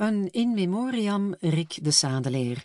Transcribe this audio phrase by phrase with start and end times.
[0.00, 2.64] Een in memoriam Rick de Sadeleer,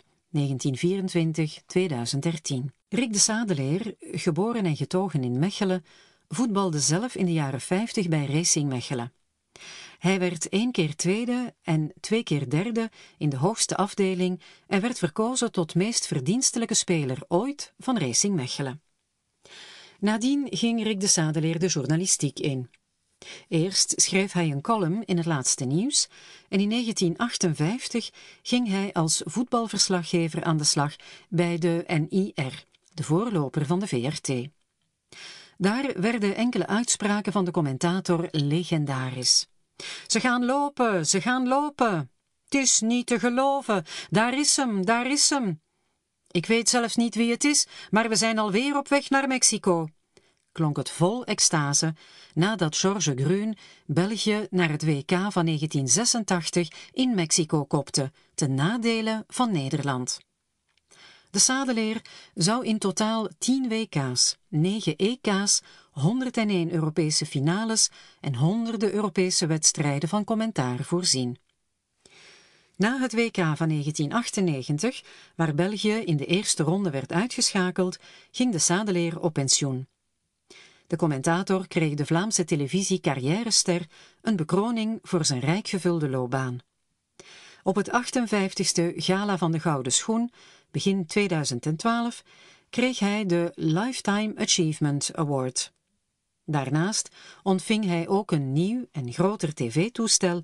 [2.88, 5.84] Rick de Sadeleer, geboren en getogen in Mechelen,
[6.28, 9.12] voetbalde zelf in de jaren 50 bij Racing Mechelen.
[9.98, 14.98] Hij werd één keer tweede en twee keer derde in de hoogste afdeling en werd
[14.98, 18.82] verkozen tot meest verdienstelijke speler ooit van Racing Mechelen.
[19.98, 22.70] Nadien ging Rick de Sadeleer de journalistiek in.
[23.48, 26.08] Eerst schreef hij een column in het laatste nieuws
[26.48, 28.10] en in 1958
[28.42, 30.96] ging hij als voetbalverslaggever aan de slag
[31.28, 32.64] bij de NIR,
[32.94, 34.48] de voorloper van de VRT.
[35.58, 39.46] Daar werden enkele uitspraken van de commentator legendarisch.
[40.06, 42.10] Ze gaan lopen, ze gaan lopen.
[42.44, 43.84] Het is niet te geloven.
[44.10, 45.60] Daar is hem, daar is hem.
[46.30, 49.88] Ik weet zelfs niet wie het is, maar we zijn alweer op weg naar Mexico.
[50.56, 51.94] Klonk het vol extase
[52.34, 53.56] nadat Georges Grun
[53.86, 60.18] België naar het WK van 1986 in Mexico kopte, ten nadele van Nederland.
[61.30, 62.04] De Sadeleer
[62.34, 70.24] zou in totaal 10 WK's, 9 EK's, 101 Europese finales en honderden Europese wedstrijden van
[70.24, 71.38] commentaar voorzien.
[72.76, 75.02] Na het WK van 1998,
[75.34, 77.98] waar België in de eerste ronde werd uitgeschakeld,
[78.30, 79.86] ging de Sadeleer op pensioen.
[80.86, 83.86] De commentator kreeg de Vlaamse televisie Carrièrester
[84.22, 86.58] een bekroning voor zijn rijk gevulde loopbaan.
[87.62, 90.30] Op het 58ste Gala van de Gouden Schoen,
[90.70, 92.22] begin 2012,
[92.70, 95.72] kreeg hij de Lifetime Achievement Award.
[96.44, 97.08] Daarnaast
[97.42, 100.42] ontving hij ook een nieuw en groter tv-toestel,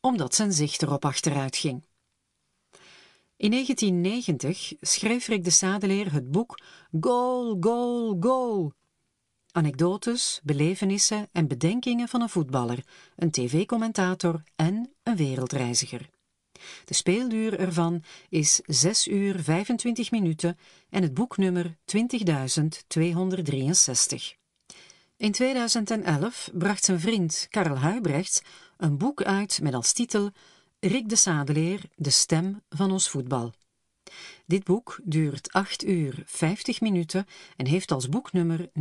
[0.00, 1.82] omdat zijn zicht erop achteruit ging.
[3.36, 6.60] In 1990 schreef Rick de Sadeleer het boek
[7.00, 8.72] Goal, Goal, Goal
[9.56, 12.84] Anekdotes, belevenissen en bedenkingen van een voetballer,
[13.16, 16.10] een tv-commentator en een wereldreiziger.
[16.84, 20.58] De speelduur ervan is 6 uur 25 minuten
[20.90, 21.76] en het boeknummer 20.263.
[25.16, 28.42] In 2011 bracht zijn vriend Karel Huibrechts
[28.76, 30.30] een boek uit met als titel
[30.80, 33.52] Rick de Sadeleer, de stem van ons voetbal.
[34.46, 37.26] Dit boek duurt 8 uur 50 minuten
[37.56, 38.72] en heeft als boeknummer 19.745.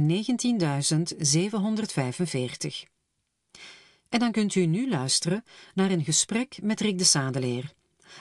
[4.10, 7.74] En dan kunt u nu luisteren naar een gesprek met Rick de Sadeleer.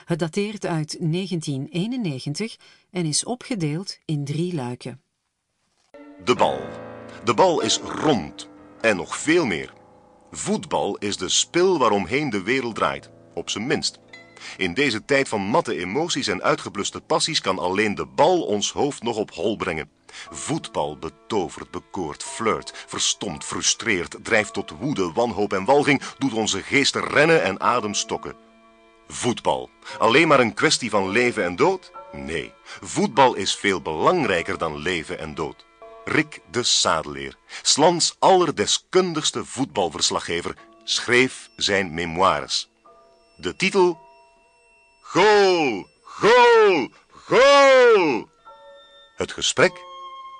[0.05, 2.55] Het dateert uit 1991
[2.91, 5.01] en is opgedeeld in drie luiken.
[6.23, 6.59] De bal.
[7.23, 8.49] De bal is rond
[8.81, 9.73] en nog veel meer.
[10.31, 13.99] Voetbal is de spil waaromheen de wereld draait, op zijn minst.
[14.57, 19.03] In deze tijd van matte emoties en uitgebluste passies kan alleen de bal ons hoofd
[19.03, 19.89] nog op hol brengen.
[20.29, 27.03] Voetbal betovert, bekoort, flirt, verstomt, frustreert, drijft tot woede, wanhoop en walging, doet onze geesten
[27.03, 28.35] rennen en ademstokken.
[29.07, 29.69] Voetbal.
[29.97, 31.91] Alleen maar een kwestie van leven en dood?
[32.11, 35.65] Nee, voetbal is veel belangrijker dan leven en dood.
[36.05, 42.69] Rick de Sadeleer, Slans allerdeskundigste voetbalverslaggever, schreef zijn memoires.
[43.37, 44.02] De titel
[45.13, 48.29] Goal, goal, goal!
[49.15, 49.71] Het gesprek,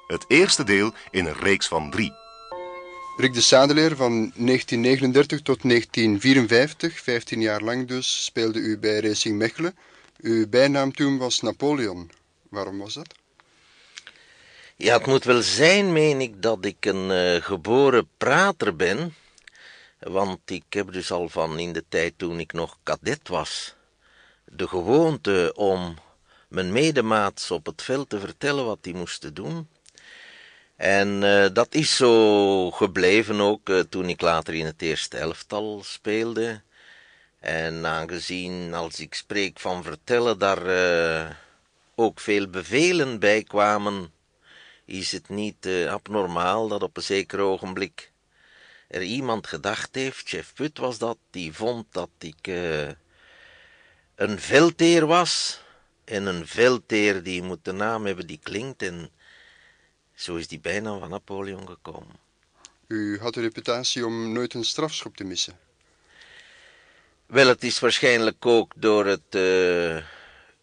[0.08, 2.14] het eerste deel in een reeks van drie.
[3.18, 9.38] Rick de Sadeleer van 1939 tot 1954, 15 jaar lang dus, speelde u bij Racing
[9.38, 9.78] Mechelen.
[10.18, 12.12] Uw bijnaam toen was Napoleon.
[12.50, 13.14] Waarom was dat?
[14.76, 19.16] Ja, het moet wel zijn, meen ik, dat ik een uh, geboren prater ben.
[20.00, 23.76] Want ik heb dus al van in de tijd toen ik nog kadet was
[24.56, 25.96] de gewoonte om
[26.48, 29.68] mijn medemaats op het veld te vertellen wat die moesten doen.
[30.76, 35.84] En uh, dat is zo gebleven ook uh, toen ik later in het eerste elftal
[35.84, 36.62] speelde.
[37.40, 41.30] En aangezien als ik spreek van vertellen daar uh,
[41.96, 44.12] ook veel bevelen bij kwamen,
[44.86, 48.12] is het niet abnormaal dat op een zeker ogenblik
[48.88, 52.48] er iemand gedacht heeft, chef Put was dat, die vond dat ik
[54.24, 55.62] een veldheer was.
[56.04, 58.82] En een veldheer die moet de naam hebben die klinkt.
[58.82, 59.10] En
[60.16, 62.16] zo is die bijnaam van Napoleon gekomen.
[62.88, 65.60] U had de reputatie om nooit een strafschop te missen.
[67.26, 70.04] Wel, het is waarschijnlijk ook door het uh,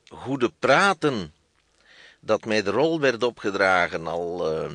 [0.08, 1.34] goede praten
[2.20, 4.70] dat mij de rol werd opgedragen al uh,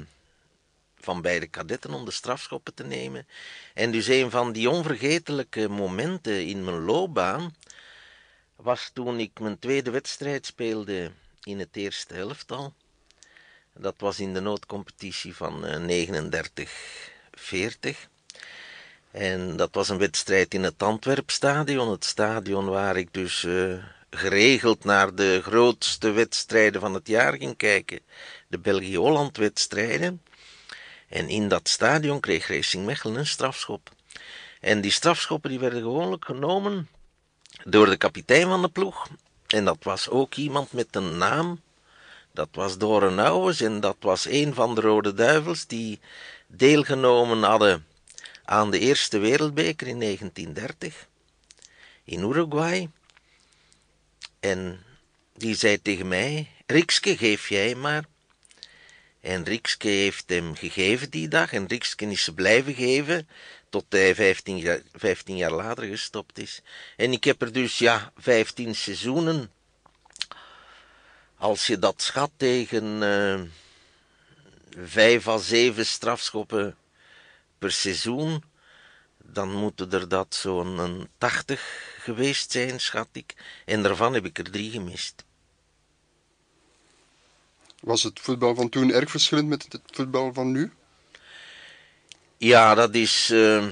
[1.00, 3.28] van beide kadetten om de strafschoppen te nemen.
[3.74, 7.54] En dus een van die onvergetelijke momenten in mijn loopbaan
[8.56, 11.12] was toen ik mijn tweede wedstrijd speelde
[11.44, 12.74] in het eerste helftal.
[13.74, 16.68] Dat was in de noodcompetitie van 39-40.
[17.82, 17.96] Eh,
[19.12, 24.84] En dat was een wedstrijd in het Antwerpstadion, het stadion waar ik dus uh, geregeld
[24.84, 28.00] naar de grootste wedstrijden van het jaar ging kijken,
[28.48, 30.22] de België-Holland-wedstrijden.
[31.10, 33.92] En in dat stadion kreeg Racing Mechelen een strafschop.
[34.62, 36.90] En die strafschoppen die werden gewoonlijk genomen
[37.64, 39.08] door de kapitein van de ploeg.
[39.48, 41.62] En dat was ook iemand met een naam.
[42.32, 43.20] Dat was Doren
[43.60, 46.00] en dat was een van de Rode Duivels die
[46.48, 47.86] deelgenomen hadden
[48.44, 51.08] aan de Eerste Wereldbeker in 1930
[52.04, 52.90] in Uruguay.
[54.40, 54.84] En
[55.34, 58.06] die zei tegen mij: Rikske, geef jij maar.
[59.22, 61.54] En Rikske heeft hem gegeven die dag.
[61.54, 63.28] En Rikske is ze blijven geven.
[63.70, 66.62] Tot hij 15 jaar, 15 jaar later gestopt is.
[66.96, 69.52] En ik heb er dus, ja, 15 seizoenen.
[71.38, 73.42] Als je dat schat tegen uh,
[74.86, 76.76] 5 à 7 strafschoppen
[77.58, 78.44] per seizoen,
[79.18, 83.34] dan moeten er dat zo'n 80 geweest zijn, schat ik.
[83.66, 85.24] En daarvan heb ik er drie gemist.
[87.80, 90.72] Was het voetbal van toen erg verschillend met het voetbal van nu?
[92.38, 93.68] Ja, dat is uh,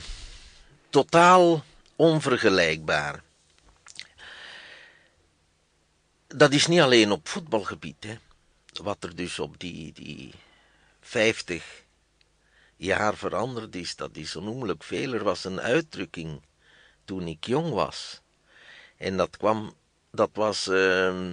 [0.89, 1.63] totaal
[1.95, 3.23] onvergelijkbaar.
[6.27, 8.17] Dat is niet alleen op voetbalgebied, hè.
[8.83, 10.33] Wat er dus op die, die
[11.01, 11.83] 50
[12.75, 15.13] jaar veranderd is, dat is onnoemelijk veel.
[15.13, 16.41] Er was een uitdrukking
[17.05, 18.21] toen ik jong was.
[18.97, 19.73] En dat kwam,
[20.11, 21.31] dat was, uh,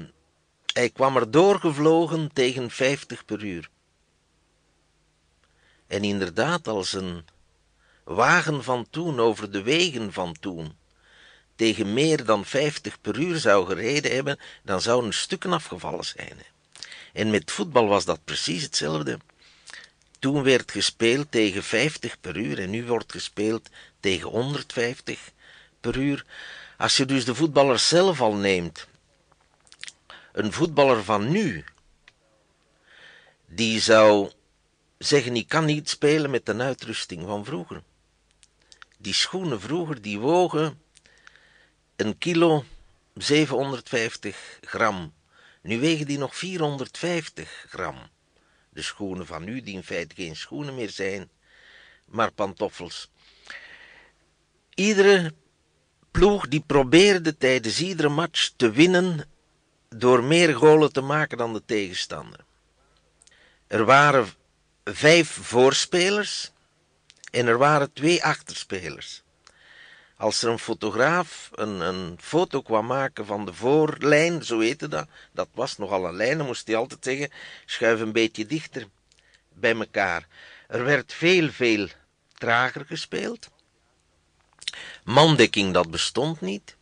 [0.73, 3.71] hij kwam er doorgevlogen tegen 50 per uur.
[5.91, 7.25] En inderdaad, als een
[8.05, 10.77] wagen van toen over de wegen van toen
[11.57, 16.39] tegen meer dan 50 per uur zou gereden hebben, dan zouden stukken afgevallen zijn.
[17.13, 19.19] En met voetbal was dat precies hetzelfde.
[20.19, 23.69] Toen werd gespeeld tegen 50 per uur en nu wordt gespeeld
[24.01, 25.31] tegen 150
[25.81, 26.25] per uur.
[26.79, 28.87] Als je dus de voetballer zelf al neemt,
[30.33, 31.65] een voetballer van nu,
[33.47, 34.31] die zou
[35.05, 37.82] zeggen: Ik kan niet spelen met de uitrusting van vroeger.
[38.99, 40.82] Die schoenen vroeger die wogen
[41.97, 42.64] een kilo
[43.14, 45.12] 750 gram.
[45.62, 47.97] Nu wegen die nog 450 gram.
[48.70, 51.31] De schoenen van nu, die in feite geen schoenen meer zijn,
[52.05, 53.11] maar pantoffels.
[54.75, 55.35] Iedere
[56.11, 59.29] ploeg die probeerde tijdens iedere match te winnen
[59.88, 62.41] door meer golen te maken dan de tegenstander.
[63.67, 64.29] Er waren
[64.85, 66.50] vijf voorspelers
[67.31, 69.23] en er waren twee achterspelers.
[70.17, 75.09] Als er een fotograaf een, een foto kwam maken van de voorlijn, zo heette dat,
[75.32, 77.31] dat was nogal een lijn, dan moest hij altijd zeggen,
[77.67, 78.88] schuif een beetje dichter
[79.53, 80.27] bij elkaar.
[80.69, 81.88] Er werd veel, veel
[82.35, 83.49] trager gespeeld.
[85.05, 86.76] Mandekking, dat bestond niet.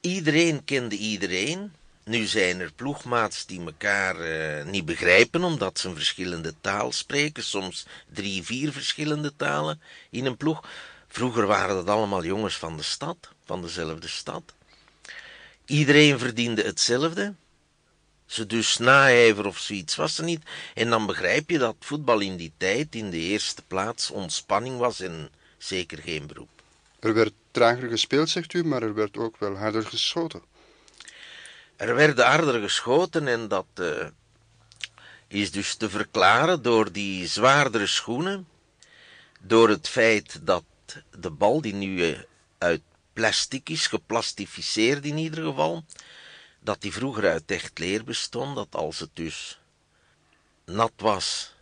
[0.00, 1.72] Iedereen kende iedereen.
[2.04, 7.42] Nu zijn er ploegmaats die elkaar uh, niet begrijpen omdat ze een verschillende taal spreken,
[7.42, 9.80] soms drie, vier verschillende talen
[10.10, 10.68] in een ploeg.
[11.08, 14.42] Vroeger waren dat allemaal jongens van de stad, van dezelfde stad.
[15.64, 17.34] Iedereen verdiende hetzelfde.
[18.26, 20.42] Ze dus naijver of zoiets was er niet.
[20.74, 25.00] En dan begrijp je dat voetbal in die tijd in de eerste plaats ontspanning was
[25.00, 26.48] en zeker geen beroep.
[27.00, 30.42] Er werd trager gespeeld, zegt u, maar er werd ook wel harder geschoten.
[31.84, 34.06] Er werd harder geschoten en dat uh,
[35.28, 38.48] is dus te verklaren door die zwaardere schoenen,
[39.40, 40.64] door het feit dat
[41.18, 42.18] de bal, die nu uh,
[42.58, 42.80] uit
[43.12, 45.84] plastic is, geplastificeerd in ieder geval,
[46.60, 49.60] dat die vroeger uit echt leer bestond, dat als het dus
[50.64, 51.54] nat was,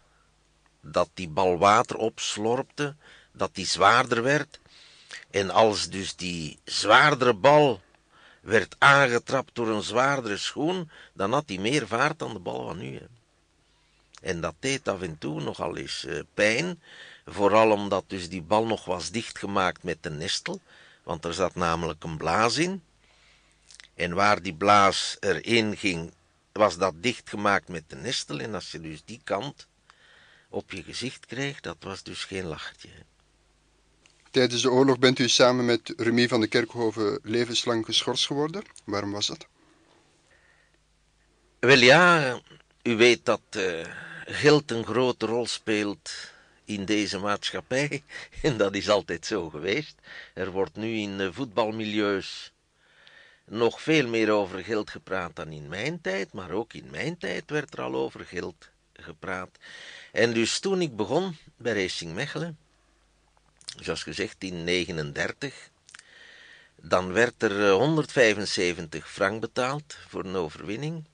[0.80, 2.94] dat die bal water opslorpte,
[3.32, 4.60] dat die zwaarder werd,
[5.30, 7.80] en als dus die zwaardere bal
[8.42, 12.78] werd aangetrapt door een zwaardere schoen, dan had hij meer vaart dan de bal van
[12.78, 13.00] nu.
[14.22, 16.82] En dat deed af en toe nogal eens uh, pijn,
[17.26, 20.60] vooral omdat dus die bal nog was dichtgemaakt met de nestel,
[21.02, 22.82] want er zat namelijk een blaas in.
[23.94, 26.12] En waar die blaas erin ging,
[26.52, 28.38] was dat dichtgemaakt met de nestel.
[28.40, 29.66] En als je dus die kant
[30.48, 32.88] op je gezicht kreeg, dat was dus geen lachertje.
[34.32, 38.62] Tijdens de oorlog bent u samen met Remy van de Kerkhoven levenslang geschorst geworden.
[38.84, 39.46] Waarom was dat?
[41.58, 42.40] Wel ja,
[42.82, 43.84] u weet dat uh,
[44.26, 46.10] geld een grote rol speelt
[46.64, 48.02] in deze maatschappij.
[48.42, 49.94] En dat is altijd zo geweest.
[50.34, 52.52] Er wordt nu in voetbalmilieus
[53.44, 56.32] nog veel meer over geld gepraat dan in mijn tijd.
[56.32, 59.50] Maar ook in mijn tijd werd er al over geld gepraat.
[60.12, 62.61] En dus toen ik begon bij Racing Mechelen
[63.80, 65.70] zoals gezegd in 39.
[66.76, 71.04] Dan werd er 175 frank betaald voor een overwinning.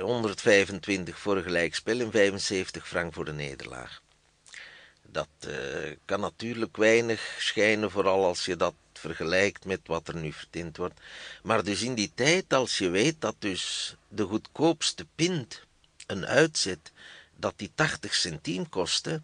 [0.00, 4.02] 125 voor een gelijkspel en 75 frank voor de nederlaag.
[5.02, 5.54] Dat uh,
[6.04, 11.00] kan natuurlijk weinig schijnen, vooral als je dat vergelijkt met wat er nu verdiend wordt.
[11.42, 15.62] Maar dus in die tijd, als je weet dat dus de goedkoopste pint,
[16.06, 16.92] een uitzet,
[17.36, 19.22] dat die 80 centiem kostte,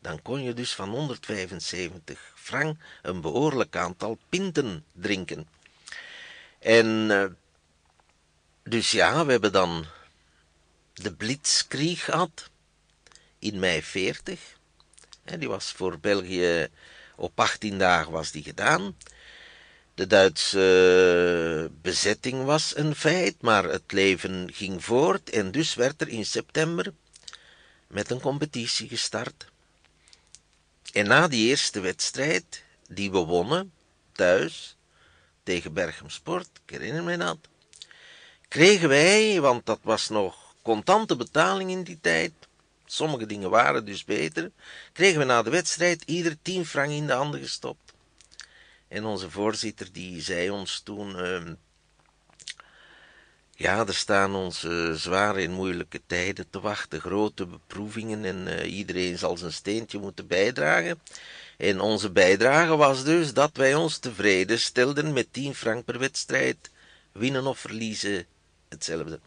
[0.00, 5.48] dan kon je dus van 175 frank een behoorlijk aantal pinten drinken.
[6.58, 7.24] En uh,
[8.62, 9.86] dus ja, we hebben dan
[10.92, 12.50] de Blitzkrieg gehad
[13.38, 14.40] in mei 40.
[15.24, 16.68] En die was voor België
[17.16, 18.96] op 18 dagen was die gedaan.
[19.94, 26.08] De Duitse bezetting was een feit, maar het leven ging voort en dus werd er
[26.08, 26.92] in september
[27.86, 29.46] met een competitie gestart.
[30.92, 33.72] En na die eerste wedstrijd, die we wonnen,
[34.12, 34.76] thuis,
[35.42, 37.38] tegen Berchem Sport, ik herinner me dat,
[38.48, 42.32] kregen wij, want dat was nog contante betaling in die tijd,
[42.86, 44.50] sommige dingen waren dus beter,
[44.92, 47.92] kregen we na de wedstrijd ieder tien frank in de handen gestopt.
[48.88, 51.52] En onze voorzitter die zei ons toen, uh,
[53.58, 58.72] ja, er staan ons uh, zware en moeilijke tijden te wachten, grote beproevingen en uh,
[58.76, 61.00] iedereen zal zijn steentje moeten bijdragen.
[61.56, 66.56] En onze bijdrage was dus dat wij ons tevreden stelden met 10 frank per wedstrijd,
[67.12, 68.26] winnen of verliezen,
[68.68, 69.20] hetzelfde.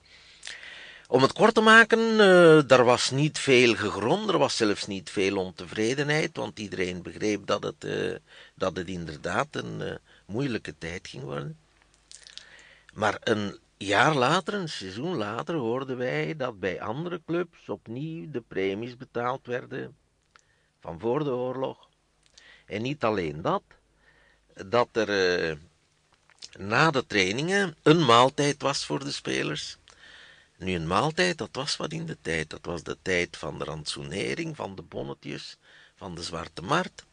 [1.07, 5.09] Om het kort te maken, uh, daar was niet veel gegrond, er was zelfs niet
[5.09, 7.85] veel ontevredenheid, want iedereen begreep dat het,
[8.55, 11.57] dat het inderdaad een moeilijke tijd ging worden.
[12.93, 18.41] Maar een jaar later, een seizoen later, hoorden wij dat bij andere clubs opnieuw de
[18.41, 19.95] premies betaald werden
[20.79, 21.89] van voor de oorlog.
[22.65, 23.63] En niet alleen dat,
[24.65, 25.57] dat er
[26.59, 29.77] na de trainingen een maaltijd was voor de spelers
[30.61, 32.49] nu, een maaltijd, dat was wat in de tijd.
[32.49, 35.57] Dat was de tijd van de rantsoenering, van de bonnetjes,
[35.95, 37.05] van de zwarte markt.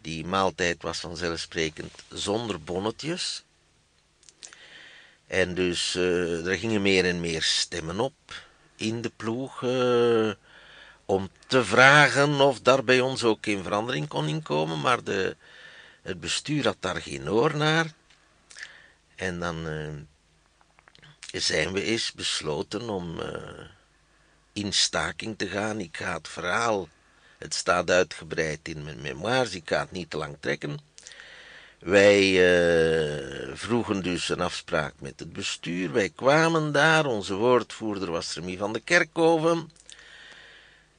[0.00, 3.44] Die maaltijd was vanzelfsprekend zonder bonnetjes.
[5.32, 8.44] En dus uh, er gingen meer en meer stemmen op
[8.76, 10.32] in de ploeg uh,
[11.04, 14.80] om te vragen of daar bij ons ook geen verandering kon inkomen.
[14.80, 15.36] Maar de,
[16.02, 17.92] het bestuur had daar geen oor naar.
[19.14, 19.88] En dan uh,
[21.32, 23.26] zijn we eens besloten om uh,
[24.52, 25.80] in staking te gaan.
[25.80, 26.88] Ik ga het verhaal,
[27.38, 30.91] het staat uitgebreid in mijn memoires, ik ga het niet te lang trekken.
[31.82, 35.92] Wij uh, vroegen dus een afspraak met het bestuur.
[35.92, 39.70] Wij kwamen daar, onze woordvoerder was Remy van de Kerkhoven.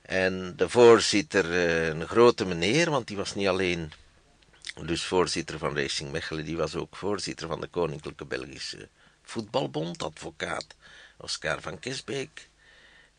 [0.02, 3.92] En de voorzitter, uh, een grote meneer, want die was niet alleen
[4.86, 8.88] dus voorzitter van Racing Mechelen, die was ook voorzitter van de Koninklijke Belgische
[9.22, 10.66] voetbalbond, advocaat
[11.18, 12.50] Oscar van Kesbeek.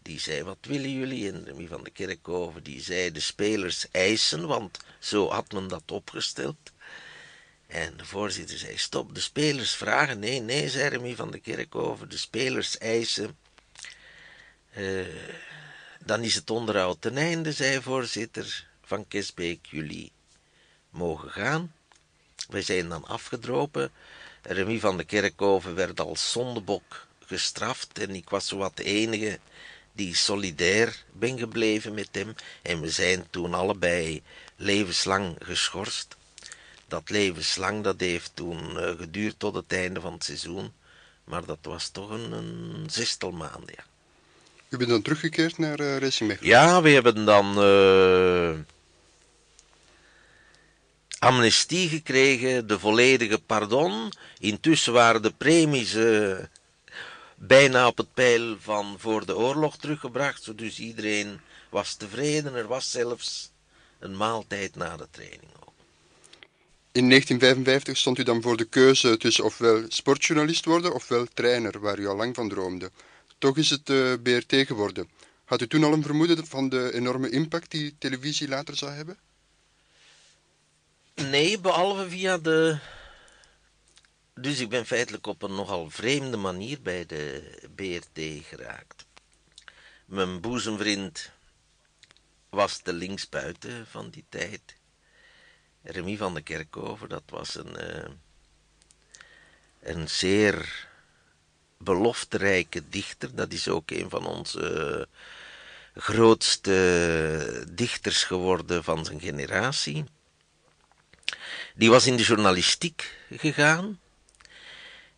[0.02, 1.32] Die zei, wat willen jullie?
[1.32, 5.90] En Remy van de Kerkhoven, die zei, de spelers eisen, want zo had men dat
[5.90, 6.72] opgesteld.
[7.74, 10.18] En de voorzitter zei, stop, de spelers vragen.
[10.18, 13.36] Nee, nee, zei Remy van de Kerkhoven, de spelers eisen.
[14.76, 15.06] Uh,
[16.04, 20.12] dan is het onderhoud ten einde, zei voorzitter van Kesbeek, jullie
[20.90, 21.74] mogen gaan.
[22.48, 23.92] Wij zijn dan afgedropen.
[24.42, 29.38] Remy van de Kerkhoven werd als zondebok gestraft en ik was zowat de enige
[29.92, 34.22] die solidair ben gebleven met hem en we zijn toen allebei
[34.56, 36.16] levenslang geschorst.
[36.88, 40.72] Dat levenslang dat heeft toen uh, geduurd tot het einde van het seizoen,
[41.24, 43.84] maar dat was toch een, een zestal maanden, ja.
[44.68, 46.50] U bent dan teruggekeerd naar uh, Racing Mechelen?
[46.50, 48.58] Ja, we hebben dan uh,
[51.18, 54.12] amnestie gekregen, de volledige pardon.
[54.38, 56.36] Intussen waren de premies uh,
[57.34, 62.54] bijna op het pijl van voor de oorlog teruggebracht, dus iedereen was tevreden.
[62.54, 63.50] Er was zelfs
[63.98, 65.52] een maaltijd na de training.
[66.94, 71.98] In 1955 stond u dan voor de keuze tussen ofwel sportjournalist worden ofwel trainer, waar
[71.98, 72.90] u al lang van droomde.
[73.38, 75.08] Toch is het uh, BRT geworden.
[75.44, 79.18] Had u toen al een vermoeden van de enorme impact die televisie later zou hebben?
[81.14, 82.78] Nee, behalve via de.
[84.34, 89.06] Dus ik ben feitelijk op een nogal vreemde manier bij de BRT geraakt.
[90.04, 91.30] Mijn boezemvriend
[92.48, 94.74] was de linksbuiten van die tijd.
[95.84, 98.10] Remy van de Kerkhoven, dat was een, uh,
[99.80, 100.88] een zeer
[101.78, 103.34] belofterijke dichter.
[103.34, 105.08] Dat is ook een van onze
[105.94, 110.04] grootste dichters geworden van zijn generatie.
[111.74, 114.00] Die was in de journalistiek gegaan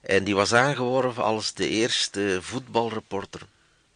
[0.00, 3.46] en die was aangeworven als de eerste voetbalreporter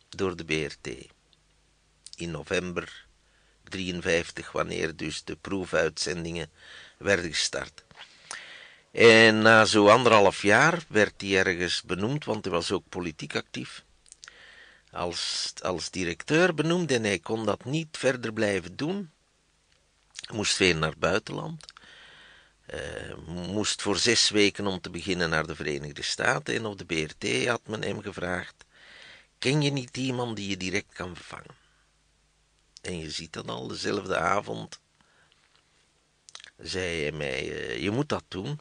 [0.08, 1.08] door de BRT.
[2.16, 2.99] In november
[3.70, 6.50] 53, wanneer dus de proefuitzendingen
[6.98, 7.84] werden gestart.
[8.90, 13.84] En na zo anderhalf jaar werd hij ergens benoemd, want hij was ook politiek actief.
[14.90, 19.10] Als, als directeur benoemd en hij kon dat niet verder blijven doen.
[20.32, 21.64] Moest weer naar het buitenland.
[22.74, 26.54] Uh, moest voor zes weken om te beginnen naar de Verenigde Staten.
[26.54, 28.54] En op de BRT had men hem gevraagd:
[29.38, 31.59] Ken je niet iemand die je direct kan vervangen?
[32.80, 34.80] En je ziet dat al dezelfde avond.
[36.56, 38.58] Zei hij mij: uh, Je moet dat doen.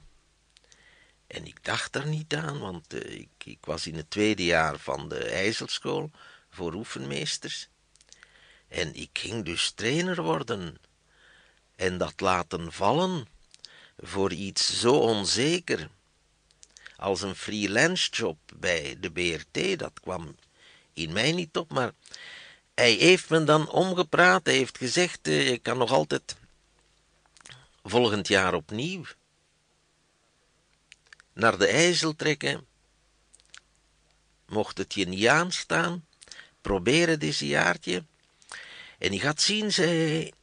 [1.28, 4.78] En ik dacht er niet aan, want uh, ik, ik, was in het tweede jaar
[4.78, 6.12] van de IJzelschool
[6.50, 7.70] voor oefenmeesters.
[8.68, 10.78] En ik ging dus trainer worden.
[11.76, 13.28] En dat laten vallen
[13.98, 15.90] voor iets zo onzeker
[17.00, 20.36] als een freelance job bij de BRT, dat kwam
[20.94, 21.92] in mij niet op, maar
[22.80, 26.36] hij heeft me dan omgepraat, hij heeft gezegd, uh, ik kan nog altijd
[27.84, 29.04] volgend jaar opnieuw
[31.34, 32.68] naar de IJssel trekken.
[34.46, 36.06] Mocht het je niet aanstaan,
[36.62, 38.04] probeer het jaartje.
[38.98, 40.34] En je gaat zien, zei hij,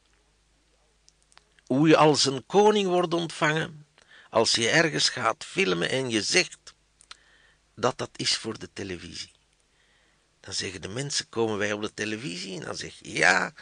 [1.65, 3.85] hoe je als een koning wordt ontvangen
[4.29, 6.73] als je ergens gaat filmen en je zegt
[7.75, 9.36] dat dat is voor de televisie.
[10.47, 12.59] Dan zeggen de mensen, komen wij op de televisie?
[12.59, 13.53] En dan zeg je, ja.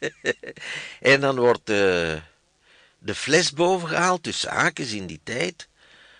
[1.00, 2.20] en dan wordt de,
[2.98, 5.68] de fles boven gehaald, tussen haakjes in die tijd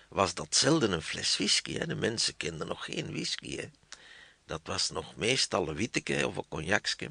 [0.07, 1.77] was dat zelden een fles whisky.
[1.77, 1.87] Hè.
[1.87, 3.55] De mensen kenden nog geen whisky.
[3.55, 3.69] Hè.
[4.45, 7.09] Dat was nog meestal een witteke of een cognacske.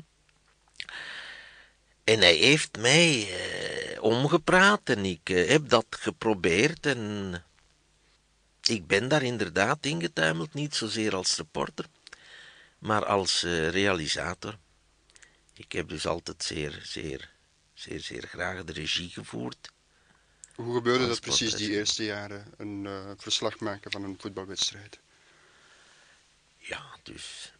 [2.04, 7.44] En hij heeft mij eh, omgepraat en ik eh, heb dat geprobeerd en
[8.62, 11.86] ik ben daar inderdaad ingetuimeld, niet zozeer als reporter,
[12.80, 14.58] maar als eh, realisator.
[15.54, 17.30] Ik heb dus altijd zeer, zeer,
[17.74, 19.72] zeer, zeer graag de regie gevoerd.
[20.54, 24.98] Hoe gebeurde dat precies die eerste jaren, een uh, verslag maken van een voetbalwedstrijd?
[26.56, 27.52] Ja, dus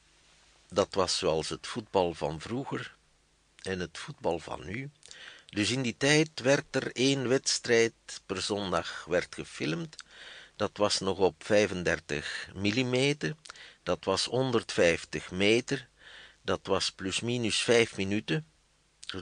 [0.68, 2.96] dat was zoals het voetbal van vroeger
[3.62, 4.90] en het voetbal van nu.
[5.46, 7.92] Dus in die tijd werd er één wedstrijd
[8.26, 9.96] per zondag werd gefilmd.
[10.56, 13.14] Dat was nog op 35 mm,
[13.90, 15.88] dat was 150 meter,
[16.42, 18.46] dat was plus minus 5 minuten.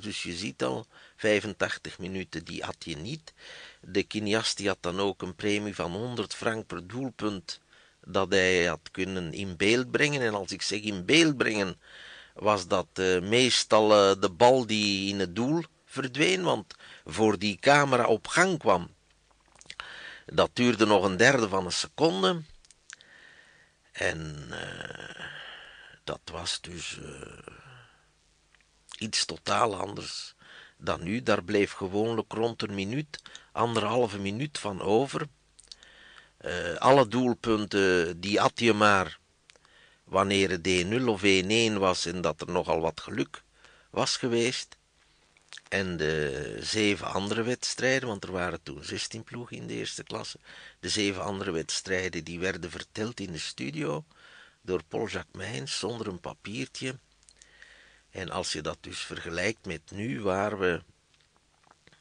[0.01, 3.33] Dus je ziet al, 85 minuten die had je niet.
[3.81, 7.61] De Kiniasti had dan ook een premie van 100 frank per doelpunt
[8.05, 10.21] dat hij had kunnen in beeld brengen.
[10.21, 11.81] En als ik zeg in beeld brengen,
[12.35, 16.75] was dat uh, meestal uh, de bal die in het doel verdween, want
[17.07, 18.89] voor die camera op gang kwam,
[20.27, 22.43] dat duurde nog een derde van een seconde.
[23.99, 25.25] En uh,
[26.05, 26.99] dat was dus
[28.99, 30.35] iets totaal anders
[30.77, 31.23] dan nu.
[31.23, 35.27] Daar bleef gewoonlijk rond een minuut, anderhalve minuut van over.
[36.41, 39.19] Uh, alle doelpunten, die had je maar
[40.05, 40.69] wanneer het
[41.03, 43.43] 1-0 of 1-1 was en dat er nogal wat geluk
[43.91, 44.78] was geweest.
[45.69, 50.39] En de zeven andere wedstrijden, want er waren toen 16 ploegen in de eerste klasse.
[50.81, 54.05] De zeven andere wedstrijden die werden verteld in de studio
[54.63, 56.99] door Paul Jacques Meijns zonder een papiertje.
[58.11, 60.83] En als je dat dus vergelijkt met nu, waar we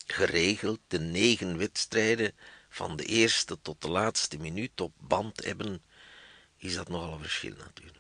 [0.06, 2.34] geregeld de negen wedstrijden
[2.70, 5.84] van de eerste tot de laatste minuut op band hebben,
[6.58, 7.97] is dat nogal een verschil natuurlijk.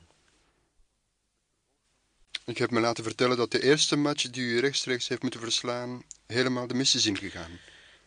[2.47, 6.03] Ik heb me laten vertellen dat de eerste match die u rechtstreeks heeft moeten verslaan
[6.25, 7.59] helemaal de mis is ingegaan.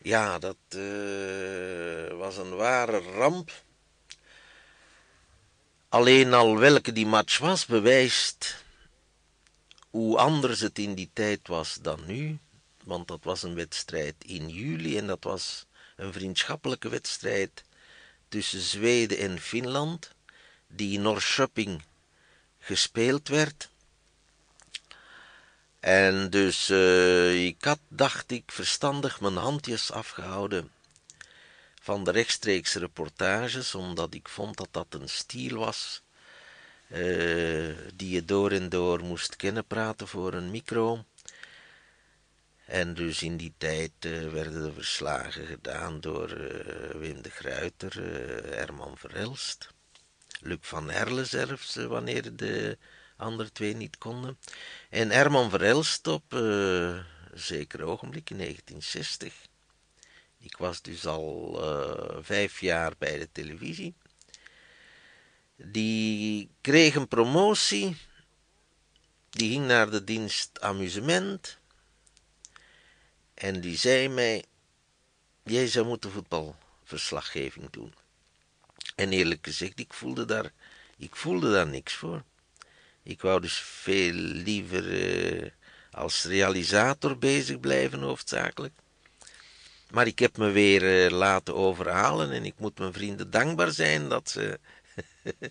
[0.02, 3.62] Ja, dat uh, was een ware ramp.
[5.88, 8.64] Alleen al welke die match was, bewijst
[9.90, 12.38] hoe anders het in die tijd was dan nu.
[12.84, 17.64] Want dat was een wedstrijd in juli en dat was een vriendschappelijke wedstrijd
[18.28, 20.10] tussen Zweden en Finland,
[20.68, 21.82] die in Norrköping
[22.58, 23.70] gespeeld werd.
[25.80, 30.70] En dus uh, ik had, dacht ik, verstandig mijn handjes afgehouden
[31.82, 36.02] van de rechtstreekse reportages, omdat ik vond dat dat een stiel was
[36.88, 41.04] uh, die je door en door moest kennen praten voor een micro.
[42.64, 46.28] En dus in die tijd uh, werden de verslagen gedaan door
[46.98, 48.02] Wim de Gruiter,
[48.54, 49.68] Herman Verelst,
[50.40, 52.78] Luc van Herle zelfs, wanneer de
[53.20, 54.38] andere twee niet konden.
[54.88, 56.98] En Herman Verelst op uh,
[57.34, 59.34] zeker ogenblik in 1960.
[60.38, 63.94] Ik was dus al uh, vijf jaar bij de televisie.
[65.56, 67.96] Die kreeg een promotie.
[69.30, 71.58] Die ging naar de dienst amusement.
[73.34, 74.44] En die zei mij:
[75.42, 77.94] Jij zou moeten voetbalverslaggeving doen.
[78.94, 80.52] En eerlijk gezegd, ik voelde daar,
[80.96, 82.22] ik voelde daar niks voor.
[83.10, 85.50] Ik wou dus veel liever uh,
[85.90, 88.74] als realisator bezig blijven, hoofdzakelijk.
[89.90, 94.08] Maar ik heb me weer uh, laten overhalen en ik moet mijn vrienden dankbaar zijn
[94.08, 94.60] dat ze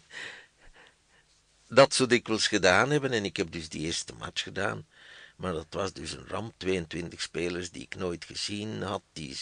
[1.80, 3.12] dat zo dikwijls gedaan hebben.
[3.12, 4.88] En ik heb dus die eerste match gedaan.
[5.36, 6.54] Maar dat was dus een ramp.
[6.58, 9.02] 22 spelers die ik nooit gezien had.
[9.14, 9.38] Die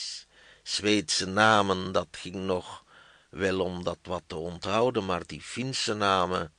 [0.63, 2.84] Zweedse namen, dat ging nog
[3.30, 5.06] wel om dat wat te onthouden.
[5.06, 6.53] Maar die Finse namen,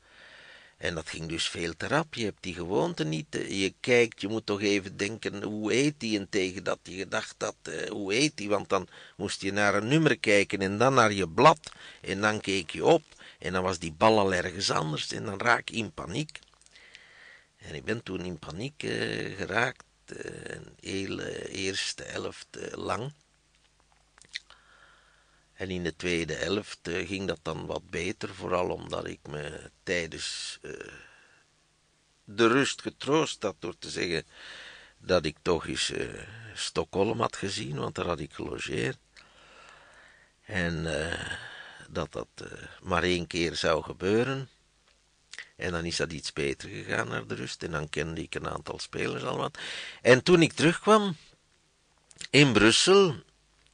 [0.78, 2.14] en dat ging dus veel te rap.
[2.14, 3.26] Je hebt die gewoonte niet.
[3.48, 6.18] Je kijkt, je moet toch even denken, hoe heet die?
[6.18, 8.48] En tegen dat je gedacht had, uh, hoe heet die?
[8.48, 11.58] Want dan moest je naar een nummer kijken en dan naar je blad.
[12.00, 13.02] En dan keek je op
[13.38, 15.12] en dan was die bal al ergens anders.
[15.12, 16.38] En dan raak je in paniek.
[17.58, 19.84] En ik ben toen in paniek uh, geraakt.
[20.06, 23.12] Een hele eerste helft lang.
[25.58, 29.70] En in de tweede helft uh, ging dat dan wat beter, vooral omdat ik me
[29.82, 30.72] tijdens uh,
[32.24, 34.26] de rust getroost had door te zeggen
[34.98, 36.22] dat ik toch eens uh,
[36.54, 38.98] Stockholm had gezien, want daar had ik gelogeerd.
[40.44, 40.86] En
[41.88, 42.28] dat dat
[42.82, 44.48] maar één keer zou gebeuren.
[45.56, 47.62] En dan is dat iets beter gegaan naar de rust.
[47.62, 49.58] En dan kende ik een aantal spelers al wat.
[50.02, 51.16] En toen ik terugkwam
[52.30, 53.14] in Brussel,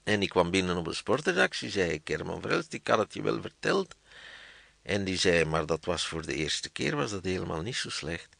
[0.04, 3.40] en ik kwam binnen op een sportredactie, zei Herman Verelst, ik had het je wel
[3.40, 3.94] verteld.
[4.82, 7.90] En die zei, maar dat was voor de eerste keer, was dat helemaal niet zo
[7.90, 8.36] slecht.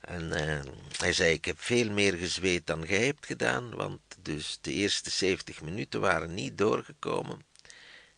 [0.00, 0.60] En uh,
[0.96, 5.10] hij zei, ik heb veel meer gezweet dan jij hebt gedaan, want dus de eerste
[5.10, 7.46] 70 minuten waren niet doorgekomen.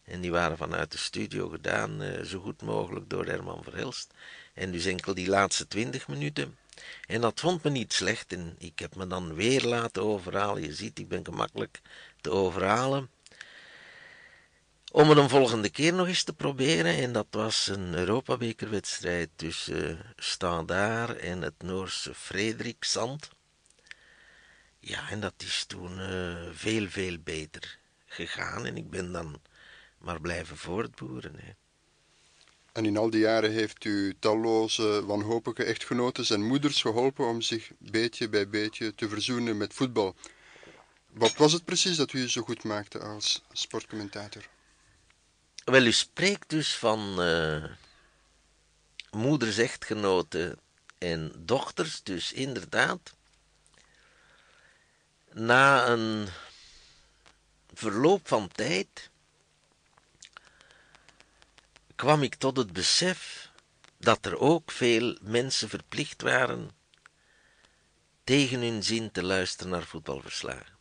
[0.04, 4.14] En die waren vanuit de studio gedaan, uh, zo goed mogelijk door Herman Verhelst.
[4.54, 6.58] En dus enkel die laatste 20 minuten.
[7.06, 10.62] En dat vond me niet slecht en ik heb me dan weer laten overhalen.
[10.62, 11.80] Je ziet, ik ben gemakkelijk
[12.20, 13.10] te overhalen.
[14.92, 16.94] Om het een volgende keer nog eens te proberen.
[16.96, 23.30] En dat was een Europabekerwedstrijd tussen uh, Standaard en het Noorse Frederiksand.
[24.78, 28.66] Ja, en dat is toen uh, veel, veel beter gegaan.
[28.66, 29.40] En ik ben dan
[29.98, 31.34] maar blijven voortboeren.
[31.36, 31.52] Hè.
[32.72, 37.70] En in al die jaren heeft u talloze wanhopige echtgenoten en moeders geholpen om zich
[37.78, 40.14] beetje bij beetje te verzoenen met voetbal.
[41.12, 44.48] Wat was het precies dat u zo goed maakte als sportcommentator?
[45.64, 47.64] Wel, u spreekt dus van uh,
[49.10, 50.58] moeders, echtgenoten
[50.98, 53.14] en dochters, dus inderdaad.
[55.32, 56.28] Na een
[57.74, 59.10] verloop van tijd
[61.94, 63.50] kwam ik tot het besef
[63.98, 66.70] dat er ook veel mensen verplicht waren
[68.24, 70.79] tegen hun zin te luisteren naar voetbalverslagen.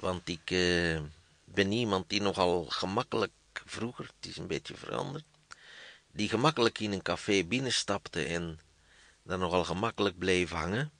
[0.00, 1.00] Want ik uh,
[1.44, 3.32] ben iemand die nogal gemakkelijk,
[3.64, 5.24] vroeger, het is een beetje veranderd,
[6.12, 8.60] die gemakkelijk in een café binnenstapte en
[9.22, 10.90] dan nogal gemakkelijk bleef hangen.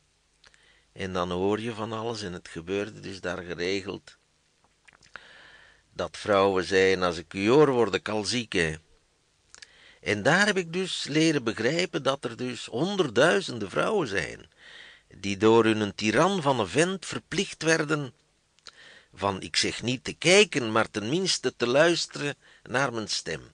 [0.93, 4.17] En dan hoor je van alles en het gebeurde dus daar geregeld
[5.93, 8.79] dat vrouwen zeiden, als ik u hoor, word ik al ziek.
[10.01, 14.51] En daar heb ik dus leren begrijpen dat er dus honderdduizenden vrouwen zijn,
[15.15, 18.13] die door hun tiran van een vent verplicht werden
[19.19, 23.53] van, ik zeg niet te kijken, maar tenminste te luisteren naar mijn stem.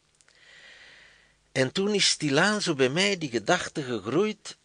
[1.53, 4.57] En toen is stilaan zo bij mij die gedachte gegroeid,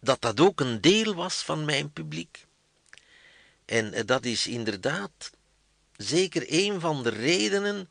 [0.00, 2.46] dat dat ook een deel was van mijn publiek.
[3.64, 5.30] En eh, dat is inderdaad
[5.96, 7.88] zeker een van de redenen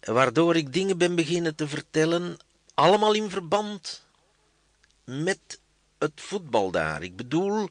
[0.00, 2.36] waardoor ik dingen ben beginnen te vertellen,
[2.74, 4.06] allemaal in verband
[5.04, 5.60] met
[5.98, 7.02] het voetbal daar.
[7.02, 7.68] Ik bedoel,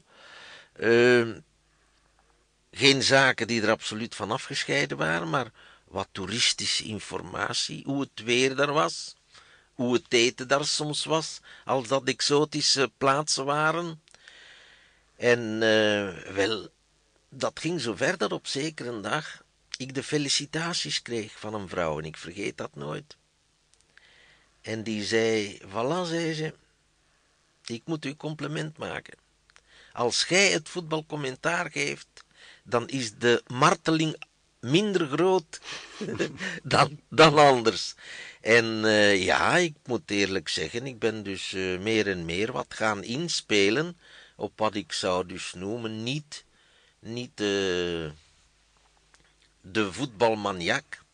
[0.76, 1.36] uh,
[2.76, 5.50] geen zaken die er absoluut van afgescheiden waren, maar
[5.84, 9.16] wat toeristische informatie, hoe het weer daar was,
[9.74, 14.02] hoe het eten daar soms was, als dat exotische plaatsen waren.
[15.16, 16.68] En uh, wel,
[17.28, 19.42] dat ging zo ver dat op zekere dag
[19.76, 23.16] ik de felicitaties kreeg van een vrouw en ik vergeet dat nooit.
[24.60, 26.54] En die zei, voilà, zei ze,
[27.66, 29.18] ik moet u compliment maken.
[29.92, 32.24] Als gij het voetbalcommentaar geeft,
[32.66, 34.16] dan is de marteling
[34.60, 35.60] minder groot
[36.62, 37.94] dan, dan anders.
[38.40, 42.74] En eh, ja, ik moet eerlijk zeggen, ik ben dus eh, meer en meer wat
[42.74, 43.98] gaan inspelen
[44.36, 46.44] op wat ik zou dus noemen, niet,
[46.98, 48.10] niet de,
[49.60, 51.04] de voetbalmaniak.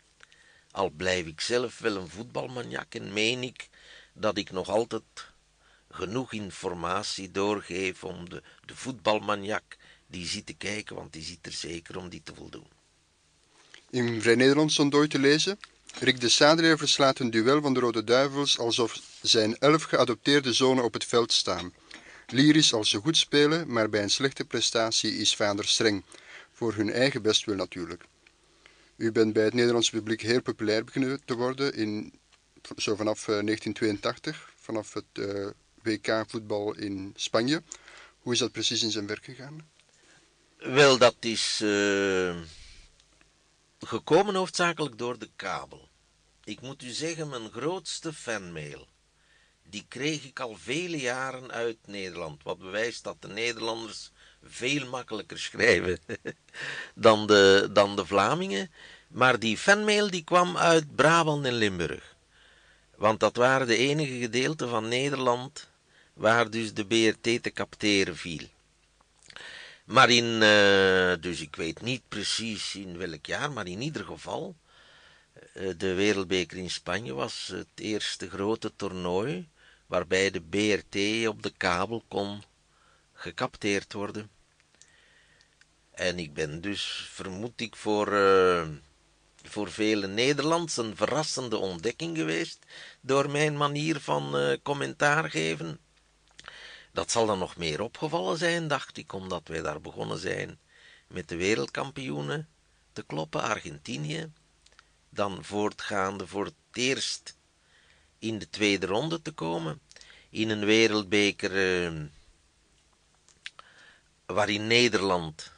[0.71, 3.69] Al blijf ik zelf wel een voetbalmaniak en meen ik
[4.13, 5.03] dat ik nog altijd
[5.91, 9.77] genoeg informatie doorgeef om de, de voetbalmaniak
[10.13, 12.67] die zit te kijken, want die zit er zeker om die te voldoen.
[13.91, 15.59] In Vrij Nederland stond ooit te lezen.
[15.99, 20.85] Rick de Sadeleer verslaat een duel van de Rode Duivels alsof zijn elf geadopteerde zonen
[20.85, 21.73] op het veld staan.
[22.27, 26.03] Lyrisch als ze goed spelen, maar bij een slechte prestatie is vader streng.
[26.53, 28.05] Voor hun eigen bestwil natuurlijk.
[28.97, 32.13] U bent bij het Nederlandse publiek heel populair beginnen te worden, in,
[32.77, 35.47] zo vanaf 1982, eh, vanaf het eh,
[35.83, 37.63] WK voetbal in Spanje.
[38.19, 39.72] Hoe is dat precies in zijn werk gegaan?
[40.63, 42.35] Wel, dat is uh,
[43.81, 45.89] gekomen hoofdzakelijk door de kabel.
[46.45, 48.87] Ik moet u zeggen, mijn grootste fanmail,
[49.69, 52.43] die kreeg ik al vele jaren uit Nederland.
[52.43, 54.11] Wat bewijst dat de Nederlanders
[54.45, 55.99] veel makkelijker schrijven
[56.95, 58.71] dan de, dan de Vlamingen.
[59.09, 62.15] Maar die fanmail die kwam uit Brabant en Limburg.
[62.97, 65.69] Want dat waren de enige gedeelten van Nederland
[66.15, 68.49] waar dus de BRT te capteren viel.
[69.85, 74.57] Maar in, uh, dus ik weet niet precies in welk jaar, maar in ieder geval,
[75.55, 79.49] uh, de Wereldbeker in Spanje was het eerste grote toernooi
[79.87, 82.43] waarbij de BRT op de kabel kon
[83.13, 84.31] gecapteerd worden.
[85.91, 88.69] En ik ben dus, vermoed ik, voor, uh,
[89.43, 92.59] voor vele Nederlands een verrassende ontdekking geweest
[93.01, 95.79] door mijn manier van commentaar geven.
[96.93, 100.59] Dat zal dan nog meer opgevallen zijn, dacht ik, omdat wij daar begonnen zijn
[101.07, 102.49] met de wereldkampioenen
[102.93, 104.33] te kloppen, Argentinië.
[105.09, 107.37] Dan voortgaande voor het eerst
[108.19, 109.81] in de tweede ronde te komen.
[110.31, 112.03] In een wereldbeker eh,
[114.27, 115.53] waarin Nederland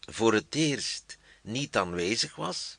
[0.00, 2.78] voor het eerst niet aanwezig was.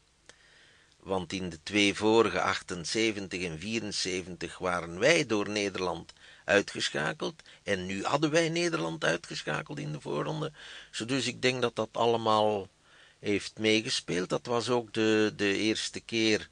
[0.99, 6.13] Want in de twee vorige 78 en 74 waren wij door Nederland
[6.49, 7.41] uitgeschakeld.
[7.63, 10.51] En nu hadden wij Nederland uitgeschakeld in de voorronde.
[11.05, 12.67] Dus ik denk dat dat allemaal
[13.19, 14.29] heeft meegespeeld.
[14.29, 16.49] Dat was ook de, de eerste keer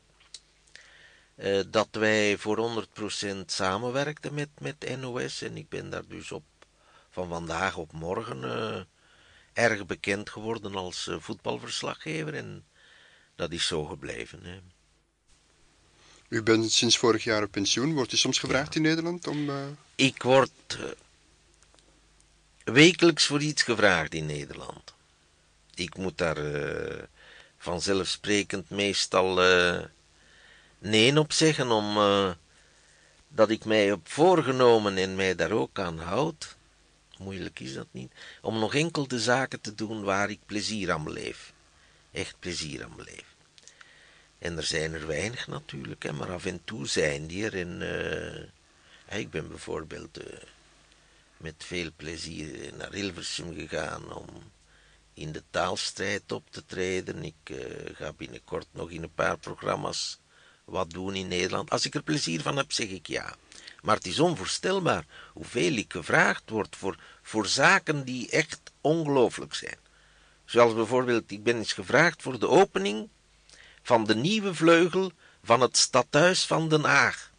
[1.35, 2.87] uh, dat wij voor
[3.31, 5.41] 100% samenwerkten met, met NOS.
[5.41, 6.43] En ik ben daar dus op
[7.09, 8.81] van vandaag op morgen uh,
[9.53, 12.33] erg bekend geworden als uh, voetbalverslaggever.
[12.33, 12.65] En
[13.35, 14.43] dat is zo gebleven.
[14.43, 14.59] Hè.
[16.27, 17.93] U bent sinds vorig jaar op pensioen.
[17.93, 19.49] Wordt u soms gevraagd in Nederland om...
[19.49, 19.55] Uh...
[19.95, 20.85] Ik word uh,
[22.63, 24.93] wekelijks voor iets gevraagd in Nederland.
[25.75, 27.03] Ik moet daar uh,
[27.57, 29.35] vanzelfsprekend meestal
[30.79, 31.97] nee op zeggen, om
[33.27, 36.55] dat ik mij heb voorgenomen en mij daar ook aan houd.
[37.17, 38.11] Moeilijk is dat niet.
[38.41, 41.53] Om nog enkel de zaken te doen waar ik plezier aan beleef.
[42.11, 43.35] Echt plezier aan beleef.
[44.39, 47.55] En er zijn er weinig natuurlijk, hè, maar af en toe zijn die er.
[47.55, 50.33] En, uh, ik ben bijvoorbeeld uh,
[51.37, 54.27] met veel plezier naar Hilversum gegaan om
[55.13, 57.23] in de taalstrijd op te treden.
[57.23, 60.19] Ik uh, ga binnenkort nog in een paar programma's
[60.65, 61.69] wat doen in Nederland.
[61.69, 63.35] Als ik er plezier van heb, zeg ik ja.
[63.81, 69.77] Maar het is onvoorstelbaar hoeveel ik gevraagd word voor, voor zaken die echt ongelooflijk zijn.
[70.45, 73.09] Zoals bijvoorbeeld, ik ben eens gevraagd voor de opening
[73.87, 75.11] van de nieuwe vleugel
[75.43, 77.31] van het stadhuis van Den Haag.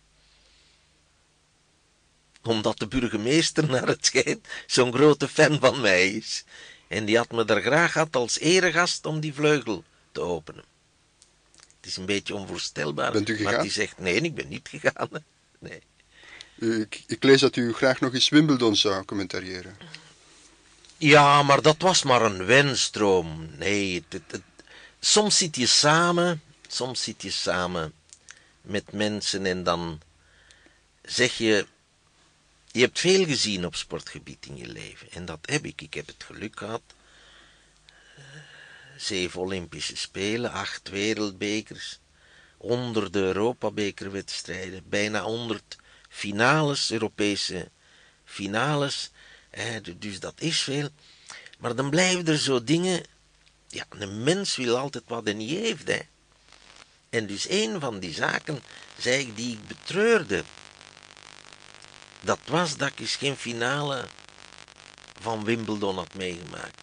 [2.43, 6.45] Omdat de burgemeester naar het schijnt zo'n grote fan van mij is.
[6.87, 10.65] En die had me er graag gehad als eregast om die vleugel te openen.
[11.57, 13.13] Het is een beetje onvoorstelbaar.
[13.13, 13.53] Bent u gegaan?
[13.53, 15.09] Maar die zegt, nee, ik ben niet gegaan.
[15.59, 15.83] Nee.
[16.81, 19.77] Ik, ik lees dat u graag nog eens Wimbledon zou commentariëren.
[20.97, 23.49] Ja, maar dat was maar een wensdroom.
[23.57, 24.43] Nee, het, het,
[25.01, 27.93] soms zit je samen, soms zit je samen
[28.61, 30.01] met mensen en dan
[31.03, 31.67] zeg je,
[32.71, 35.11] je hebt veel gezien op sportgebied in je leven.
[35.11, 35.81] En dat heb ik.
[35.81, 36.83] Ik heb het geluk gehad.
[38.97, 41.99] Zeven Olympische Spelen, acht wereldbekers,
[42.57, 45.77] honderden Europabekerwedstrijden, bijna honderd
[46.09, 47.71] finales, Europese
[48.25, 49.11] finales.
[49.97, 50.89] dus dat is veel.
[51.59, 53.03] Maar dan blijven er zo dingen
[53.69, 55.99] ja, een mens wil altijd wat hij niet heeft, hè.
[57.11, 58.63] En dus een van die zaken,
[58.99, 60.45] zei ik, die ik betreurde,
[62.21, 64.05] dat was dat ik eens geen finale
[65.21, 66.81] van Wimbledon had meegemaakt.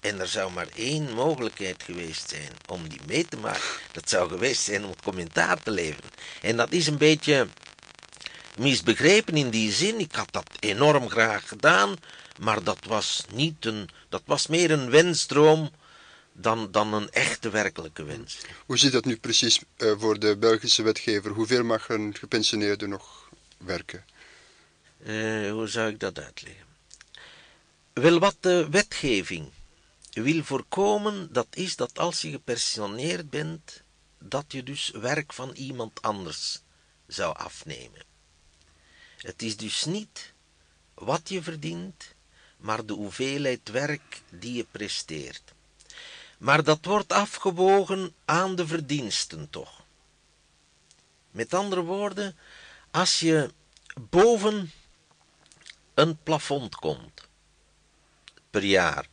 [0.00, 3.62] En er zou maar één mogelijkheid geweest zijn om die mee te maken.
[3.92, 6.10] Dat zou geweest zijn om het commentaar te leveren.
[6.40, 7.48] En dat is een beetje
[8.58, 9.98] misbegrepen in die zin.
[9.98, 11.96] Ik had dat enorm graag gedaan,
[12.38, 15.70] maar dat was niet een, dat was meer een wensdroom
[16.32, 18.38] dan, dan een echte werkelijke wens.
[18.66, 21.30] Hoe zit dat nu precies uh, voor de Belgische wetgever?
[21.30, 24.04] Hoeveel mag een gepensioneerde nog werken?
[25.06, 26.64] Uh, hoe zou ik dat uitleggen?
[27.92, 29.50] Wel, wat de wetgeving
[30.12, 33.82] wil voorkomen, dat is dat als je gepensioneerd bent,
[34.18, 36.62] dat je dus werk van iemand anders
[37.06, 38.13] zou afnemen.
[39.24, 40.32] Het is dus niet
[40.94, 42.14] wat je verdient,
[42.56, 45.42] maar de hoeveelheid werk die je presteert.
[46.38, 49.82] Maar dat wordt afgewogen aan de verdiensten toch.
[51.30, 52.36] Met andere woorden,
[52.90, 53.50] als je
[54.10, 54.72] boven
[55.94, 57.28] een plafond komt
[58.50, 59.06] per jaar,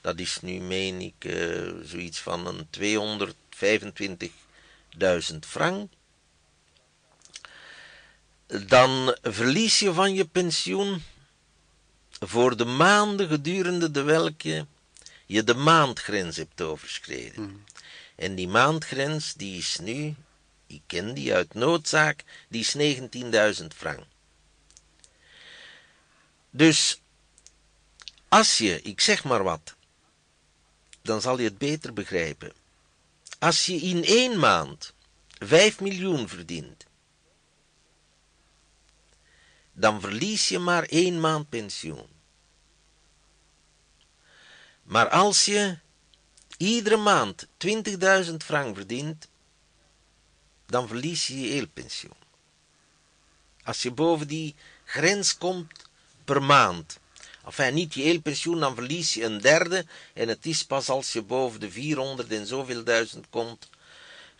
[0.00, 2.66] dat is nu, meen ik, uh, zoiets van een
[5.32, 5.92] 225.000 frank,
[8.48, 11.02] dan verlies je van je pensioen
[12.20, 14.66] voor de maanden gedurende de welke
[15.26, 17.42] je de maandgrens hebt overschreden.
[17.42, 17.64] Mm.
[18.16, 20.14] En die maandgrens, die is nu,
[20.66, 22.98] ik ken die uit noodzaak, die is
[23.60, 24.04] 19.000 frank.
[26.50, 27.00] Dus,
[28.28, 29.74] als je, ik zeg maar wat,
[31.02, 32.52] dan zal je het beter begrijpen.
[33.38, 34.92] Als je in één maand
[35.38, 36.87] 5 miljoen verdient,
[39.78, 42.06] dan verlies je maar één maand pensioen.
[44.82, 45.78] Maar als je
[46.56, 47.46] iedere maand
[48.26, 49.28] 20.000 frank verdient,
[50.66, 52.16] dan verlies je je heel pensioen.
[53.62, 55.72] Als je boven die grens komt
[56.24, 56.98] per maand,
[57.44, 61.12] enfin niet je heel pensioen, dan verlies je een derde en het is pas als
[61.12, 63.68] je boven de 400 en zoveel duizend komt,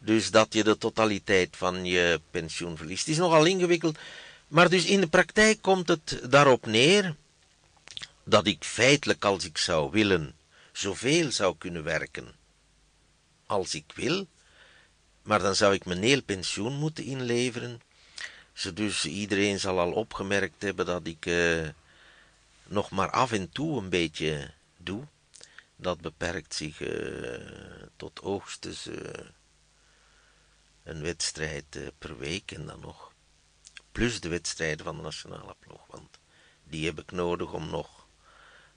[0.00, 3.06] dus dat je de totaliteit van je pensioen verliest.
[3.06, 3.98] Het is nogal ingewikkeld,
[4.48, 7.16] maar dus in de praktijk komt het daarop neer
[8.24, 10.36] dat ik feitelijk als ik zou willen
[10.72, 12.34] zoveel zou kunnen werken
[13.46, 14.26] als ik wil,
[15.22, 17.80] maar dan zou ik mijn heel pensioen moeten inleveren.
[18.74, 21.68] Dus iedereen zal al opgemerkt hebben dat ik uh,
[22.64, 25.04] nog maar af en toe een beetje doe.
[25.76, 28.96] Dat beperkt zich uh, tot hoogstens uh,
[30.84, 33.07] een wedstrijd per week en dan nog
[33.98, 36.18] plus de wedstrijden van de nationale ploeg, want
[36.64, 38.06] die heb ik nodig om nog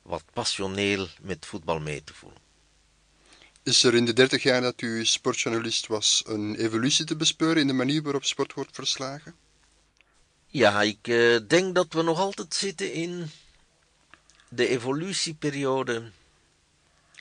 [0.01, 2.41] wat passioneel met voetbal mee te voelen.
[3.63, 7.67] Is er in de dertig jaar dat u sportjournalist was een evolutie te bespeuren in
[7.67, 9.35] de manier waarop sport wordt verslagen?
[10.47, 13.29] Ja, ik uh, denk dat we nog altijd zitten in
[14.49, 16.11] de evolutieperiode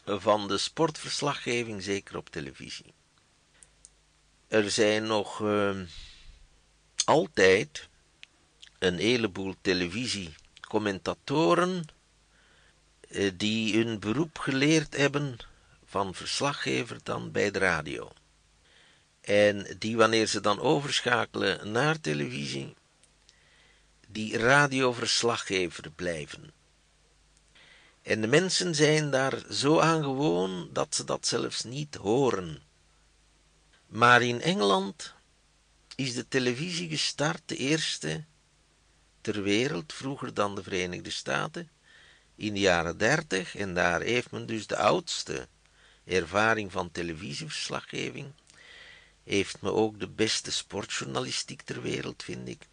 [0.04, 2.94] van de sportverslaggeving, zeker op televisie.
[4.48, 5.80] Er zijn nog uh,
[7.04, 7.88] altijd
[8.80, 11.84] een heleboel televisiecommentatoren
[13.08, 15.36] eh, die hun beroep geleerd hebben
[15.84, 18.12] van verslaggever dan bij de radio.
[19.20, 22.74] En die wanneer ze dan overschakelen naar televisie,
[24.08, 26.52] die radioverslaggever blijven.
[28.02, 32.62] En de mensen zijn daar zo aan gewoon dat ze dat zelfs niet horen.
[33.86, 35.14] Maar in Engeland
[35.94, 38.24] is de televisie gestart, de eerste
[39.20, 41.70] ter wereld, vroeger dan de Verenigde Staten,
[42.37, 43.56] in de jaren dertig.
[43.56, 45.48] En daar heeft men dus de oudste
[46.04, 48.33] ervaring van televisieverslaggeving.
[49.24, 52.66] Heeft me ook de beste sportjournalistiek ter wereld, vind ik.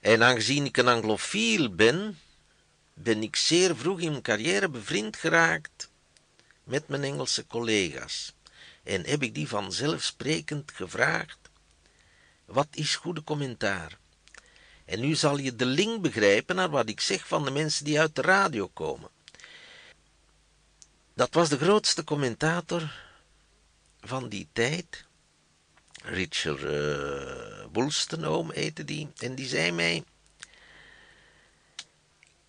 [0.00, 2.18] En aangezien ik een anglofiel ben,
[2.94, 5.90] ben ik zeer vroeg in mijn carrière bevriend geraakt
[6.64, 8.32] met mijn Engelse collega's.
[8.82, 11.38] En heb ik die vanzelfsprekend gevraagd:
[12.44, 13.98] wat is goede commentaar?
[14.84, 18.00] En nu zal je de link begrijpen naar wat ik zeg van de mensen die
[18.00, 19.10] uit de radio komen.
[21.14, 22.92] Dat was de grootste commentator
[24.00, 25.04] van die tijd.
[26.02, 29.08] Richard uh, Woolstenoom heette die.
[29.16, 30.04] En die zei mij...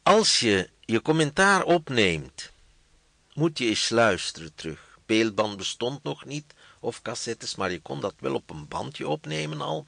[0.03, 2.51] Als je je commentaar opneemt,
[3.33, 4.97] moet je eens luisteren terug.
[5.05, 9.61] Beeldband bestond nog niet, of cassettes, maar je kon dat wel op een bandje opnemen
[9.61, 9.87] al.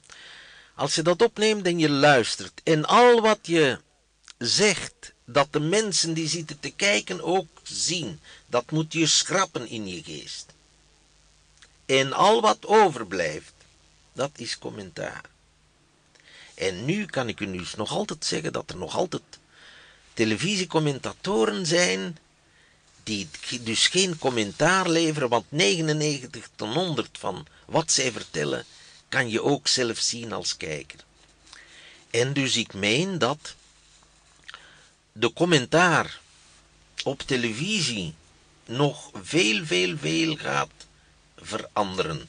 [0.78, 3.80] Als je dat opneemt en je luistert en al wat je
[4.38, 9.88] zegt, dat de mensen die zitten te kijken ook zien, dat moet je schrappen in
[9.88, 10.46] je geest.
[11.86, 13.52] En al wat overblijft,
[14.12, 15.24] dat is commentaar.
[16.54, 19.22] En nu kan ik u dus nog altijd zeggen dat er nog altijd
[20.14, 22.18] televisiecommentatoren zijn
[23.02, 23.28] die
[23.60, 28.64] dus geen commentaar leveren, want 99 ten 100 van wat zij vertellen
[29.08, 30.98] kan je ook zelf zien als kijker.
[32.10, 33.54] En dus ik meen dat
[35.12, 36.20] de commentaar
[37.04, 38.14] op televisie
[38.66, 40.70] nog veel, veel, veel gaat
[41.36, 42.28] veranderen.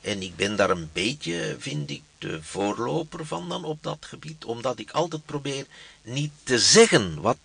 [0.00, 4.44] En ik ben daar een beetje, vind ik, de voorloper van dan op dat gebied,
[4.44, 5.66] omdat ik altijd probeer
[6.02, 7.38] niet te zeggen wat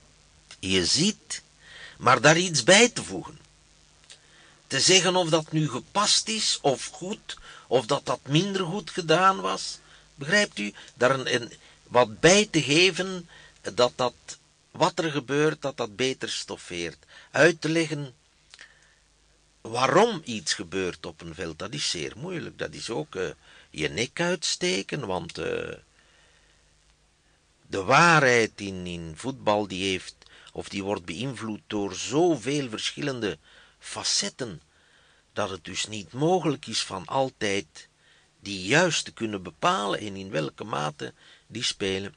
[0.60, 1.42] je ziet,
[1.98, 3.40] maar daar iets bij te voegen.
[4.68, 7.38] Te zeggen of dat nu gepast is of goed,
[7.74, 9.80] of dat dat minder goed gedaan was.
[10.16, 10.74] Begrijpt u?
[10.94, 11.52] Daar een,
[11.84, 13.30] wat bij te geven
[13.62, 14.14] dat dat,
[14.72, 16.98] wat er gebeurt, dat dat beter stoffeert.
[17.32, 18.14] Uit te leggen
[19.62, 22.58] waarom iets gebeurt op een veld, dat is zeer moeilijk.
[22.58, 23.30] Dat is ook uh,
[23.70, 25.46] je nek uitsteken, want uh,
[27.68, 30.16] de waarheid in, in voetbal die heeft,
[30.52, 33.38] of die wordt beïnvloed door zoveel verschillende
[33.80, 34.62] facetten,
[35.34, 37.88] dat het dus niet mogelijk is van altijd
[38.40, 41.14] die juist te kunnen bepalen en in welke mate
[41.48, 42.16] die spelen.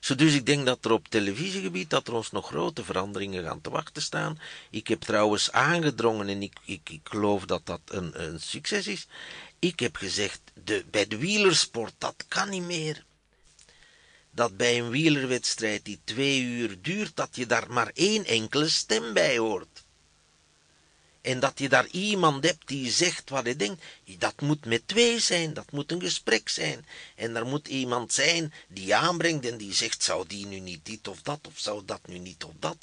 [0.00, 3.60] Zo dus ik denk dat er op televisiegebied dat er ons nog grote veranderingen gaan
[3.60, 4.38] te wachten staan.
[4.70, 9.06] Ik heb trouwens aangedrongen en ik, ik, ik geloof dat dat een, een succes is.
[9.58, 13.04] Ik heb gezegd, de, bij de wielersport, dat kan niet meer.
[14.30, 19.12] Dat bij een wielerwedstrijd die twee uur duurt, dat je daar maar één enkele stem
[19.12, 19.84] bij hoort.
[21.26, 23.84] En dat je daar iemand hebt die zegt wat hij denkt,
[24.18, 26.86] dat moet met twee zijn, dat moet een gesprek zijn.
[27.14, 31.08] En er moet iemand zijn die aanbrengt en die zegt, zou die nu niet dit
[31.08, 32.76] of dat, of zou dat nu niet of dat.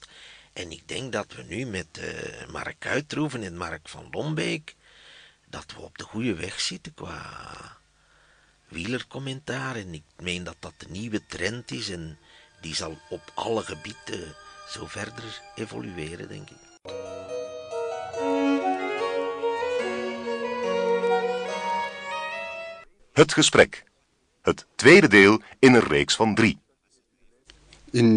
[0.53, 4.75] En ik denk dat we nu met uh, Mark Uitroeven en Mark van Lombeek,
[5.49, 7.77] dat we op de goede weg zitten qua
[8.67, 9.75] wielercommentaar.
[9.75, 12.17] En ik meen dat dat de nieuwe trend is en
[12.61, 14.35] die zal op alle gebieden
[14.69, 17.42] zo verder evolueren, denk ik.
[23.13, 23.83] Het gesprek.
[24.41, 26.57] Het tweede deel in een reeks van drie.
[27.91, 28.07] In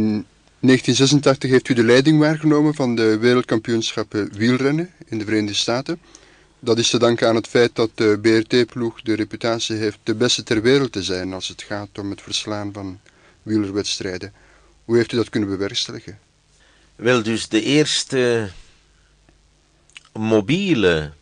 [0.60, 6.00] 1986 heeft u de leiding waargenomen van de wereldkampioenschappen wielrennen in de Verenigde Staten.
[6.58, 10.42] Dat is te danken aan het feit dat de BRT-ploeg de reputatie heeft de beste
[10.42, 13.00] ter wereld te zijn als het gaat om het verslaan van
[13.42, 14.32] wielerwedstrijden.
[14.84, 16.18] Hoe heeft u dat kunnen bewerkstelligen?
[16.94, 18.50] Wel, dus de eerste
[20.12, 21.12] mobiele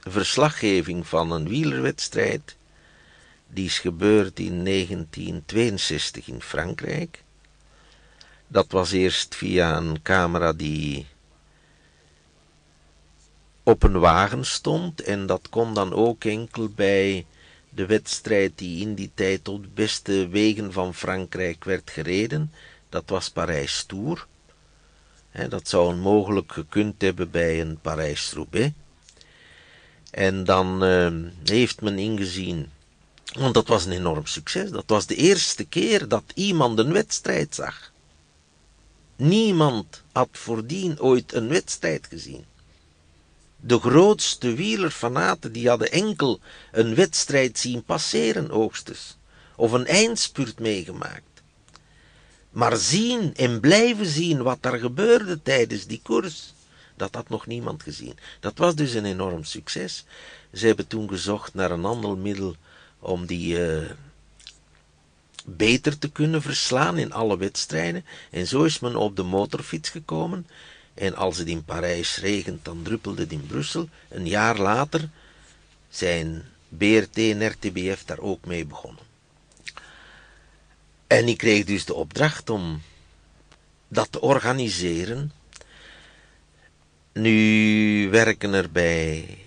[0.00, 2.58] verslaggeving van een wielerwedstrijd
[3.52, 7.22] die is gebeurd in 1962 in Frankrijk.
[8.46, 11.06] Dat was eerst via een camera die
[13.62, 17.26] op een wagen stond en dat kon dan ook enkel bij
[17.68, 22.52] de wedstrijd die in die tijd op de beste wegen van Frankrijk werd gereden.
[22.88, 24.24] Dat was Parijs-Tours.
[25.48, 28.72] Dat zou onmogelijk gekund hebben bij een Parijs-Roubaix.
[30.10, 32.70] En dan uh, heeft men ingezien
[33.38, 34.70] want dat was een enorm succes.
[34.70, 37.92] Dat was de eerste keer dat iemand een wedstrijd zag.
[39.16, 42.44] Niemand had voordien ooit een wedstrijd gezien.
[43.56, 46.40] De grootste wielerfanaten die hadden enkel
[46.72, 49.16] een wedstrijd zien passeren hoogstens,
[49.56, 51.22] of een eindspurt meegemaakt.
[52.50, 56.52] Maar zien en blijven zien wat er gebeurde tijdens die koers,
[56.96, 58.18] dat had nog niemand gezien.
[58.40, 60.04] Dat was dus een enorm succes.
[60.52, 62.56] Ze hebben toen gezocht naar een ander middel
[63.00, 63.90] om die uh,
[65.44, 68.04] beter te kunnen verslaan in alle wedstrijden.
[68.30, 70.46] En zo is men op de motorfiets gekomen.
[70.94, 73.88] En als het in Parijs regent, dan druppelde het in Brussel.
[74.08, 75.08] Een jaar later
[75.88, 79.02] zijn BRT en RTBF daar ook mee begonnen.
[81.06, 82.82] En ik kreeg dus de opdracht om
[83.88, 85.32] dat te organiseren.
[87.12, 89.38] Nu werken er bij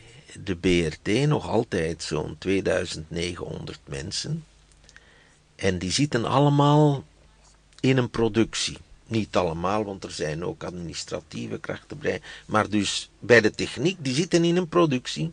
[0.43, 4.45] de BRT nog altijd zo'n 2900 mensen.
[5.55, 7.03] En die zitten allemaal
[7.79, 8.77] in een productie.
[9.07, 12.21] Niet allemaal, want er zijn ook administratieve krachten bij.
[12.45, 15.31] Maar dus bij de techniek, die zitten in een productie.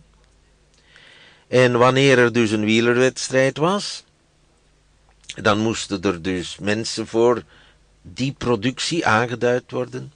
[1.49, 4.05] En wanneer er dus een wielerwedstrijd was,
[5.35, 7.43] dan moesten er dus mensen voor
[8.03, 10.13] die productie aangeduid worden.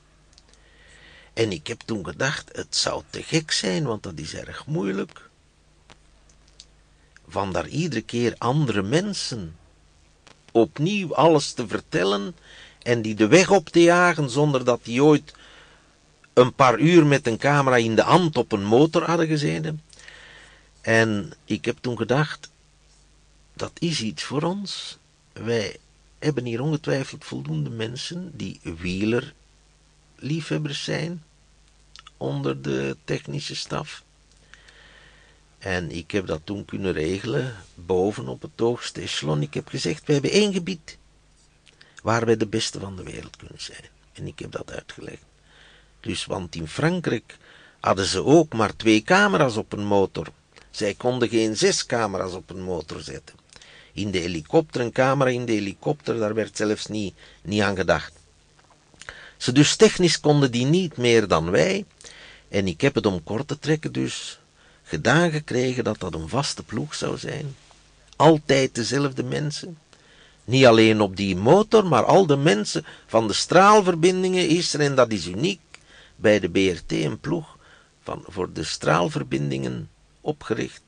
[1.34, 5.30] En ik heb toen gedacht, het zou te gek zijn, want dat is erg moeilijk.
[7.28, 9.56] Van daar iedere keer andere mensen
[10.52, 12.36] opnieuw alles te vertellen
[12.82, 15.34] en die de weg op te jagen zonder dat die ooit
[16.32, 19.82] een paar uur met een camera in de hand op een motor hadden gezeten.
[20.80, 22.50] En ik heb toen gedacht,
[23.54, 24.98] dat is iets voor ons.
[25.32, 25.76] Wij
[26.18, 29.34] hebben hier ongetwijfeld voldoende mensen die wieler
[30.16, 31.22] liefhebbers zijn
[32.16, 34.02] onder de technische staf.
[35.58, 39.42] En ik heb dat toen kunnen regelen, boven op het hoogste echelon.
[39.42, 40.98] Ik heb gezegd, we hebben één gebied
[42.02, 43.84] waar wij de beste van de wereld kunnen zijn.
[44.12, 45.22] En ik heb dat uitgelegd.
[46.00, 47.36] Dus, want in Frankrijk
[47.80, 50.26] hadden ze ook maar twee camera's op een motor.
[50.70, 53.36] Zij konden geen zes camera's op een motor zetten.
[53.92, 58.12] In de helikopter, een camera in de helikopter, daar werd zelfs niet, niet aan gedacht.
[59.44, 61.84] Ze dus technisch konden die niet meer dan wij.
[62.48, 64.40] En ik heb het om kort te trekken dus
[64.82, 67.56] gedaan gekregen dat dat een vaste ploeg zou zijn.
[68.16, 69.78] Altijd dezelfde mensen.
[70.44, 74.94] Niet alleen op die motor, maar al de mensen van de straalverbindingen is er, en
[74.94, 75.60] dat is uniek,
[76.16, 77.56] bij de BRT een ploeg
[78.02, 79.90] van, voor de straalverbindingen
[80.20, 80.82] opgericht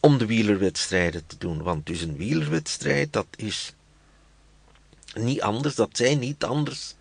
[0.00, 1.62] om de wielerwedstrijden te doen.
[1.62, 3.74] Want dus een wielerwedstrijd, dat is
[5.24, 6.94] niet anders, dat zijn niet anders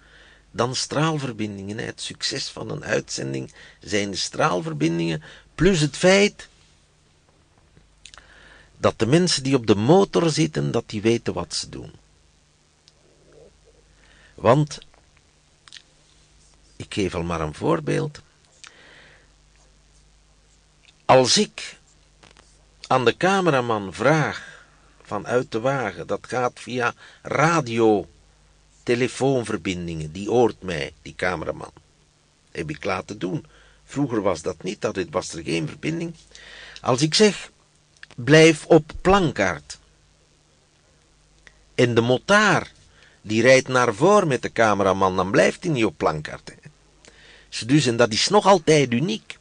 [0.52, 1.78] dan straalverbindingen.
[1.78, 5.24] Het succes van een uitzending zijn de straalverbindingen,
[5.56, 6.48] plus het feit
[8.78, 11.92] dat de mensen die op de motor zitten, dat die weten wat ze doen.
[14.36, 14.80] Want,
[16.76, 18.22] ik geef al maar een voorbeeld.
[21.06, 21.78] Als ik
[22.88, 24.55] aan de cameraman vraag
[25.06, 28.08] vanuit de wagen, dat gaat via radio,
[28.84, 31.72] telefoonverbindingen, die hoort mij, die cameraman.
[32.52, 33.46] Heb ik laten doen.
[33.86, 36.14] Vroeger was dat niet, dat was er geen verbinding.
[36.82, 37.52] Als ik zeg,
[38.16, 39.78] blijf op plankaart.
[41.76, 42.72] En de motaar,
[43.22, 46.54] die rijdt naar voren met de cameraman, dan blijft hij niet op plankaart.
[47.66, 49.38] Dus, en dat is nog altijd uniek.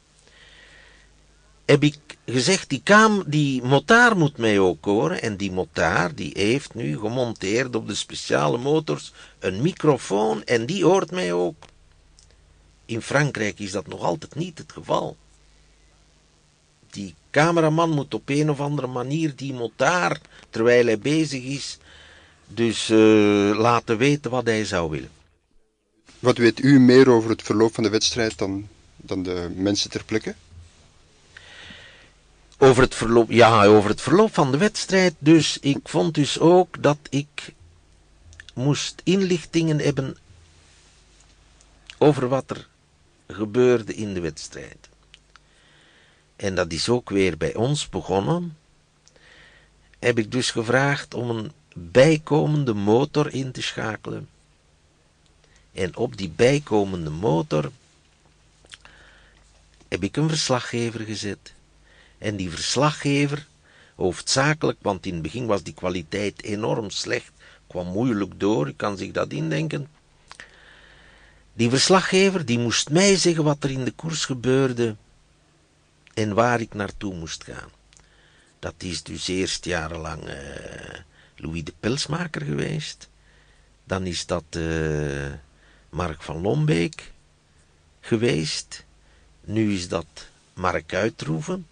[1.64, 1.96] Heb ik
[2.26, 5.22] gezegd, die, kam, die motaar moet mij ook horen.
[5.22, 10.84] En die motaar, die heeft nu gemonteerd op de speciale motors een microfoon en die
[10.84, 11.56] hoort mij ook.
[12.86, 15.16] In Frankrijk is dat nog altijd niet het geval.
[16.90, 20.20] Die cameraman moet op een of andere manier die motaar,
[20.50, 21.78] terwijl hij bezig is,
[22.46, 22.98] dus uh,
[23.58, 25.10] laten weten wat hij zou willen.
[26.18, 30.04] Wat weet u meer over het verloop van de wedstrijd dan, dan de mensen ter
[30.04, 30.34] plekke?
[32.58, 35.14] Over het verloop, ja, over het verloop van de wedstrijd.
[35.18, 37.54] Dus ik vond dus ook dat ik
[38.54, 40.16] moest inlichtingen hebben
[41.98, 42.66] over wat er
[43.26, 44.88] gebeurde in de wedstrijd.
[46.36, 48.56] En dat is ook weer bij ons begonnen.
[49.98, 54.28] Heb ik dus gevraagd om een bijkomende motor in te schakelen.
[55.72, 57.70] En op die bijkomende motor
[59.88, 61.54] heb ik een verslaggever gezet.
[62.24, 63.46] En die verslaggever,
[63.94, 67.32] hoofdzakelijk, want in het begin was die kwaliteit enorm slecht,
[67.66, 69.88] kwam moeilijk door, u kan zich dat indenken.
[71.52, 74.96] Die verslaggever, die moest mij zeggen wat er in de koers gebeurde
[76.14, 77.70] en waar ik naartoe moest gaan.
[78.58, 80.34] Dat is dus eerst jarenlang uh,
[81.36, 83.08] Louis de Pelsmaker geweest.
[83.84, 85.32] Dan is dat uh,
[85.88, 87.12] Mark van Lombeek
[88.00, 88.84] geweest.
[89.40, 90.06] Nu is dat
[90.54, 91.66] Mark Uitroeven.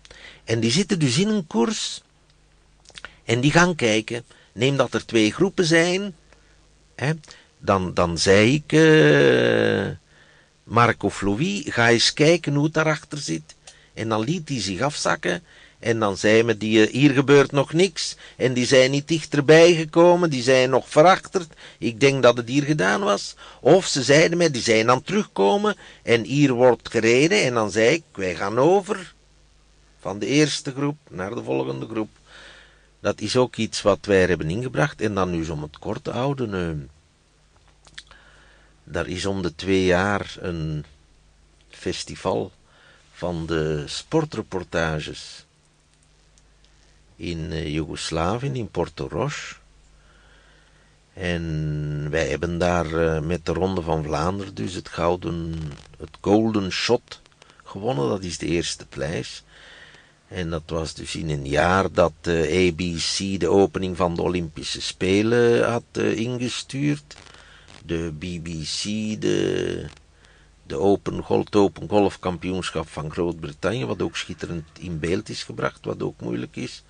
[0.53, 2.03] En die zitten dus in een koers.
[3.24, 4.24] En die gaan kijken.
[4.53, 6.14] Neem dat er twee groepen zijn.
[6.94, 7.12] Hè,
[7.59, 8.72] dan, dan zei ik,
[10.64, 13.55] Mark of Louis, ga eens kijken hoe het daarachter zit.
[13.94, 15.42] En dan liet hij zich afzakken.
[15.78, 18.16] En dan zei me die, hier gebeurt nog niks.
[18.36, 21.53] En die zijn niet dichterbij gekomen, die zijn nog verachterd.
[21.78, 23.34] Ik denk dat het hier gedaan was.
[23.61, 25.76] Of ze zeiden mij, die zijn aan terugkomen.
[26.03, 27.42] En hier wordt gereden.
[27.42, 29.14] En dan zei ik, wij gaan over.
[30.03, 32.09] Van de eerste groep naar de volgende groep.
[33.00, 35.00] Dat is ook iets wat wij hebben ingebracht.
[35.00, 36.55] En dan nu om het kort te houden.
[36.55, 36.86] Uh,
[38.84, 40.84] daar is om de twee jaar een
[41.68, 42.53] festival
[43.12, 45.44] van de sportreportages
[47.16, 49.55] in uh, Joegoslavië, in Porto Roche.
[51.12, 55.55] En wij hebben daar uh, met de Ronde van Vlaanderen dus het gouden,
[55.98, 57.20] het Golden Shot
[57.64, 58.09] gewonnen.
[58.09, 59.42] Dat is de eerste prijs.
[60.32, 64.22] En dat was dus in een jaar dat de uh, ABC de opening van de
[64.22, 67.16] Olympische Spelen had uh, ingestuurd.
[67.84, 68.82] De BBC
[69.20, 69.86] de
[70.66, 76.02] de Open, het Open Golfkampioenschap van Groot-Brittannië, wat ook schitterend in beeld is gebracht, wat
[76.02, 76.82] ook moeilijk is.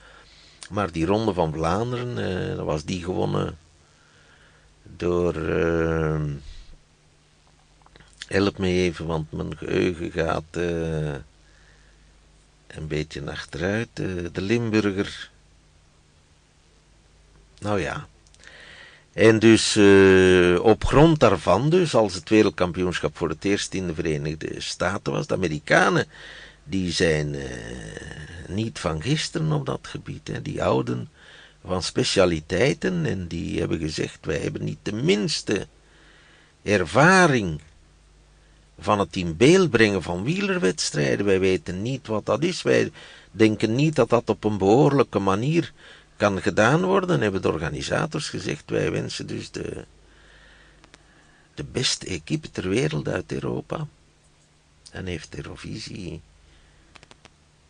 [0.71, 3.59] Maar die Ronde van Vlaanderen, eh, dat was die gewonnen
[4.83, 5.35] door...
[8.27, 10.57] Help me even, want mijn geheugen gaat
[12.77, 13.89] een beetje achteruit.
[14.01, 15.31] Uh, de Limburger...
[17.59, 18.07] Nou ja.
[19.13, 23.95] En dus uh, op grond daarvan, dus als het wereldkampioenschap voor het eerst in de
[23.95, 26.07] Verenigde Staten was, de Amerikanen,
[26.65, 27.43] die zijn uh,
[28.49, 30.29] niet van gisteren op dat gebied.
[30.29, 30.43] Hè.
[30.43, 31.09] Die houden
[31.67, 35.67] van specialiteiten en die hebben gezegd, wij hebben niet de minste
[36.63, 37.61] ervaring
[38.83, 41.27] van het in beeld brengen van wielerwedstrijden.
[41.27, 42.63] Wij weten niet wat dat is.
[42.63, 42.91] Wij
[43.31, 45.73] denken niet dat dat op een behoorlijke manier
[46.17, 47.21] kan gedaan worden.
[47.21, 49.85] Hebben de organisators gezegd, wij wensen dus de,
[51.55, 53.87] de beste equipe ter wereld uit Europa.
[54.91, 56.21] En heeft Eurovisie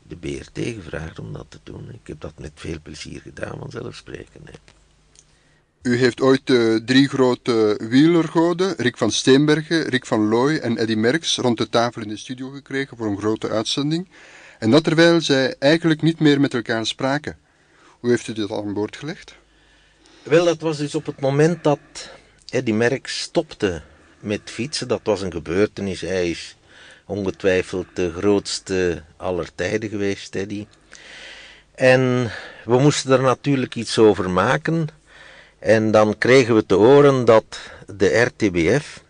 [0.03, 1.89] de BRT gevraagd om dat te doen.
[1.93, 4.51] Ik heb dat met veel plezier gedaan, vanzelfsprekend.
[5.83, 10.95] U heeft ooit uh, drie grote wielergoden, Rick van Steenbergen, Rick van Looy en Eddy
[10.95, 14.09] Merckx, rond de tafel in de studio gekregen voor een grote uitzending.
[14.59, 17.37] En dat terwijl zij eigenlijk niet meer met elkaar spraken.
[18.01, 19.35] Hoe heeft u dit aan boord gelegd?
[20.23, 21.79] Wel, dat was dus op het moment dat
[22.49, 23.83] Eddy Merckx stopte
[24.21, 24.89] met fietsen.
[24.89, 26.01] Dat was een gebeurtenis.
[26.01, 26.57] Hij is
[27.07, 30.67] ongetwijfeld de grootste aller tijden geweest, Eddy.
[31.75, 32.31] En
[32.65, 34.89] we moesten er natuurlijk iets over maken.
[35.63, 37.45] En dan kregen we te horen dat
[37.87, 39.03] de RTBF,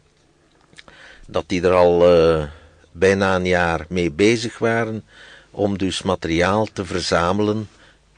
[1.27, 2.45] dat die er al uh,
[2.91, 5.05] bijna een jaar mee bezig waren
[5.51, 7.69] om dus materiaal te verzamelen,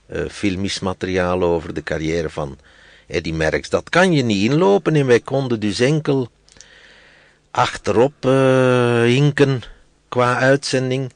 [0.07, 2.59] uh, filmisch materiaal over de carrière van
[3.07, 3.69] Eddy Merckx.
[3.69, 6.29] Dat kan je niet inlopen en wij konden dus enkel
[7.51, 8.23] achterop
[9.05, 9.63] hinken
[10.09, 11.13] qua uitzending.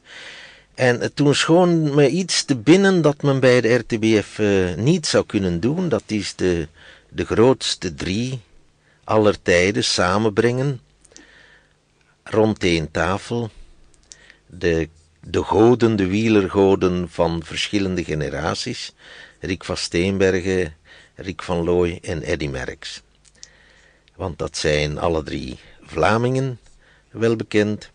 [0.75, 4.39] En toen schoon me iets te binnen dat men bij de RTBF
[4.77, 5.89] niet zou kunnen doen.
[5.89, 6.67] Dat is de
[7.09, 8.41] de grootste drie
[9.03, 10.81] aller tijden samenbrengen
[12.23, 13.49] rond één tafel,
[14.45, 14.89] de,
[15.19, 18.93] de goden, de wielergoden van verschillende generaties,
[19.39, 20.75] Rick van Steenbergen,
[21.15, 23.01] Rick van Looy en Eddy Merckx.
[24.15, 26.59] Want dat zijn alle drie Vlamingen,
[27.11, 27.89] wel bekend.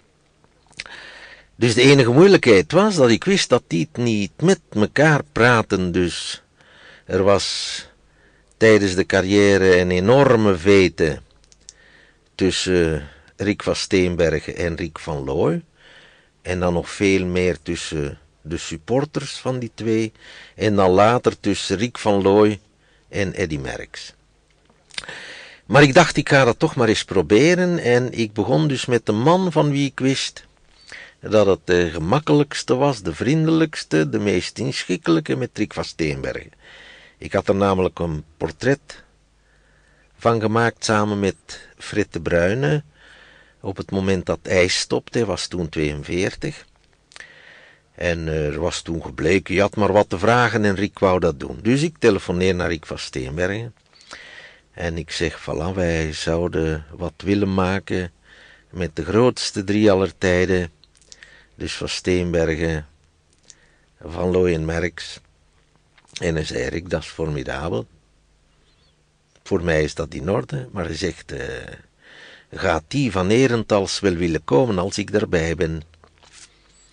[1.56, 6.42] Dus de enige moeilijkheid was dat ik wist dat die niet met elkaar praten, dus
[7.04, 7.86] er was
[8.56, 11.20] tijdens de carrière een enorme vete
[12.34, 15.62] tussen Rick van Steenbergen en Rick van Looy.
[16.42, 20.12] En dan nog veel meer tussen de supporters van die twee.
[20.54, 22.60] En dan later tussen Rick van Looy
[23.08, 24.14] en Eddy Merckx.
[25.66, 27.78] Maar ik dacht, ik ga dat toch maar eens proberen.
[27.78, 30.44] En ik begon dus met de man van wie ik wist
[31.20, 36.52] dat het de gemakkelijkste was, de vriendelijkste, de meest inschikkelijke met Rick van Steenbergen.
[37.24, 39.02] Ik had er namelijk een portret
[40.16, 42.82] van gemaakt samen met Frit de Bruyne.
[43.60, 46.64] Op het moment dat hij stopte, hij was toen 42.
[47.94, 51.40] En er was toen gebleken, je had maar wat te vragen en Rick wou dat
[51.40, 51.58] doen.
[51.62, 53.74] Dus ik telefoneer naar Rick van Steenbergen.
[54.72, 58.12] En ik zeg, voilà, wij zouden wat willen maken
[58.70, 60.70] met de grootste drie aller tijden.
[61.54, 62.86] Dus van Steenbergen,
[64.00, 65.20] van Looy en Merks.
[66.20, 67.86] En hij zei, Rick, dat is formidabel.
[69.42, 71.40] Voor mij is dat in orde, maar hij zegt, uh,
[72.52, 75.82] gaat die van Erentals wel willen komen als ik daarbij ben?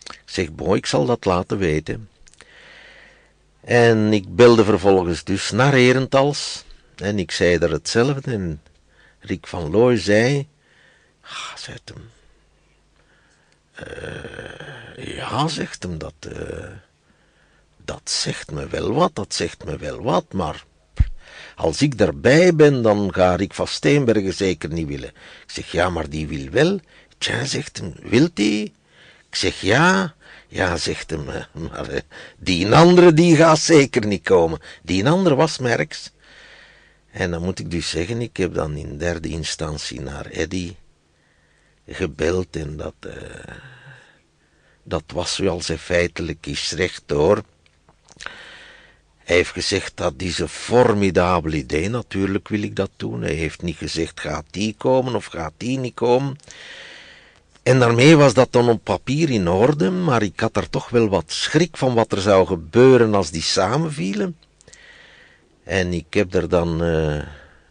[0.03, 2.09] Ik zeg, boy, ik zal dat laten weten.
[3.61, 6.63] En ik belde vervolgens dus naar Erentals.
[6.95, 8.31] En ik zei er hetzelfde.
[8.31, 8.61] En
[9.19, 10.47] Rick van Looy zei,
[11.21, 12.09] ah, zegt hem.
[13.87, 16.13] Uh, ja, zegt hem dat...
[16.27, 16.65] Uh,
[17.91, 20.65] dat zegt me wel wat, dat zegt me wel wat, maar
[21.55, 25.09] als ik daarbij ben, dan ga ik van Steenbergen zeker niet willen.
[25.43, 26.79] Ik zeg, ja, maar die wil wel.
[27.17, 28.63] Tja, zegt hem, wilt die?
[29.29, 30.15] Ik zeg, ja.
[30.47, 32.01] Ja, zegt hem, eh, maar eh,
[32.37, 34.59] die andere, die gaat zeker niet komen.
[34.83, 36.11] Die andere was Merks.
[37.11, 40.75] En dan moet ik dus zeggen, ik heb dan in derde instantie naar Eddy
[41.87, 43.13] gebeld en dat, uh,
[44.83, 47.43] dat was zoals hij feitelijk is rechtdoor.
[49.23, 53.21] Hij heeft gezegd dat is een formidabel idee, natuurlijk wil ik dat doen.
[53.21, 56.37] Hij heeft niet gezegd gaat die komen of gaat die niet komen.
[57.63, 61.09] En daarmee was dat dan op papier in orde, maar ik had er toch wel
[61.09, 64.37] wat schrik van wat er zou gebeuren als die samenvielen.
[65.63, 67.21] En ik heb er dan uh,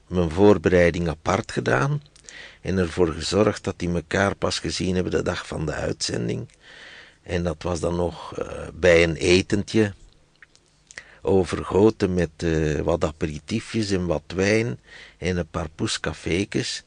[0.07, 2.03] mijn voorbereiding apart gedaan
[2.61, 6.48] en ervoor gezorgd dat die elkaar pas gezien hebben de dag van de uitzending.
[7.22, 9.92] En dat was dan nog uh, bij een etentje
[11.22, 14.78] overgoten met uh, wat aperitiefjes en wat wijn
[15.18, 16.84] en een paar poescafékes.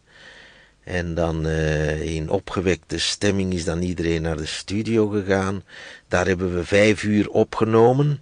[0.83, 5.63] En dan uh, in opgewekte stemming is dan iedereen naar de studio gegaan.
[6.07, 8.19] Daar hebben we vijf uur opgenomen.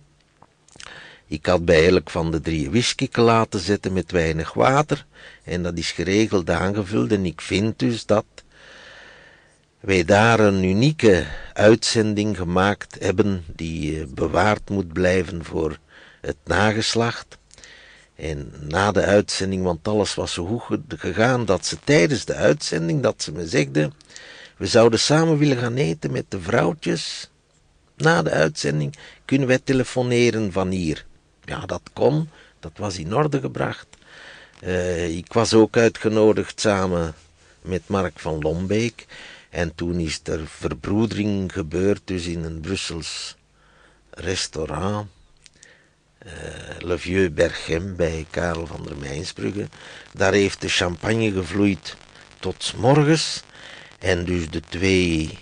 [1.28, 5.06] Ik had bij elk van de drie whisky laten zetten met weinig water
[5.44, 8.26] en dat is geregeld aangevuld en ik vind dus dat
[9.80, 15.80] wij daar een unieke uitzending gemaakt hebben die eh, bewaard moet blijven voor
[16.22, 17.38] het nageslacht.
[18.16, 23.02] En na de uitzending, want alles was zo goed gegaan, dat ze tijdens de uitzending,
[23.02, 23.92] dat ze me zegde,
[24.58, 27.30] we zouden samen willen gaan eten met de vrouwtjes.
[27.96, 28.96] Na de uitzending
[29.26, 31.06] kunnen wij telefoneren van hier.
[31.44, 33.88] Ja, dat kon, dat was in orde gebracht.
[34.64, 37.14] Uh, ik was ook uitgenodigd samen
[37.62, 39.06] met Mark van Lombeek.
[39.50, 43.36] En toen is er verbroedering gebeurd, dus in een Brussels
[44.10, 45.08] restaurant.
[46.26, 46.32] Uh,
[46.80, 49.68] Le Vieux Berghem bij Karel van der Mijnsbrugge.
[50.14, 51.96] Daar heeft de champagne gevloeid
[52.40, 53.44] tot morgens.
[54.00, 55.40] En dus de twee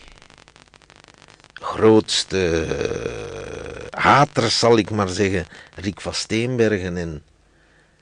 [1.53, 7.23] grootste uh, haters, zal ik maar zeggen, Rick van Steenbergen en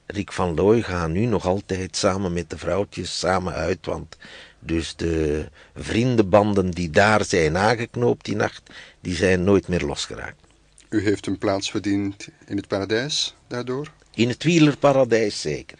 [0.05, 4.17] Rick van Looy gaan nu nog altijd samen met de vrouwtjes samen uit, want
[4.59, 8.61] dus de vriendenbanden die daar zijn aangeknoopt die nacht,
[9.01, 10.46] die zijn nooit meer losgeraakt.
[10.89, 13.91] U heeft een plaats verdiend in het paradijs daardoor?
[14.13, 15.77] In het wielerparadijs zeker.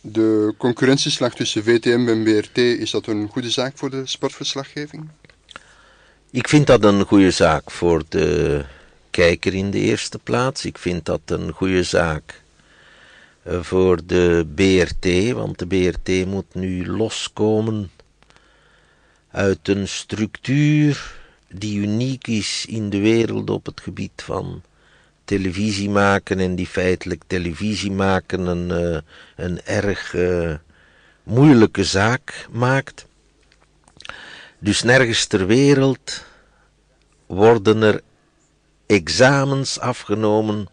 [0.00, 5.08] De concurrentieslag tussen VTM en BRT, is dat een goede zaak voor de sportverslaggeving?
[6.30, 8.64] Ik vind dat een goede zaak voor de
[9.10, 10.64] kijker in de eerste plaats.
[10.64, 12.42] Ik vind dat een goede zaak
[13.42, 17.90] eh, voor de BRT, want de BRT moet nu loskomen
[19.30, 21.22] uit een structuur
[21.58, 24.62] die uniek is in de wereld op het gebied van
[25.24, 29.00] televisie maken en die feitelijk televisie maken een, uh,
[29.36, 30.54] een erg uh,
[31.22, 33.06] moeilijke zaak maakt.
[34.58, 36.24] Dus nergens ter wereld
[37.26, 38.02] worden er
[38.86, 40.68] examens afgenomen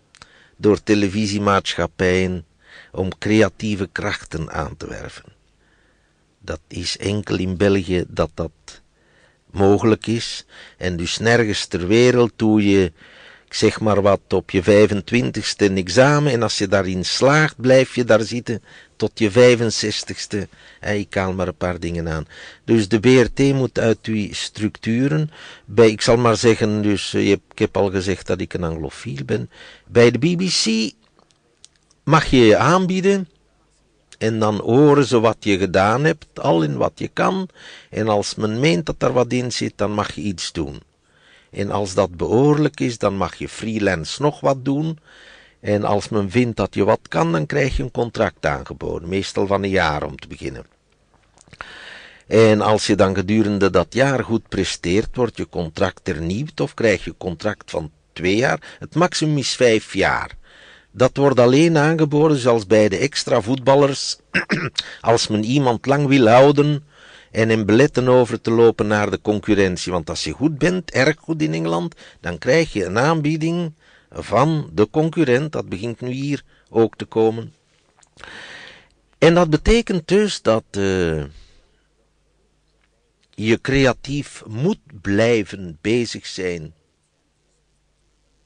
[0.57, 2.45] door televisiemaatschappijen
[2.91, 5.34] om creatieve krachten aan te werven.
[6.39, 8.80] Dat is enkel in België dat dat
[9.54, 10.45] mogelijk is.
[10.78, 12.91] En dus nergens ter wereld doe je,
[13.45, 16.32] ik zeg maar wat, op je 25ste een examen.
[16.32, 18.64] En als je daarin slaagt, blijf je daar zitten
[18.95, 20.49] tot je 65ste.
[20.80, 22.28] En ik haal maar een paar dingen aan.
[22.66, 25.32] Dus de BRT moet uit die structuren.
[25.66, 29.26] Bij, ik zal maar zeggen, dus eh, ik heb al gezegd dat ik een anglofiel
[29.26, 29.49] ben.
[29.88, 30.91] Bij de BBC
[32.04, 33.28] mag je je aanbieden
[34.22, 37.49] en dan horen ze wat je gedaan hebt, al in wat je kan.
[37.89, 40.82] En als men meent dat er wat in zit, dan mag je iets doen.
[41.51, 44.99] En als dat behoorlijk is, dan mag je freelance nog wat doen.
[45.59, 49.47] En als men vindt dat je wat kan, dan krijg je een contract aangeboden, meestal
[49.47, 50.65] van een jaar om te beginnen.
[52.28, 57.03] En als je dan gedurende dat jaar goed presteert, wordt je contract hernieuwd of krijg
[57.03, 58.76] je contract van twee jaar.
[58.80, 60.39] Het maximum is vijf jaar.
[60.92, 64.18] Dat wordt alleen aangeboden, zoals bij de extra voetballers,
[65.02, 66.84] als men iemand lang wil houden
[67.32, 69.92] en hem beletten over te lopen naar de concurrentie.
[69.92, 73.74] Want als je goed bent, erg goed in Engeland, dan krijg je een aanbieding
[74.10, 75.52] van de concurrent.
[75.52, 77.54] Dat begint nu hier ook te komen.
[79.18, 81.24] En dat betekent dus dat uh,
[83.30, 86.74] je creatief moet blijven bezig zijn.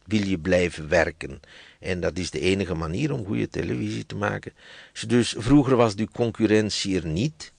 [0.06, 1.40] Wil je blijven werken?
[1.80, 4.54] En dat is de enige manier om goede televisie te maken.
[5.08, 7.54] Dus vroeger was die concurrentie er niet.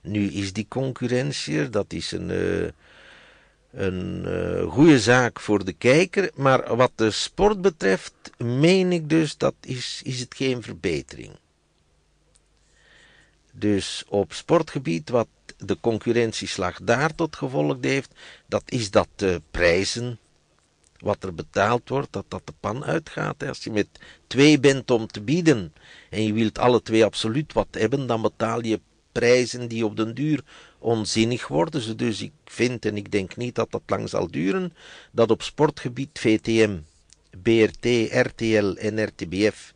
[0.00, 1.70] Nu is die concurrentie er.
[1.70, 2.68] Dat is een, uh,
[3.72, 6.30] een uh, goede zaak voor de kijker.
[6.34, 11.32] Maar wat de sport betreft, meen ik dus dat is, is het geen verbetering.
[13.52, 18.10] Dus op sportgebied, wat de concurrentieslag daar tot gevolg heeft,
[18.46, 20.18] dat is dat de prijzen
[21.00, 23.42] wat er betaald wordt, dat dat de pan uitgaat.
[23.42, 23.88] Als je met
[24.26, 25.74] twee bent om te bieden
[26.10, 28.80] en je wilt alle twee absoluut wat hebben, dan betaal je
[29.12, 30.42] prijzen die op den duur
[30.78, 31.96] onzinnig worden.
[31.96, 34.72] Dus ik vind, en ik denk niet dat dat lang zal duren,
[35.10, 36.78] dat op sportgebied VTM,
[37.42, 39.74] BRT, RTL en RTBF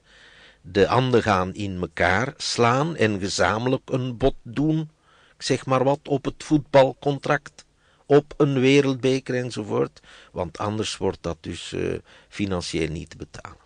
[0.60, 4.90] de handen gaan in elkaar slaan en gezamenlijk een bod doen,
[5.38, 7.63] zeg maar wat, op het voetbalcontract
[8.06, 10.00] op een wereldbeker enzovoort,
[10.32, 11.94] want anders wordt dat dus uh,
[12.28, 13.62] financieel niet te betalen.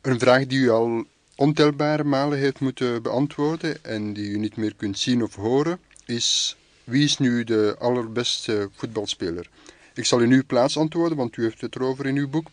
[0.00, 1.04] Een vraag die u al
[1.36, 6.56] ontelbare malen heeft moeten beantwoorden en die u niet meer kunt zien of horen, is
[6.84, 9.48] wie is nu de allerbeste voetbalspeler?
[9.94, 12.46] Ik zal in uw plaats antwoorden, want u heeft het erover in uw boek.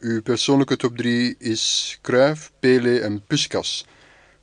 [0.00, 3.86] Uw persoonlijke top 3 is Cruyff, Pele en Puskas.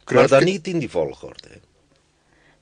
[0.04, 0.30] Cruyff...
[0.30, 1.50] Maar dan niet in die volgorde.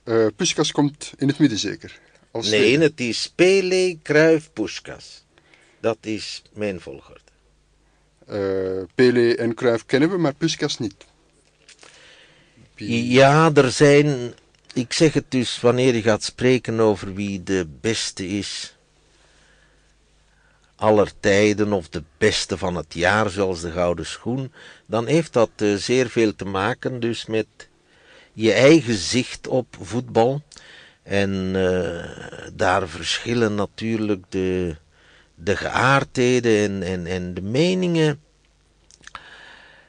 [0.03, 1.99] Uh, Puskas komt in het midden zeker?
[2.31, 5.23] Als nee, het is Pele, Kruif, Puskas.
[5.79, 7.19] Dat is mijn volgorde.
[8.29, 10.95] Uh, Pele en Cruyff kennen we, maar Puskas niet.
[12.75, 14.33] Ja, er zijn...
[14.73, 18.75] Ik zeg het dus, wanneer je gaat spreken over wie de beste is
[20.75, 24.51] aller tijden of de beste van het jaar, zoals de gouden schoen,
[24.85, 27.47] dan heeft dat uh, zeer veel te maken dus met
[28.33, 30.41] je eigen zicht op voetbal.
[31.03, 32.03] En uh,
[32.53, 34.75] daar verschillen natuurlijk de,
[35.35, 38.21] de geaardheden en, en, en de meningen.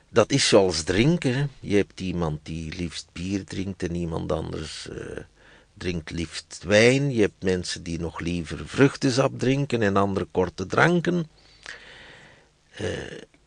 [0.09, 1.51] Dat is zoals drinken.
[1.61, 5.19] Je hebt iemand die liefst bier drinkt en iemand anders uh,
[5.75, 7.13] drinkt liefst wijn.
[7.13, 11.31] Je hebt mensen die nog liever vruchtensap drinken en andere korte dranken.
[12.81, 12.89] Uh,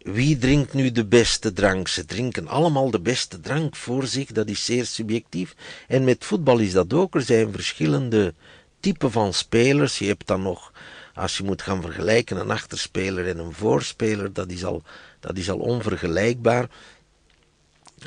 [0.05, 1.87] wie drinkt nu de beste drank?
[1.87, 5.55] Ze drinken allemaal de beste drank voor zich, dat is zeer subjectief.
[5.87, 7.15] En met voetbal is dat ook.
[7.15, 8.33] Er zijn verschillende
[8.79, 9.99] typen van spelers.
[9.99, 10.71] Je hebt dan nog,
[11.13, 14.83] als je moet gaan vergelijken, een achterspeler en een voorspeler, dat is al,
[15.19, 16.69] dat is al onvergelijkbaar.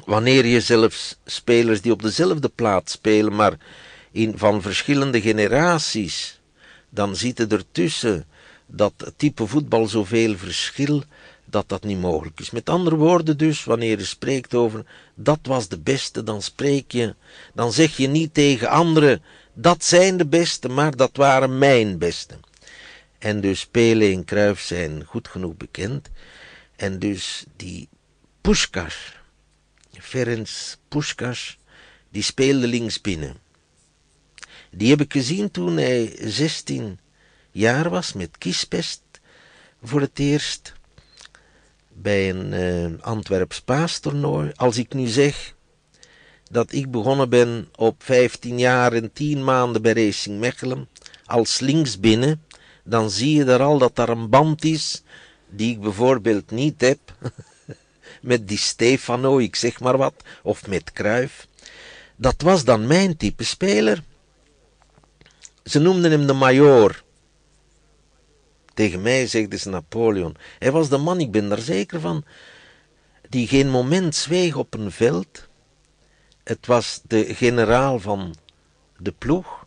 [0.04, 3.56] Wanneer je zelfs spelers die op dezelfde plaats spelen, maar
[4.10, 6.40] in, van verschillende generaties,
[6.90, 8.26] dan zitten er tussen
[8.66, 11.02] dat type voetbal zoveel verschil
[11.50, 12.50] dat dat niet mogelijk is.
[12.50, 14.84] Met andere woorden dus, wanneer je spreekt over
[15.14, 17.14] dat was de beste, dan spreek je,
[17.54, 19.22] dan zeg je niet tegen anderen
[19.52, 22.38] dat zijn de beste, maar dat waren mijn beste.
[23.18, 26.08] En dus Pele en Kruif zijn goed genoeg bekend.
[26.76, 27.88] En dus die
[28.40, 29.16] Puskas,
[29.92, 30.48] Ferenc
[30.88, 31.58] Puskas,
[32.10, 33.36] die speelde links binnen.
[34.70, 36.98] Die heb ik gezien toen hij 16
[37.50, 39.02] jaar was met kiespest
[39.82, 40.72] voor het eerst
[42.02, 44.52] bij een uh, Antwerps paastoernooi.
[44.54, 45.54] Als ik nu zeg
[46.50, 50.88] dat ik begonnen ben op 15 jaar en 10 maanden bij Racing Mechelen
[51.24, 52.42] als linksbinnen,
[52.84, 55.02] dan zie je daar al dat daar een band is
[55.50, 56.98] die ik bijvoorbeeld niet heb
[58.20, 61.46] met die Stefano, ik zeg maar wat, of met Kruif.
[62.16, 64.02] Dat was dan mijn type speler.
[65.64, 67.02] Ze noemden hem de Major.
[68.78, 70.36] Tegen mij zegde ze Napoleon.
[70.58, 72.24] Hij was de man, ik ben daar zeker van,
[73.28, 75.48] die geen moment zweeg op een veld.
[76.44, 78.34] Het was de generaal van
[78.98, 79.66] de ploeg.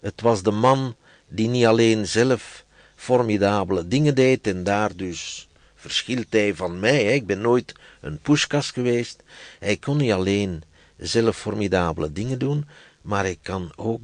[0.00, 0.96] Het was de man
[1.28, 7.04] die niet alleen zelf formidabele dingen deed en daar dus verschilt hij van mij.
[7.04, 9.22] Ik ben nooit een pushkas geweest.
[9.58, 10.62] Hij kon niet alleen
[10.96, 12.68] zelf formidabele dingen doen,
[13.02, 14.00] maar hij kan ook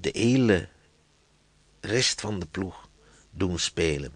[0.00, 0.68] de hele
[1.80, 2.90] rest van de ploeg
[3.32, 4.12] doen spelen.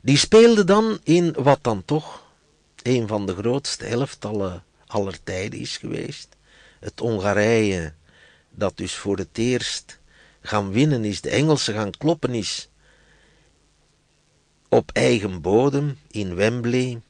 [0.00, 2.24] Die speelde dan in wat dan toch
[2.82, 6.28] een van de grootste elftallen aller tijden is geweest.
[6.80, 7.94] Het Hongarije,
[8.50, 9.98] dat dus voor het eerst
[10.40, 12.68] gaan winnen is, de Engelsen gaan kloppen is,
[14.68, 17.00] op eigen bodem in Wembley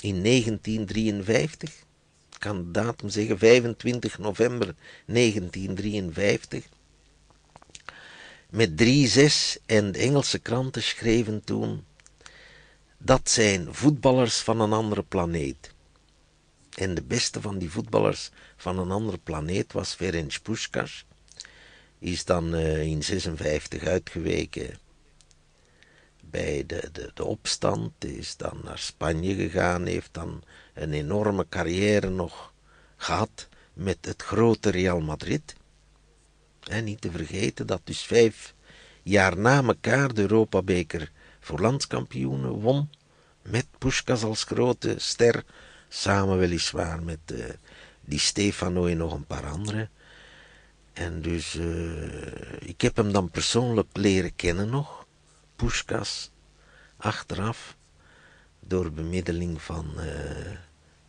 [0.00, 1.70] in 1953.
[2.32, 4.74] Ik kan de datum zeggen, 25 november
[5.06, 6.64] 1953
[8.54, 11.84] met 3-6 en de Engelse kranten schreven toen
[12.98, 15.72] dat zijn voetballers van een andere planeet.
[16.74, 21.04] En de beste van die voetballers van een andere planeet was Ferenc Puskas.
[21.98, 24.78] Is dan uh, in 56 uitgeweken
[26.20, 28.04] bij de, de, de opstand.
[28.04, 29.86] Is dan naar Spanje gegaan.
[29.86, 30.42] Heeft dan
[30.74, 32.52] een enorme carrière nog
[32.96, 35.54] gehad met het grote Real Madrid.
[36.70, 38.54] En niet te vergeten dat dus vijf
[39.02, 41.10] jaar na elkaar de Europabeker
[41.40, 42.90] voor landskampioenen won.
[43.42, 45.44] Met Puskas als grote ster.
[45.88, 47.44] Samen weliswaar met uh,
[48.00, 49.90] die Stefano en nog een paar anderen.
[50.92, 55.06] En dus, uh, ik heb hem dan persoonlijk leren kennen nog.
[55.56, 56.30] Puskas.
[56.96, 57.76] Achteraf.
[58.60, 60.04] Door bemiddeling van uh,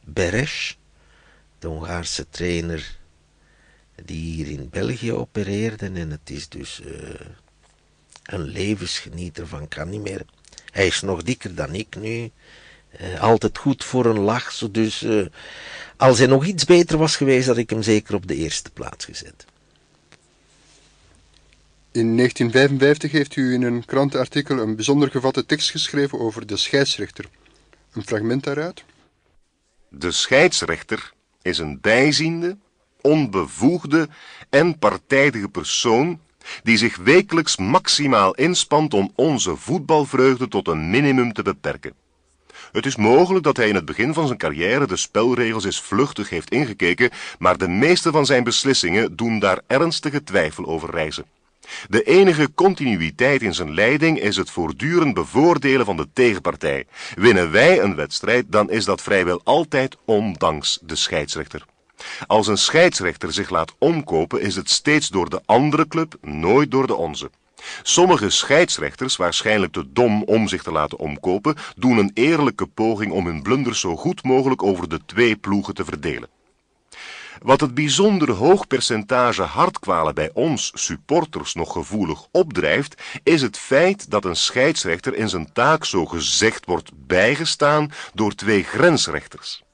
[0.03, 0.77] Beres.
[1.59, 2.97] De Hongaarse trainer
[4.03, 5.95] die hier in België opereerden.
[5.95, 6.91] En het is dus uh,
[8.23, 10.25] een levensgenieter van kan niet meer.
[10.71, 12.31] Hij is nog dikker dan ik nu.
[13.01, 14.51] Uh, altijd goed voor een lach.
[14.51, 15.25] Zo dus uh,
[15.97, 19.05] als hij nog iets beter was geweest, had ik hem zeker op de eerste plaats
[19.05, 19.45] gezet.
[21.91, 27.25] In 1955 heeft u in een krantenartikel een bijzonder gevatte tekst geschreven over de scheidsrechter.
[27.93, 28.83] Een fragment daaruit.
[29.89, 32.57] De scheidsrechter is een bijziende,
[33.05, 34.09] onbevoegde
[34.49, 36.19] en partijdige persoon
[36.63, 41.93] die zich wekelijks maximaal inspant om onze voetbalvreugde tot een minimum te beperken.
[42.71, 46.29] Het is mogelijk dat hij in het begin van zijn carrière de spelregels eens vluchtig
[46.29, 51.25] heeft ingekeken, maar de meeste van zijn beslissingen doen daar ernstige twijfel over reizen.
[51.89, 56.85] De enige continuïteit in zijn leiding is het voortdurend bevoordelen van de tegenpartij.
[57.15, 61.65] Winnen wij een wedstrijd, dan is dat vrijwel altijd ondanks de scheidsrechter.
[62.27, 66.87] Als een scheidsrechter zich laat omkopen, is het steeds door de andere club, nooit door
[66.87, 67.29] de onze.
[67.83, 73.25] Sommige scheidsrechters, waarschijnlijk te dom om zich te laten omkopen, doen een eerlijke poging om
[73.25, 76.29] hun blunders zo goed mogelijk over de twee ploegen te verdelen.
[77.41, 84.11] Wat het bijzonder hoog percentage hartkwalen bij ons supporters nog gevoelig opdrijft, is het feit
[84.11, 89.64] dat een scheidsrechter in zijn taak zo gezegd wordt bijgestaan door twee grensrechters.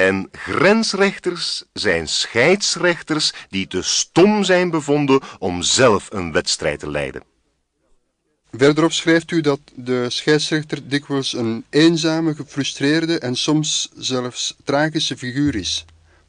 [0.00, 7.22] En grensrechters zijn scheidsrechters die te stom zijn bevonden om zelf een wedstrijd te leiden.
[8.52, 15.54] Verderop schrijft u dat de scheidsrechter dikwijls een eenzame, gefrustreerde en soms zelfs tragische figuur
[15.54, 15.84] is.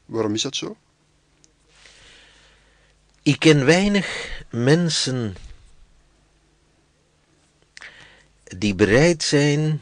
[0.06, 0.76] Waarom is dat zo?
[3.22, 5.36] Ik ken weinig mensen
[8.44, 9.80] die bereid zijn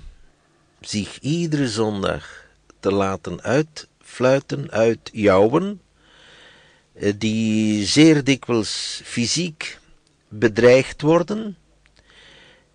[0.80, 2.39] zich iedere zondag
[2.80, 5.80] te laten uitfluiten, uitjouwen,
[6.92, 9.78] eh, die zeer dikwijls fysiek
[10.28, 11.56] bedreigd worden,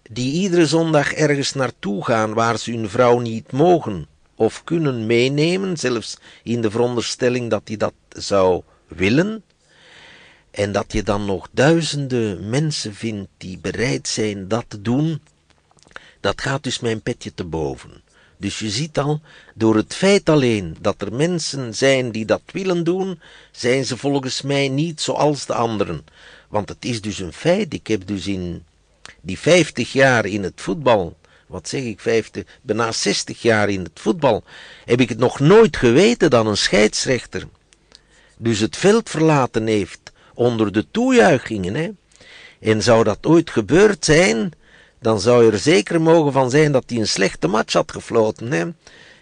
[0.09, 5.77] die iedere zondag ergens naartoe gaan waar ze hun vrouw niet mogen of kunnen meenemen,
[5.77, 9.43] zelfs in de veronderstelling dat hij dat zou willen,
[10.51, 15.21] en dat je dan nog duizenden mensen vindt die bereid zijn dat te doen,
[16.19, 18.03] dat gaat dus mijn petje te boven.
[18.38, 19.21] Dus je ziet al,
[19.53, 23.19] door het feit alleen dat er mensen zijn die dat willen doen,
[23.51, 26.05] zijn ze volgens mij niet zoals de anderen.
[26.49, 28.63] Want het is dus een feit, ik heb dus in
[29.21, 31.17] die 50 jaar in het voetbal,
[31.47, 34.43] wat zeg ik, 50, bijna 60 jaar in het voetbal,
[34.86, 37.47] heb ik het nog nooit geweten dat een scheidsrechter
[38.38, 41.75] dus het veld verlaten heeft onder de toejuichingen.
[41.75, 41.89] Hè?
[42.59, 44.51] En zou dat ooit gebeurd zijn,
[45.05, 48.75] dan zou je er zeker mogen van zijn dat hij een slechte match had gefloten.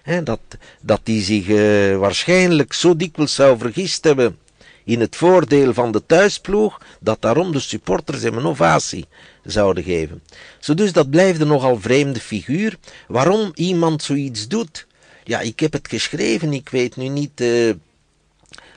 [0.03, 0.23] Hè?
[0.23, 0.39] Dat,
[0.81, 4.37] dat hij zich uh, waarschijnlijk zo dikwijls zou vergist hebben
[4.83, 9.05] in het voordeel van de thuisploeg, dat daarom de supporters hem een ovatie
[9.43, 10.23] zouden geven.
[10.59, 12.77] Zo dus dat blijft een nogal vreemde figuur.
[13.07, 14.87] Waarom iemand zoiets doet?
[15.23, 17.73] Ja, ik heb het geschreven, ik weet nu niet, uh,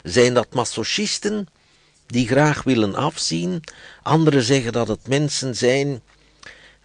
[0.03, 1.47] zijn dat masochisten
[2.07, 3.63] die graag willen afzien?
[4.03, 6.03] Anderen zeggen dat het mensen zijn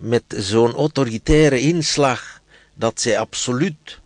[0.01, 2.41] met zo'n autoritaire inslag,
[2.73, 3.99] dat zij absoluut,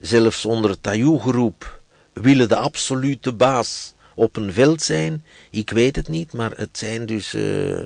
[0.00, 0.88] zelfs onder het
[1.20, 1.80] geroep,
[2.12, 5.24] willen de absolute baas op een veld zijn.
[5.50, 7.80] Ik weet het niet, maar het zijn dus uh,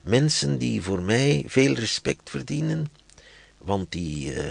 [0.00, 2.86] mensen die voor mij veel respect verdienen,
[3.58, 4.42] want die uh,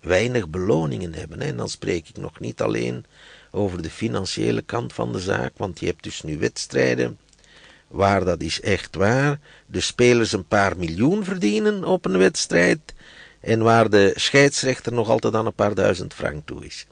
[0.00, 1.40] weinig beloningen hebben.
[1.40, 3.04] En dan spreek ik nog niet alleen
[3.50, 7.18] over de financiële kant van de zaak, want je hebt dus nu wedstrijden
[7.88, 12.94] waar dat is echt waar, de spelers een paar miljoen verdienen op een wedstrijd
[13.40, 16.86] en waar de scheidsrechter nog altijd aan een paar duizend frank toe is.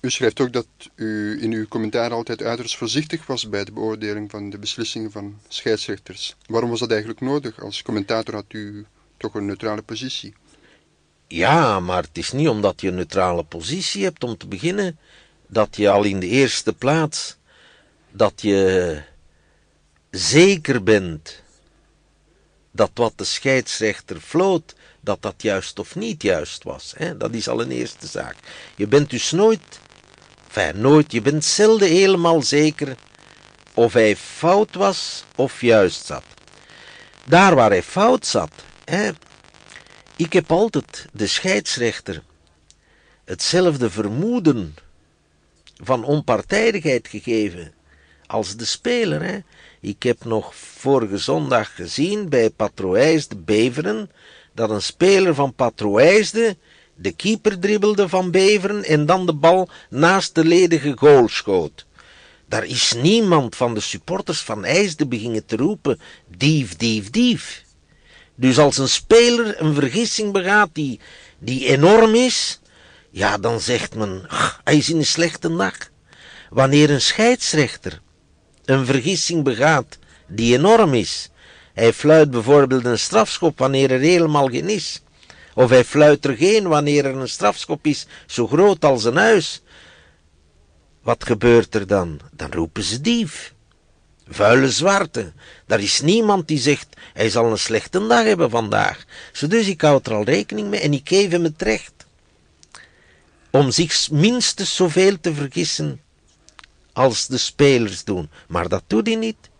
[0.00, 4.30] U schrijft ook dat u in uw commentaar altijd uiterst voorzichtig was bij de beoordeling
[4.30, 6.36] van de beslissingen van scheidsrechters.
[6.46, 7.62] Waarom was dat eigenlijk nodig?
[7.62, 10.34] Als commentator had u toch een neutrale positie.
[11.26, 14.98] Ja, maar het is niet omdat je een neutrale positie hebt om te beginnen,
[15.46, 17.37] dat je al in de eerste plaats,
[18.10, 19.00] dat je
[20.10, 21.42] zeker bent
[22.70, 26.94] dat wat de scheidsrechter floot, dat dat juist of niet juist was.
[26.96, 27.16] Hè?
[27.16, 28.36] Dat is al een eerste zaak.
[28.76, 29.80] Je bent dus nooit
[30.48, 32.96] Enfin, nooit, je bent zelden helemaal zeker
[33.74, 36.24] of hij fout was of juist zat.
[37.24, 38.50] Daar waar hij fout zat,
[38.84, 39.10] hè,
[40.16, 42.22] ik heb altijd de scheidsrechter
[43.24, 44.76] hetzelfde vermoeden
[45.76, 47.72] van onpartijdigheid gegeven
[48.28, 49.22] als de speler.
[49.22, 49.38] Hè.
[49.80, 54.10] Ik heb nog vorige zondag gezien bij Patroijs de Beveren
[54.54, 56.56] dat een speler van Patroijsde
[56.94, 61.86] de keeper dribbelde van Beveren en dan de bal naast de ledige goal schoot.
[62.48, 66.00] Daar is niemand van de supporters van IJsde beginnen te roepen,
[66.36, 67.64] dief, dief, dief.
[68.34, 71.00] Dus als een speler een vergissing begaat die,
[71.38, 72.60] die enorm is,
[73.10, 74.26] ja, dan zegt men,
[74.64, 75.76] hij is in een slechte dag.
[76.50, 78.00] Wanneer een scheidsrechter
[78.68, 81.30] een vergissing begaat die enorm is,
[81.74, 85.02] hij fluit bijvoorbeeld een strafschop wanneer er helemaal geen is,
[85.54, 89.62] of hij fluit er geen wanneer er een strafschop is zo groot als een huis.
[91.02, 92.20] Wat gebeurt er dan?
[92.32, 93.54] Dan roepen ze dief.
[94.28, 95.32] Vuile zwarte.
[95.66, 99.04] Daar is niemand die zegt, hij zal een slechte dag hebben vandaag.
[99.32, 101.92] Zo dus ik houd er al rekening mee en ik geef hem het recht
[103.50, 106.00] om zich minstens zoveel te vergissen
[106.98, 108.30] als de spelers doen.
[108.48, 109.50] Maar dat doet hij niet.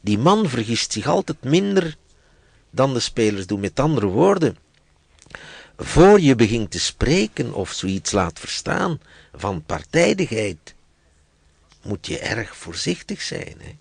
[0.00, 1.96] Die man vergist zich altijd minder
[2.70, 3.60] dan de spelers doen.
[3.60, 4.56] Met andere woorden,
[5.76, 9.00] voor je begint te spreken of zoiets laat verstaan
[9.34, 10.74] van partijdigheid,
[11.82, 13.56] moet je erg voorzichtig zijn.
[13.58, 13.76] Hè?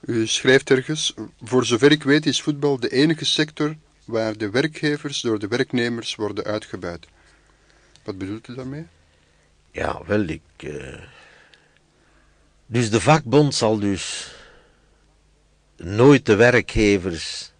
[0.00, 5.20] U schrijft ergens, voor zover ik weet is voetbal de enige sector waar de werkgevers
[5.20, 7.06] door de werknemers worden uitgebuit.
[8.02, 8.86] Wat bedoelt u daarmee?
[9.74, 10.42] Ja, wel, ik...
[10.56, 10.98] Uh...
[12.66, 14.34] Dus de vakbond zal dus
[15.76, 17.52] nooit de werkgevers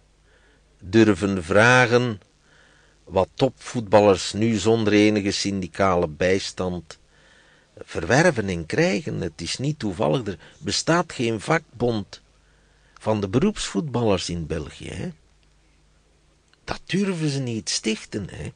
[0.79, 2.19] durven vragen
[3.03, 6.99] wat topvoetballers nu zonder enige syndicale bijstand
[7.77, 9.21] verwerven en krijgen.
[9.21, 12.21] Het is niet toevallig, er bestaat geen vakbond
[12.93, 14.89] van de beroepsvoetballers in België.
[14.89, 15.09] Hè?
[16.63, 18.51] Dat durven ze niet stichten, hè?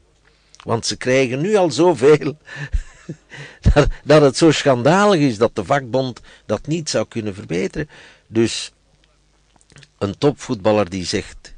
[0.63, 2.37] want ze krijgen nu al zoveel
[3.73, 7.89] dat, dat het zo schandalig is dat de vakbond dat niet zou kunnen verbeteren.
[8.27, 8.71] Dus
[9.97, 11.55] een topvoetballer die zegt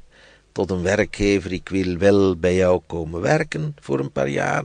[0.52, 4.64] tot een werkgever: Ik wil wel bij jou komen werken voor een paar jaar.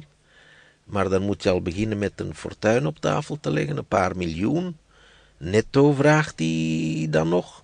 [0.84, 4.18] Maar dan moet je al beginnen met een fortuin op tafel te leggen, een paar
[4.18, 4.78] miljoen.
[5.38, 7.64] Netto vraagt hij dan nog.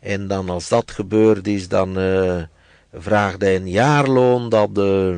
[0.00, 2.42] En dan als dat gebeurd is, dan uh,
[2.92, 5.16] vraagt hij een jaarloon dat, uh,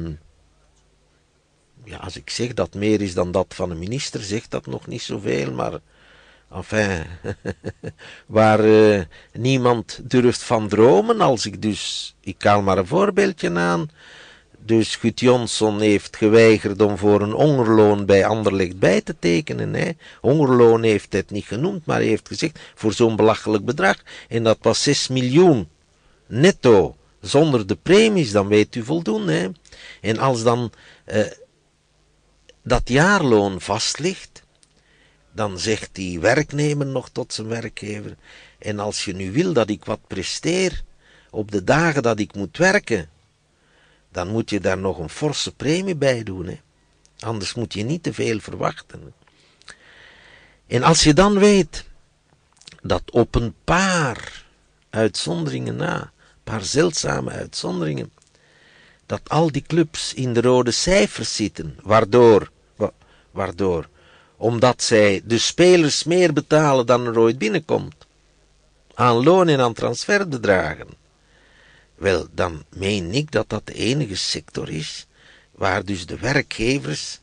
[1.90, 4.86] ja, als ik zeg dat meer is dan dat van een minister, zegt dat nog
[4.86, 5.78] niet zoveel, maar
[6.54, 7.04] enfin,
[8.26, 9.00] waar uh,
[9.32, 13.90] niemand durft van dromen, als ik dus, ik haal maar een voorbeeldje aan,
[14.64, 19.74] dus Gut Jonsson heeft geweigerd om voor een hongerloon bij Anderlecht bij te tekenen.
[19.74, 19.90] Hè.
[20.20, 23.96] Hongerloon heeft het niet genoemd, maar hij heeft gezegd voor zo'n belachelijk bedrag.
[24.28, 25.68] En dat was 6 miljoen
[26.26, 29.32] netto, zonder de premies, dan weet u voldoende.
[29.32, 29.48] Hè.
[30.00, 30.72] En als dan
[31.04, 31.24] eh,
[32.62, 34.42] dat jaarloon vast ligt,
[35.32, 38.16] dan zegt die werknemer nog tot zijn werkgever,
[38.58, 40.82] en als je nu wil dat ik wat presteer,
[41.30, 43.08] op de dagen dat ik moet werken,
[44.10, 46.46] dan moet je daar nog een forse premie bij doen.
[46.46, 46.60] Hè?
[47.18, 49.14] Anders moet je niet te veel verwachten.
[50.66, 51.84] En als je dan weet
[52.82, 54.44] dat op een paar
[54.90, 56.10] uitzonderingen na, een
[56.44, 58.12] paar zeldzame uitzonderingen,
[59.10, 62.50] dat al die clubs in de rode cijfers zitten, waardoor,
[63.30, 63.88] waardoor,
[64.36, 67.94] omdat zij de spelers meer betalen dan er ooit binnenkomt,
[68.94, 70.86] aan loon en aan transferbedragen,
[71.94, 75.06] wel, dan meen ik dat dat de enige sector is
[75.50, 77.20] waar dus de werkgevers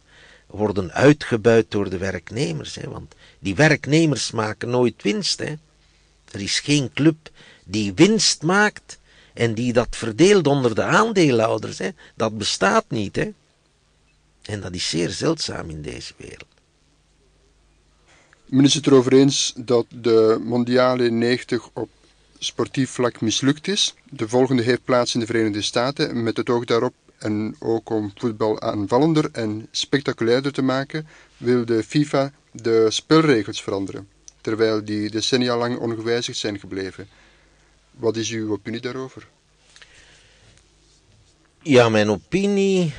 [0.47, 2.75] worden uitgebuit door de werknemers.
[2.75, 2.89] Hè?
[2.89, 5.39] Want die werknemers maken nooit winst.
[5.39, 5.53] Hè?
[6.31, 7.29] Er is geen club
[7.63, 8.99] die winst maakt
[9.37, 11.77] en die dat verdeelt onder de aandeelhouders.
[11.77, 11.89] Hè?
[12.15, 13.15] Dat bestaat niet.
[13.15, 13.29] Hè?
[14.41, 16.45] En dat is zeer zeldzaam in deze wereld.
[18.45, 21.89] Men is het erover eens dat de mondiale 90 op
[22.37, 23.93] sportief vlak mislukt is.
[24.09, 28.11] De volgende heeft plaats in de Verenigde Staten met het oog daarop en ook om
[28.15, 31.07] voetbal aanvallender en spectaculairder te maken,
[31.37, 34.07] wil de FIFA de spelregels veranderen,
[34.41, 37.07] terwijl die decennia lang ongewijzigd zijn gebleven.
[37.97, 39.27] Wat is uw opinie daarover?
[41.61, 42.93] Ja, mijn opinie,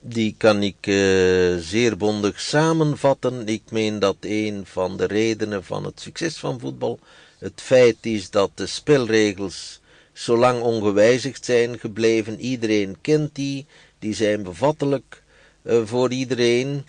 [0.00, 3.46] die kan ik uh, zeer bondig samenvatten.
[3.46, 6.98] Ik meen dat een van de redenen van het succes van voetbal
[7.38, 9.80] het feit is dat de spelregels
[10.12, 12.40] zo lang ongewijzigd zijn gebleven.
[12.40, 13.66] Iedereen kent die,
[13.98, 15.22] die zijn bevattelijk
[15.62, 16.84] uh, voor iedereen.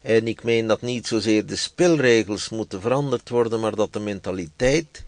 [0.00, 5.04] En ik meen dat niet zozeer de spelregels moeten veranderd worden, maar dat de mentaliteit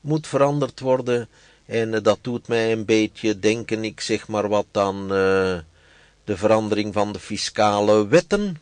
[0.00, 1.28] moet veranderd worden.
[1.66, 5.58] En uh, dat doet mij een beetje denken, ik zeg maar wat aan uh,
[6.24, 8.60] de verandering van de fiscale wetten.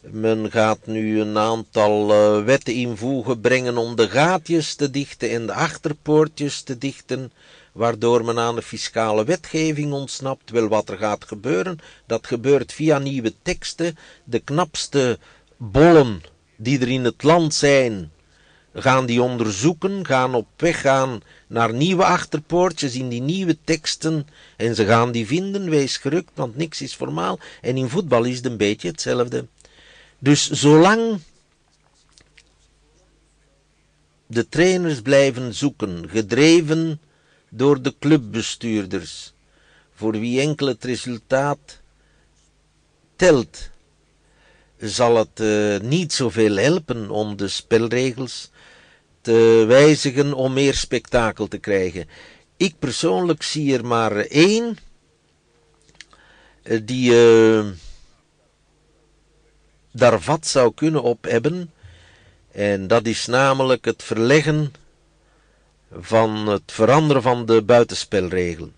[0.00, 5.46] Men gaat nu een aantal uh, wetten invoegen brengen om de gaatjes te dichten en
[5.46, 7.32] de achterpoortjes te dichten,
[7.72, 10.50] waardoor men aan de fiscale wetgeving ontsnapt.
[10.50, 13.96] Wel wat er gaat gebeuren, dat gebeurt via nieuwe teksten.
[14.24, 15.18] De knapste
[15.56, 16.22] bollen
[16.56, 18.10] die er in het land zijn,
[18.82, 24.26] gaan die onderzoeken, gaan op weg gaan naar nieuwe achterpoortjes in die nieuwe teksten
[24.56, 27.38] en ze gaan die vinden, wees gerukt, want niks is formaal.
[27.60, 29.46] En in voetbal is het een beetje hetzelfde.
[30.18, 31.20] Dus zolang
[34.26, 37.00] de trainers blijven zoeken, gedreven
[37.48, 39.32] door de clubbestuurders,
[39.94, 41.80] voor wie enkel het resultaat
[43.16, 43.70] telt,
[44.78, 48.50] zal het uh, niet zoveel helpen om de spelregels
[49.28, 52.08] te wijzigen om meer spektakel te krijgen.
[52.56, 54.78] Ik persoonlijk zie er maar één
[56.62, 57.66] uh, die uh,
[59.92, 61.72] daar vat zou kunnen op hebben.
[62.52, 64.72] En dat is namelijk het verleggen
[65.92, 68.70] van het veranderen van de buitenspelregel.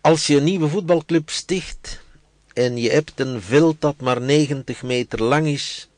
[0.00, 2.00] Als je een nieuwe voetbalclub sticht
[2.52, 5.88] en je hebt een veld dat maar 90 meter lang is,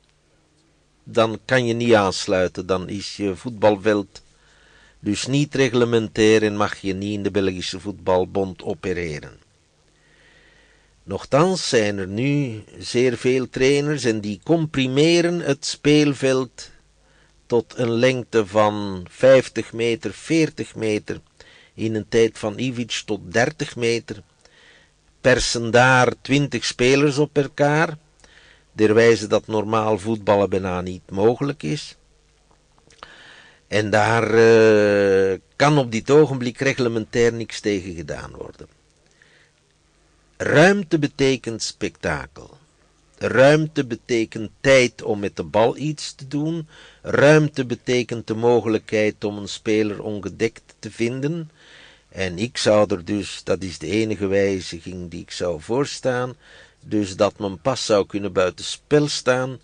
[1.08, 2.66] dan kan je niet aansluiten.
[2.66, 4.22] Dan is je voetbalveld
[4.98, 9.38] dus niet reglementair en mag je niet in de Belgische voetbalbond opereren.
[11.02, 16.70] Nochtans zijn er nu zeer veel trainers en die comprimeren het speelveld
[17.46, 21.20] tot een lengte van 50 meter, 40 meter,
[21.74, 24.22] in een tijd van Ivic tot 30 meter,
[25.20, 27.98] persen daar 20 spelers op elkaar,
[28.76, 31.96] derwijze dat normaal voetballen bijna niet mogelijk is.
[33.68, 38.68] En daar uh, kan op dit ogenblik reglementair niks tegen gedaan worden.
[40.36, 42.50] Ruimte betekent spektakel.
[43.18, 46.68] Ruimte betekent tijd om met de bal iets te doen.
[47.02, 51.50] Ruimte betekent de mogelijkheid om een speler ongedekt te vinden.
[52.08, 56.36] En ik zou er dus, dat is de enige wijziging die ik zou voorstaan,
[56.88, 59.58] dus dat men pas zou kunnen buiten spel staan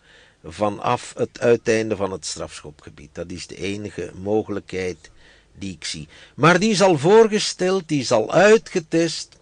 [0.45, 3.11] vanaf het uiteinde van het strafschopgebied.
[3.13, 5.11] Dat is de enige mogelijkheid
[5.59, 6.09] die ik zie.
[6.35, 9.37] Maar die is al voorgesteld, die is al uitgetest,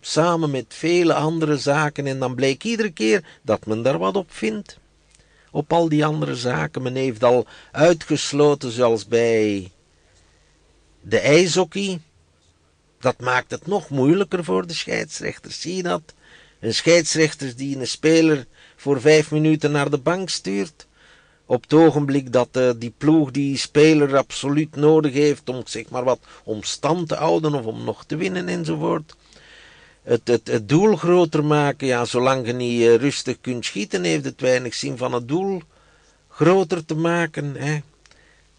[0.00, 4.32] samen met vele andere zaken, en dan bleek iedere keer dat men daar wat op
[4.32, 4.78] vindt.
[5.50, 6.82] Op al die andere zaken.
[6.82, 9.70] Men heeft al uitgesloten, zoals bij
[11.00, 12.00] de ijshockey.
[13.00, 15.60] Dat maakt het nog moeilijker voor de scheidsrechters.
[15.60, 16.14] Zie je dat?
[16.64, 18.46] Een scheidsrechter die een speler
[18.76, 20.86] voor vijf minuten naar de bank stuurt.
[21.46, 26.04] Op het ogenblik dat uh, die ploeg die speler absoluut nodig heeft om zeg maar
[26.04, 29.16] wat om stand te houden of om nog te winnen enzovoort.
[30.02, 34.24] Het, het, het doel groter maken, ja, zolang je niet uh, rustig kunt schieten, heeft
[34.24, 35.62] het weinig zin van het doel
[36.28, 37.54] groter te maken.
[37.56, 37.78] Hè.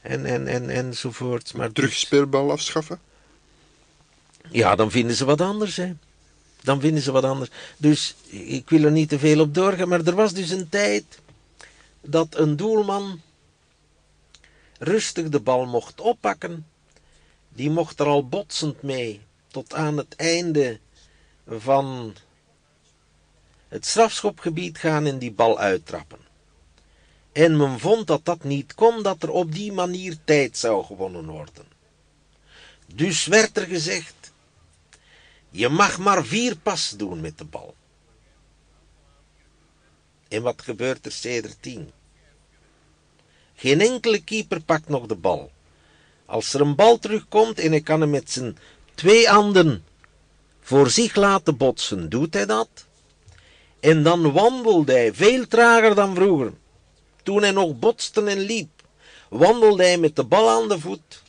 [0.01, 1.53] En, en, en, enzovoort.
[1.53, 2.99] Maar Terugspeelbal afschaffen?
[4.51, 5.91] Ja, dan vinden ze wat anders, hè
[6.65, 7.49] dan vinden ze wat anders.
[7.77, 11.19] Dus ik wil er niet te veel op doorgaan, maar er was dus een tijd
[12.01, 13.21] dat een doelman
[14.79, 16.67] rustig de bal mocht oppakken.
[17.49, 20.79] Die mocht er al botsend mee tot aan het einde
[21.47, 22.15] van
[23.67, 26.19] het strafschopgebied gaan en die bal uittrappen.
[27.31, 31.25] En men vond dat dat niet kon, dat er op die manier tijd zou gewonnen
[31.25, 31.65] worden.
[32.93, 34.24] Dus werd er gezegd,
[35.55, 37.75] je mag maar vier pas doen met de bal.
[40.27, 41.91] En wat gebeurt er sedert tien?
[43.55, 45.51] Geen enkele keeper pakt nog de bal.
[46.25, 48.57] Als er een bal terugkomt en hij kan hem met zijn
[48.95, 49.85] twee handen
[50.61, 52.69] voor zich laten botsen, doet hij dat.
[53.79, 56.53] En dan wandelde hij veel trager dan vroeger.
[57.23, 58.69] Toen hij nog botste en liep,
[59.29, 61.23] wandelde hij met de bal aan de voet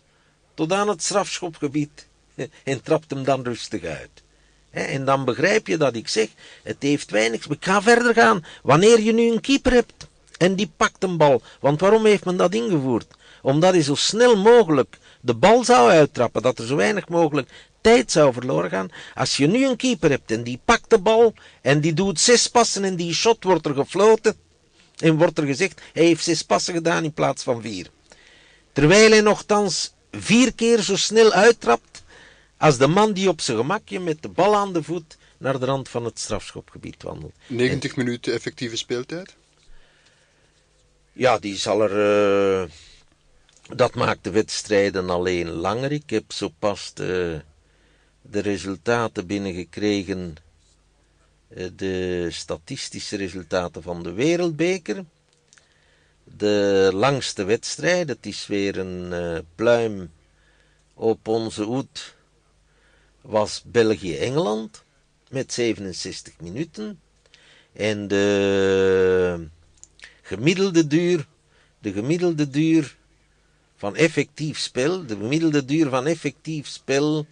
[0.54, 2.06] tot aan het strafschopgebied
[2.64, 4.24] en trapt hem dan rustig uit.
[4.70, 6.28] En dan begrijp je dat ik zeg,
[6.62, 7.46] het heeft weinig.
[7.46, 8.44] Ik ga verder gaan.
[8.62, 10.06] Wanneer je nu een keeper hebt
[10.38, 13.06] en die pakt een bal, want waarom heeft men dat ingevoerd?
[13.42, 17.50] Omdat hij zo snel mogelijk de bal zou uittrappen, dat er zo weinig mogelijk
[17.80, 18.90] tijd zou verloren gaan.
[19.14, 22.48] Als je nu een keeper hebt en die pakt de bal en die doet zes
[22.48, 24.36] passen en die shot wordt er gefloten
[24.98, 27.86] en wordt er gezegd, hij heeft zes passen gedaan in plaats van vier.
[28.72, 31.95] Terwijl hij nogthans vier keer zo snel uittrapt
[32.56, 35.66] als de man die op zijn gemakje met de bal aan de voet naar de
[35.66, 37.34] rand van het strafschopgebied wandelt.
[37.46, 39.36] 90 minuten effectieve speeltijd?
[41.12, 42.62] Ja, die zal er.
[42.62, 42.68] Uh,
[43.76, 45.92] dat maakt de wedstrijden alleen langer.
[45.92, 47.42] Ik heb zo pas de,
[48.22, 50.36] de resultaten binnengekregen.
[51.48, 55.04] Uh, de statistische resultaten van de Wereldbeker.
[56.24, 60.10] De langste wedstrijd, het is weer een uh, pluim
[60.94, 62.15] op onze hoed
[63.26, 64.84] was België-Engeland
[65.30, 67.00] met 67 minuten.
[67.72, 69.48] En de
[70.22, 71.26] gemiddelde duur,
[71.78, 72.96] de gemiddelde duur
[73.76, 77.26] van effectief spel, de gemiddelde duur van effectief spel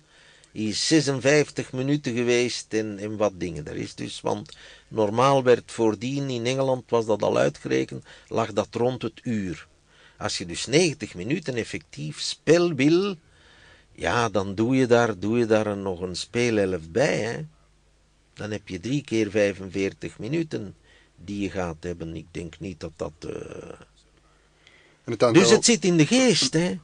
[0.53, 3.67] is 56 minuten geweest en, en wat dingen.
[3.67, 4.57] Er is dus, want
[4.89, 9.67] normaal werd voordien in Engeland, was dat al uitgerekend, lag dat rond het uur.
[10.19, 13.17] Als je dus 90 minuten effectief spel wil,
[13.95, 17.19] ja, dan doe je daar, doe je daar nog een speelhelft bij.
[17.19, 17.41] Hè?
[18.35, 20.75] Dan heb je drie keer 45 minuten
[21.17, 22.17] die je gaat hebben.
[22.17, 23.13] Ik denk niet dat dat.
[23.27, 23.33] Uh...
[25.33, 26.79] Dus het zit in de geest, hè?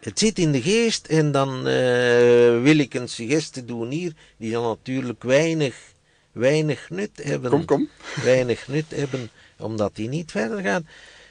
[0.00, 4.50] Het zit in de geest en dan uh, wil ik een suggestie doen hier, die
[4.50, 5.90] zal natuurlijk weinig
[6.32, 7.50] weinig nut hebben.
[7.50, 7.88] Kom, kom.
[8.24, 10.82] Weinig nut hebben, omdat die niet verder gaat.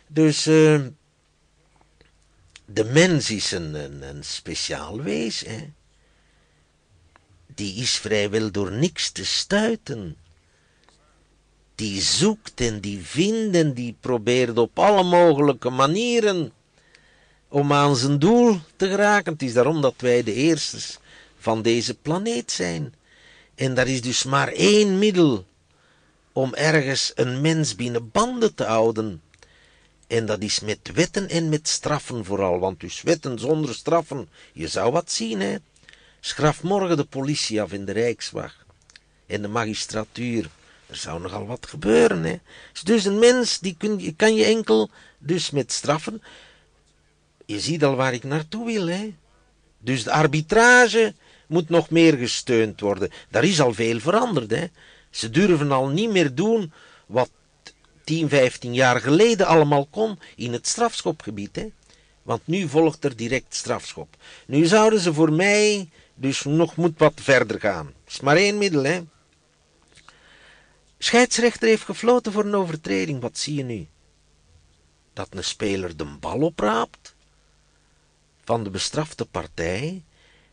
[0.07, 0.81] Dus uh,
[2.73, 5.39] de mens is een, een, een speciaal wees.
[5.39, 5.69] Hè?
[7.55, 10.17] Die is vrijwel door niks te stuiten.
[11.75, 16.51] Die zoekt en die vindt en die probeert op alle mogelijke manieren
[17.47, 19.33] om aan zijn doel te geraken.
[19.33, 20.99] Het is daarom dat wij de eerstes
[21.37, 22.93] van deze planeet zijn.
[23.55, 25.45] En daar is dus maar één middel
[26.33, 29.21] om ergens een mens binnen banden te houden.
[30.09, 32.59] En dat is met wetten en met straffen vooral.
[32.59, 35.55] Want dus wetten zonder straffen, je zou wat zien, hè.
[36.19, 38.57] Schraf morgen de politie af in de Rijkswacht.
[39.25, 40.49] En de magistratuur.
[40.85, 42.39] Er zou nogal wat gebeuren, hè.
[42.83, 46.21] Dus een mens, die kun, kan je enkel dus met straffen.
[47.45, 49.13] Je ziet al waar ik naartoe wil, hè.
[49.79, 51.13] Dus de arbitrage
[51.47, 53.11] moet nog meer gesteund worden.
[53.29, 54.65] Daar is al veel veranderd, hè.
[55.09, 56.71] Ze durven al niet meer doen
[57.05, 57.29] wat
[58.09, 61.55] 10, 15 jaar geleden allemaal kon in het strafschopgebied.
[61.55, 61.67] Hè?
[62.23, 64.15] Want nu volgt er direct strafschop.
[64.47, 67.93] Nu zouden ze voor mij dus nog moet wat verder gaan.
[68.07, 69.01] Is maar één middel, hè.
[70.97, 73.21] Scheidsrechter heeft gefloten voor een overtreding.
[73.21, 73.87] Wat zie je nu?
[75.13, 77.15] Dat een speler de bal opraapt
[78.43, 80.03] van de bestrafte partij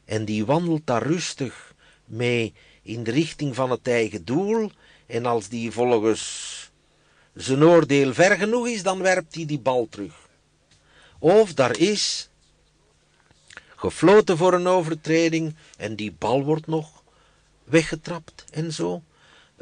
[0.05, 1.75] en die wandelt daar rustig
[2.05, 4.71] mee in de richting van het eigen doel
[5.07, 6.56] en als die volgens
[7.37, 10.15] zijn oordeel ver genoeg is, dan werpt hij die bal terug.
[11.19, 12.29] Of daar is
[13.77, 17.03] gefloten voor een overtreding en die bal wordt nog
[17.65, 19.03] weggetrapt en zo.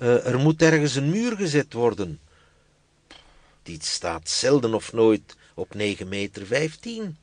[0.02, 2.20] Uh, er moet ergens een muur gezet worden.
[3.62, 7.16] Die staat zelden of nooit op 9 meter 15.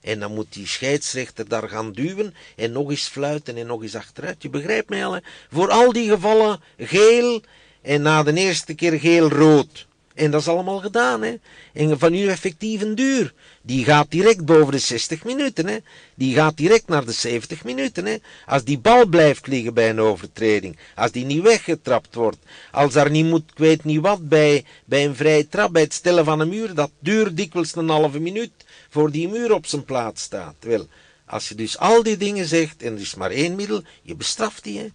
[0.00, 3.94] En dan moet die scheidsrechter daar gaan duwen en nog eens fluiten en nog eens
[3.94, 4.42] achteruit.
[4.42, 5.20] Je begrijpt mij al, hè?
[5.50, 7.42] Voor al die gevallen geel
[7.82, 9.86] en na de eerste keer geel-rood.
[10.14, 11.34] En dat is allemaal gedaan, hè.
[11.72, 15.76] En van uw effectieve duur, die gaat direct boven de 60 minuten, hè.
[16.14, 18.16] Die gaat direct naar de 70 minuten, hè.
[18.46, 22.38] Als die bal blijft liggen bij een overtreding, als die niet weggetrapt wordt,
[22.70, 25.94] als daar niet moet, ik weet niet wat, bij, bij een vrije trap, bij het
[25.94, 28.52] stellen van een muur, dat duurt dikwijls een halve minuut
[28.90, 30.54] voor die muur op zijn plaats staat.
[30.60, 30.86] Wel,
[31.26, 34.64] als je dus al die dingen zegt, en er is maar één middel, je bestraft
[34.64, 34.86] die, hè.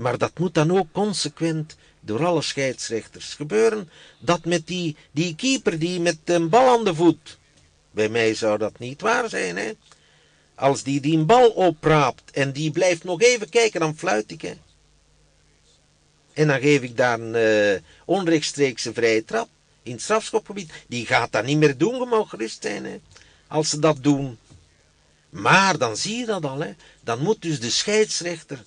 [0.00, 3.90] Maar dat moet dan ook consequent door alle scheidsrechters gebeuren.
[4.18, 7.38] Dat met die, die keeper die met een bal aan de voet.
[7.90, 9.72] Bij mij zou dat niet waar zijn, hè.
[10.54, 14.56] Als die die bal opraapt en die blijft nog even kijken, dan fluit ik.
[16.32, 17.34] En dan geef ik daar een
[17.74, 19.48] uh, onrechtstreekse vrije trap
[19.82, 20.72] in het strafschopgebied.
[20.86, 23.00] Die gaat dat niet meer doen, je mag gerust zijn, hè.
[23.48, 24.38] Als ze dat doen.
[25.30, 26.72] Maar dan zie je dat al, hè.
[27.00, 28.64] Dan moet dus de scheidsrechter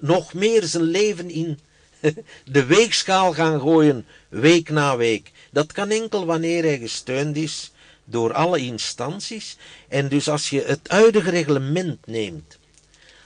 [0.00, 1.58] nog meer zijn leven in
[2.44, 5.32] de weegschaal gaan gooien, week na week.
[5.50, 7.72] Dat kan enkel wanneer hij gesteund is
[8.04, 9.56] door alle instanties.
[9.88, 12.58] En dus als je het huidige reglement neemt,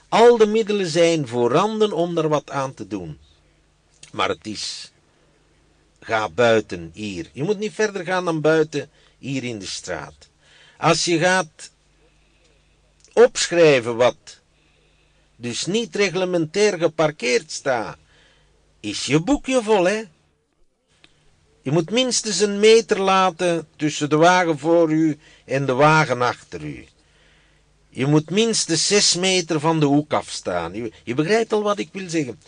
[0.09, 3.17] al de middelen zijn voorhanden om er wat aan te doen.
[4.11, 4.91] Maar het is,
[5.99, 7.29] ga buiten hier.
[7.33, 10.29] Je moet niet verder gaan dan buiten hier in de straat.
[10.77, 11.71] Als je gaat
[13.13, 14.39] opschrijven wat
[15.35, 17.97] dus niet reglementair geparkeerd staat,
[18.79, 20.03] is je boekje vol, hè?
[21.61, 26.63] Je moet minstens een meter laten tussen de wagen voor u en de wagen achter
[26.63, 26.85] u.
[27.89, 30.73] Je moet minstens zes meter van de hoek afstaan.
[30.73, 32.39] Je, je begrijpt al wat ik wil zeggen.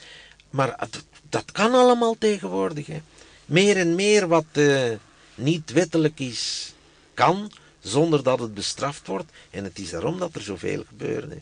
[0.50, 2.88] Maar dat, dat kan allemaal tegenwoordig.
[2.88, 3.02] Hè.
[3.46, 4.92] Meer en meer wat uh,
[5.36, 6.74] niet wettelijk is,
[7.14, 9.32] kan, zonder dat het bestraft wordt.
[9.50, 11.34] En het is daarom dat er zoveel gebeurt.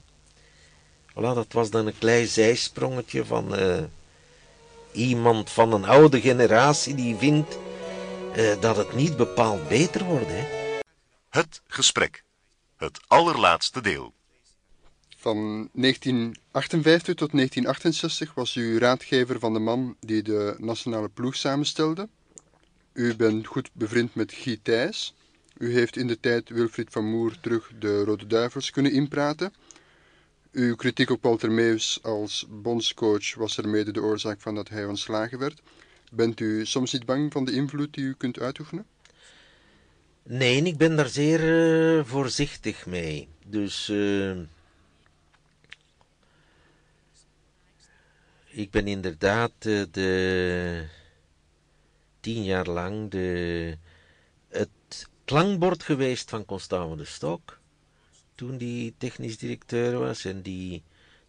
[1.16, 3.84] Voilà, dat was dan een klein zijsprongetje van uh,
[4.92, 7.58] iemand van een oude generatie die vindt
[8.38, 10.28] uh, dat het niet bepaald beter wordt.
[10.28, 10.46] Hè?
[11.30, 12.24] Het gesprek.
[12.78, 14.14] Het allerlaatste deel.
[15.18, 22.10] Van 1958 tot 1968 was u raadgever van de man die de nationale ploeg samenstelde.
[22.94, 25.14] U bent goed bevriend met Guy Thijs.
[25.58, 29.54] U heeft in de tijd Wilfried van Moer terug de Rode Duivels kunnen inpraten.
[30.56, 34.86] Uw kritiek op Walter Meus als bondscoach was er mede de oorzaak van dat hij
[34.86, 35.62] ontslagen werd.
[36.12, 38.86] Bent u soms niet bang van de invloed die u kunt uitoefenen?
[40.24, 41.40] Nee, ik ben daar zeer
[41.98, 43.28] uh, voorzichtig mee.
[43.46, 44.38] Dus uh,
[48.46, 50.88] ik ben inderdaad uh, de
[52.20, 53.78] tien jaar lang de,
[54.48, 57.60] het klankbord geweest van Constant van de Stok
[58.36, 60.84] toen die technisch directeur was en die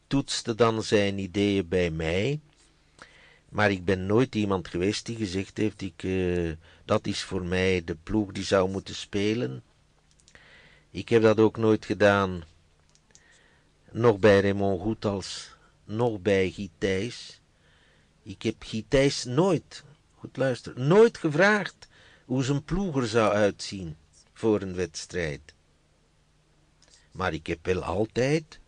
[0.06, 2.40] toetste dan zijn ideeën bij mij.
[3.48, 6.52] Maar ik ben nooit iemand geweest die gezegd heeft: ik, uh,
[6.84, 9.62] dat is voor mij de ploeg die zou moeten spelen.
[10.90, 12.44] Ik heb dat ook nooit gedaan,
[13.90, 17.40] nog bij Raymond Goethals, nog bij Gitijs.
[18.22, 19.84] Ik heb Gitijs nooit,
[20.14, 21.88] goed luisteren, nooit gevraagd
[22.24, 23.96] hoe zijn ploeg er zou uitzien
[24.32, 25.54] voor een wedstrijd.
[27.16, 28.58] Maar ik heb wel altijd,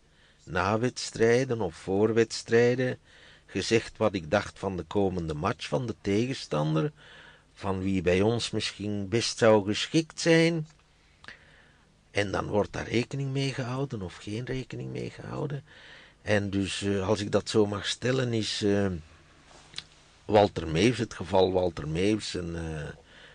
[0.44, 2.98] na wedstrijden of voor wedstrijden,
[3.46, 6.92] gezegd wat ik dacht van de komende match van de tegenstander,
[7.54, 10.66] van wie bij ons misschien best zou geschikt zijn.
[12.10, 15.64] En dan wordt daar rekening mee gehouden of geen rekening mee gehouden.
[16.22, 18.86] En dus, uh, als ik dat zo mag stellen, is uh,
[20.24, 22.88] Walter Meeuws, het geval Walter Meeuws, een, uh,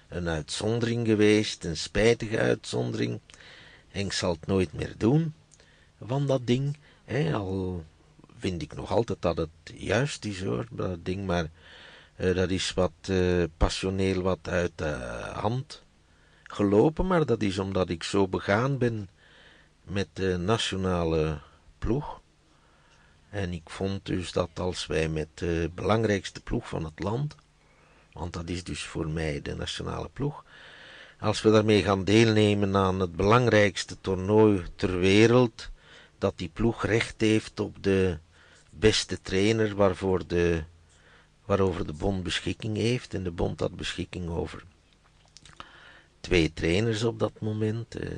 [0.08, 3.20] een uitzondering geweest, een spijtige uitzondering.
[3.94, 5.34] En ik zal het nooit meer doen
[6.02, 6.78] van dat ding.
[7.06, 7.84] Hè, al
[8.38, 11.50] vind ik nog altijd dat het juist is hoor, dat ding, maar
[12.18, 14.92] uh, dat is wat uh, passioneel wat uit de
[15.34, 15.84] hand
[16.44, 19.10] gelopen, maar dat is omdat ik zo begaan ben
[19.84, 21.40] met de nationale
[21.78, 22.22] ploeg.
[23.30, 27.36] En ik vond dus dat als wij met de belangrijkste ploeg van het land,
[28.14, 30.44] want dat is dus voor mij de nationale ploeg,
[31.24, 35.70] als we daarmee gaan deelnemen aan het belangrijkste toernooi ter wereld,
[36.18, 38.18] dat die ploeg recht heeft op de
[38.70, 40.64] beste trainer waarvoor de,
[41.46, 43.14] waarover de bond beschikking heeft.
[43.14, 44.64] En de bond had beschikking over
[46.20, 48.04] twee trainers op dat moment.
[48.04, 48.10] Uh,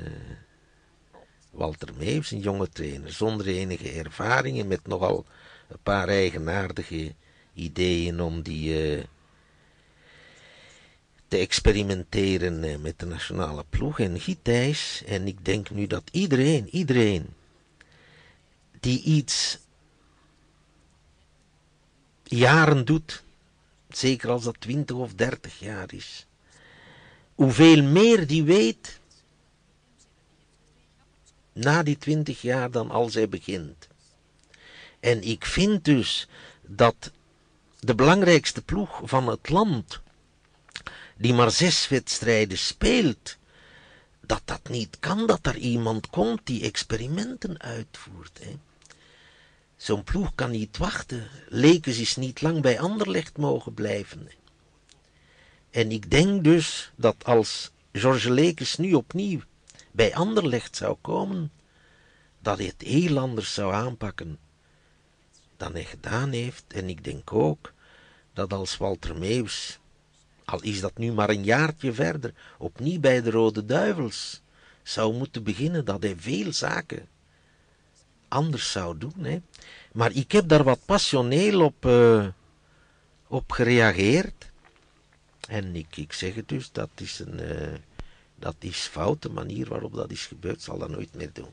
[1.50, 5.26] Walter Meeuws, een jonge trainer, zonder enige ervaring en met nogal
[5.68, 7.14] een paar eigenaardige
[7.54, 9.04] ideeën om die uh,
[11.28, 14.00] te experimenteren uh, met de nationale ploeg.
[14.00, 14.48] En Giet
[15.06, 17.26] en ik denk nu dat iedereen, iedereen
[18.80, 19.58] die iets
[22.24, 23.22] jaren doet,
[23.88, 26.26] zeker als dat 20 of 30 jaar is,
[27.34, 29.00] hoeveel meer die weet
[31.52, 33.88] na die 20 jaar dan als hij begint.
[35.00, 36.28] En ik vind dus
[36.66, 37.10] dat
[37.80, 40.00] de belangrijkste ploeg van het land,
[41.16, 43.36] die maar zes wedstrijden speelt,
[44.20, 48.40] dat dat niet kan, dat er iemand komt die experimenten uitvoert.
[49.76, 51.28] Zo'n ploeg kan niet wachten.
[51.48, 54.30] Lekens is niet lang bij Anderlecht mogen blijven.
[55.70, 59.40] En ik denk dus dat als George Lekens nu opnieuw
[59.92, 61.52] bij Anderlecht zou komen,
[62.38, 64.38] dat hij het heel anders zou aanpakken
[65.56, 66.64] dan hij gedaan heeft.
[66.68, 67.72] En ik denk ook
[68.32, 69.78] dat als Walter Meeuws,
[70.46, 74.42] al is dat nu maar een jaartje verder, opnieuw bij de Rode Duivels
[74.82, 77.08] zou moeten beginnen, dat hij veel zaken
[78.28, 79.24] anders zou doen.
[79.24, 79.40] Hè.
[79.92, 82.26] Maar ik heb daar wat passioneel op, uh,
[83.26, 84.50] op gereageerd.
[85.48, 87.74] En ik, ik zeg het dus, dat is een uh,
[88.36, 89.22] dat is fout.
[89.22, 91.52] De manier waarop dat is gebeurd, zal dat nooit meer doen.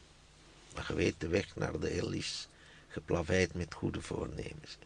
[0.75, 2.47] Maar je weet, de weg naar de hel is
[2.87, 4.77] geplaveid met goede voornemens.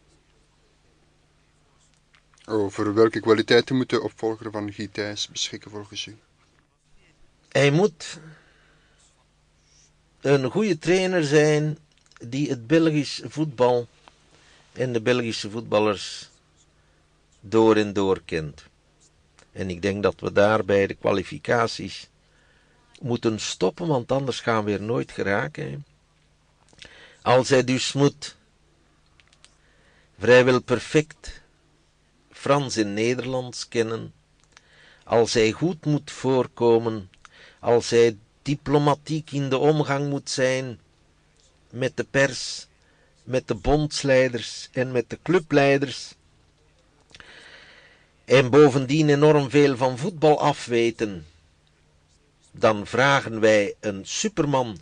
[2.50, 6.18] Over welke kwaliteiten moet de opvolger van Gietijs beschikken volgens u?
[7.50, 8.20] Hij moet
[10.22, 11.78] een goede trainer zijn
[12.22, 13.88] die het Belgisch voetbal
[14.74, 16.30] en de Belgische voetballers
[17.40, 18.64] door en door kent.
[19.52, 22.10] En ik denk dat we daar bij de kwalificaties
[23.02, 25.86] moeten stoppen, want anders gaan we er nooit geraken.
[27.22, 28.36] Als hij dus moet
[30.18, 31.46] vrijwel perfect
[32.38, 34.14] Frans en Nederlands kennen,
[35.04, 37.10] als hij goed moet voorkomen,
[37.60, 40.80] als hij diplomatiek in de omgang moet zijn
[41.70, 42.68] met de pers,
[43.24, 46.14] met de bondsleiders en met de clubleiders.
[48.26, 51.26] En bovendien enorm veel van voetbal afweten.
[52.52, 54.80] Dan vragen wij een superman.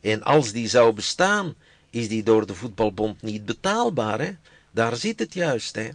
[0.00, 1.54] En als die zou bestaan,
[1.90, 4.20] is die door de voetbalbond niet betaalbaar.
[4.20, 4.30] Hè?
[4.70, 5.74] Daar zit het juist.
[5.74, 5.88] Hè?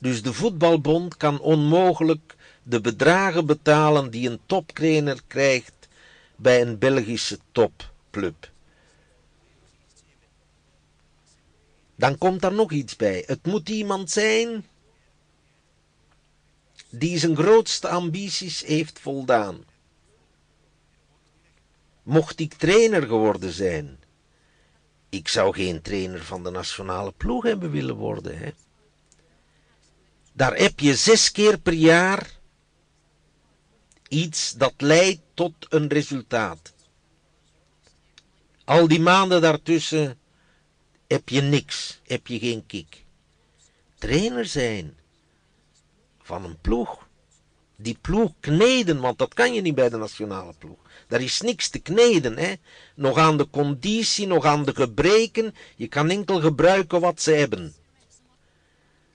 [0.00, 5.88] Dus de voetbalbond kan onmogelijk de bedragen betalen die een toptrainer krijgt
[6.36, 8.50] bij een Belgische topclub.
[11.96, 13.24] Dan komt daar nog iets bij.
[13.26, 14.64] Het moet iemand zijn
[16.90, 19.64] die zijn grootste ambities heeft voldaan.
[22.02, 23.98] Mocht ik trainer geworden zijn,
[25.08, 28.38] ik zou geen trainer van de nationale ploeg hebben willen worden.
[28.38, 28.50] Hè?
[30.32, 32.38] Daar heb je zes keer per jaar
[34.08, 36.72] iets dat leidt tot een resultaat.
[38.64, 40.18] Al die maanden daartussen
[41.06, 43.04] heb je niks, heb je geen kick.
[43.98, 44.96] Trainer zijn
[46.22, 47.08] van een ploeg.
[47.76, 50.78] Die ploeg kneden, want dat kan je niet bij de nationale ploeg.
[51.08, 52.54] Daar is niks te kneden, hè.
[52.94, 55.54] Nog aan de conditie, nog aan de gebreken.
[55.76, 57.74] Je kan enkel gebruiken wat ze hebben.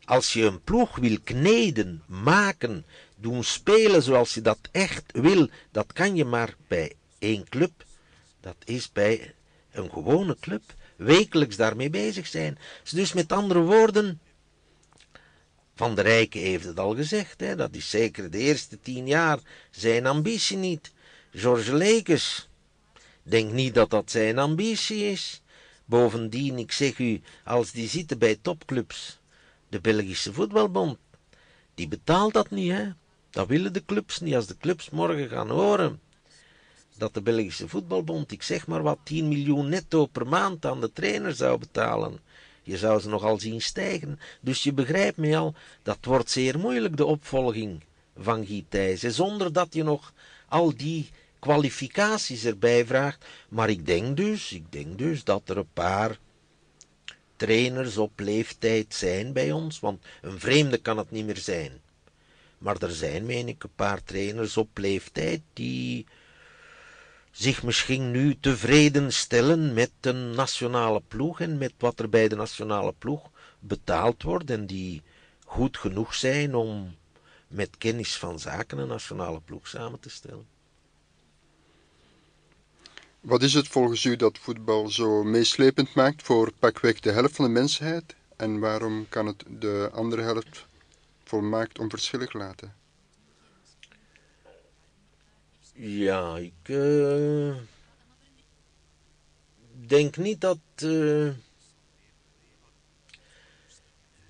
[0.05, 5.93] Als je een ploeg wil kneden, maken, doen spelen zoals je dat echt wil, dat
[5.93, 7.71] kan je maar bij één club.
[8.41, 9.33] Dat is bij
[9.71, 10.61] een gewone club.
[10.95, 12.57] Wekelijks daarmee bezig zijn.
[12.91, 14.19] Dus met andere woorden,
[15.75, 19.39] Van de Rijken heeft het al gezegd, hè, dat is zeker de eerste tien jaar
[19.71, 20.91] zijn ambitie niet.
[21.31, 22.49] George Lekes,
[23.23, 25.41] denk niet dat dat zijn ambitie is.
[25.85, 29.19] Bovendien, ik zeg u, als die zitten bij topclubs,
[29.69, 30.97] de Belgische Voetbalbond,
[31.75, 32.89] die betaalt dat niet, hè.
[33.29, 34.35] Dat willen de clubs niet.
[34.35, 35.99] Als de clubs morgen gaan horen
[36.97, 40.91] dat de Belgische Voetbalbond, ik zeg maar wat, 10 miljoen netto per maand aan de
[40.91, 42.19] trainer zou betalen,
[42.63, 44.19] je zou ze nogal zien stijgen.
[44.41, 47.83] Dus je begrijpt me al, dat wordt zeer moeilijk, de opvolging
[48.17, 50.13] van Guy Thijssen, zonder dat je nog
[50.47, 51.09] al die
[51.39, 53.25] kwalificaties erbij vraagt.
[53.49, 56.19] Maar ik denk dus, ik denk dus dat er een paar
[57.45, 61.81] trainers op leeftijd zijn bij ons, want een vreemde kan het niet meer zijn.
[62.57, 66.05] Maar er zijn, meen ik, een paar trainers op leeftijd die
[67.31, 72.35] zich misschien nu tevreden stellen met een nationale ploeg en met wat er bij de
[72.35, 75.01] nationale ploeg betaald wordt en die
[75.45, 76.95] goed genoeg zijn om
[77.47, 80.54] met kennis van zaken een nationale ploeg samen te stellen.
[83.25, 87.45] Wat is het volgens u dat voetbal zo meeslepend maakt voor pakweg de helft van
[87.45, 88.15] de mensheid?
[88.35, 90.65] En waarom kan het de andere helft
[91.23, 92.75] volmaakt onverschillig laten?
[95.73, 97.55] Ja, ik uh,
[99.87, 100.59] denk niet dat.
[100.83, 101.31] Uh,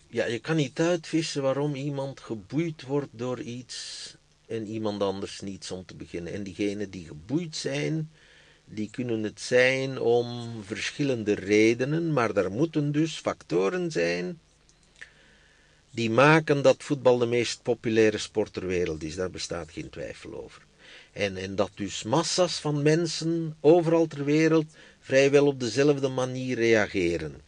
[0.08, 4.16] ja, je kan niet uitvissen waarom iemand geboeid wordt door iets
[4.48, 6.34] en iemand anders niets om te beginnen.
[6.34, 8.12] En diegenen die geboeid zijn,
[8.66, 14.40] die kunnen het zijn om verschillende redenen, maar er moeten dus factoren zijn
[15.96, 19.16] die maken dat voetbal de meest populaire sport ter wereld is.
[19.16, 20.62] Daar bestaat geen twijfel over.
[21.12, 24.66] En, en dat dus massa's van mensen overal ter wereld
[25.00, 27.42] vrijwel op dezelfde manier reageren.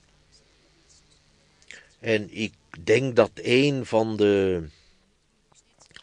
[2.00, 2.54] En ik
[2.84, 4.64] denk dat een van de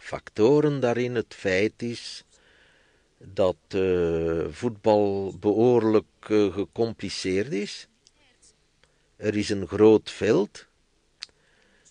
[0.00, 2.23] factoren daarin het feit is
[3.32, 7.88] dat uh, voetbal behoorlijk uh, gecompliceerd is.
[9.16, 10.66] Er is een groot veld.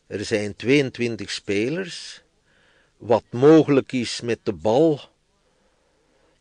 [0.07, 2.23] Er zijn 22 spelers.
[2.97, 4.99] Wat mogelijk is met de bal,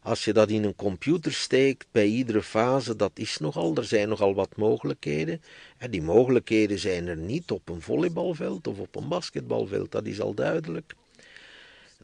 [0.02, 4.08] als je dat in een computer steekt, bij iedere fase, dat is nogal, er zijn
[4.08, 5.42] nogal wat mogelijkheden.
[5.78, 10.20] En die mogelijkheden zijn er niet op een volleybalveld of op een basketbalveld, dat is
[10.20, 10.94] al duidelijk.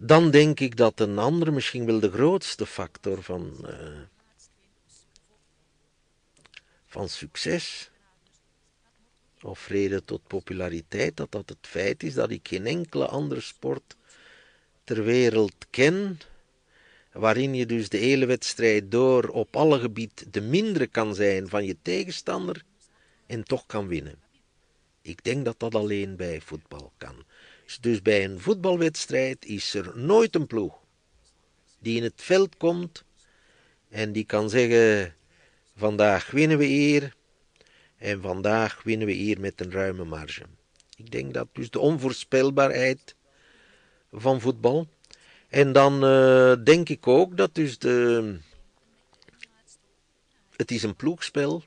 [0.01, 4.01] Dan denk ik dat een andere, misschien wel de grootste factor van, uh,
[6.87, 7.91] van succes
[9.43, 13.97] of reden tot populariteit, dat dat het feit is dat ik geen enkele andere sport
[14.85, 16.21] ter wereld ken,
[17.13, 21.65] waarin je dus de hele wedstrijd door op alle gebied de mindere kan zijn van
[21.65, 22.63] je tegenstander
[23.27, 24.19] en toch kan winnen.
[25.03, 27.25] Ik denk dat dat alleen bij voetbal kan.
[27.77, 30.79] Dus bij een voetbalwedstrijd is er nooit een ploeg
[31.79, 33.05] die in het veld komt
[33.89, 35.15] en die kan zeggen:
[35.77, 37.15] Vandaag winnen we hier
[37.97, 40.43] en vandaag winnen we hier met een ruime marge.
[40.97, 43.15] Ik denk dat dus de onvoorspelbaarheid
[44.13, 44.89] van voetbal.
[45.49, 48.39] En dan uh, denk ik ook dat dus de.
[50.57, 51.63] Het is een ploegspel.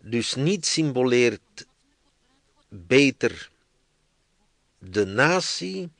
[0.00, 1.66] Dus niet symboleert
[2.68, 3.50] beter
[4.78, 5.90] de natie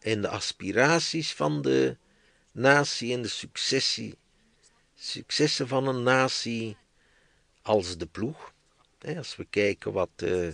[0.00, 1.96] en de aspiraties van de
[2.52, 4.14] natie en de successie,
[4.94, 6.76] successen van een natie
[7.62, 8.54] als de ploeg.
[9.16, 10.48] Als we kijken wat uh,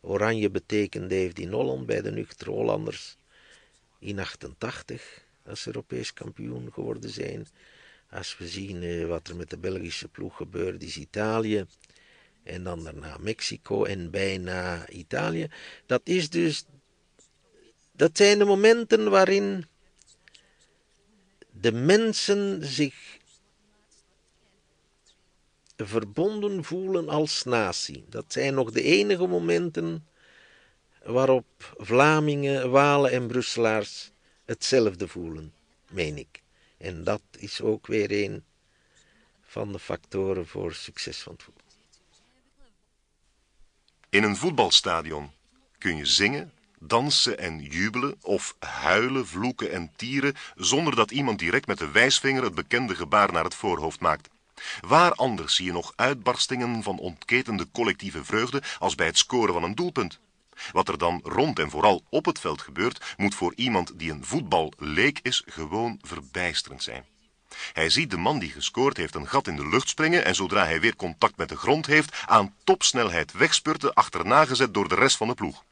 [0.00, 3.16] Oranje betekend heeft in Holland bij de nuchtere Hollanders
[3.98, 7.46] in 88, als Europees kampioen geworden zijn.
[8.10, 11.66] Als we zien uh, wat er met de Belgische ploeg gebeurt, is Italië.
[12.48, 15.48] En dan daarna Mexico en bijna Italië.
[15.86, 16.64] Dat is dus.
[17.92, 19.66] Dat zijn de momenten waarin
[21.50, 23.18] de mensen zich
[25.76, 28.04] verbonden voelen als natie.
[28.08, 30.06] Dat zijn nog de enige momenten
[31.02, 34.10] waarop Vlamingen, Walen en Brusselaars
[34.44, 35.52] hetzelfde voelen,
[35.90, 36.42] meen ik.
[36.76, 38.44] En dat is ook weer een
[39.42, 41.67] van de factoren voor succes van het voetbal.
[44.10, 45.30] In een voetbalstadion
[45.78, 51.66] kun je zingen, dansen en jubelen of huilen, vloeken en tieren zonder dat iemand direct
[51.66, 54.28] met de wijsvinger het bekende gebaar naar het voorhoofd maakt.
[54.80, 59.62] Waar anders zie je nog uitbarstingen van ontketende collectieve vreugde als bij het scoren van
[59.62, 60.18] een doelpunt?
[60.72, 64.24] Wat er dan rond en vooral op het veld gebeurt, moet voor iemand die een
[64.24, 67.04] voetballeek is gewoon verbijsterend zijn.
[67.72, 70.64] Hij ziet de man die gescoord heeft een gat in de lucht springen en zodra
[70.64, 75.16] hij weer contact met de grond heeft, aan topsnelheid wegspurten, achterna gezet door de rest
[75.16, 75.64] van de ploeg.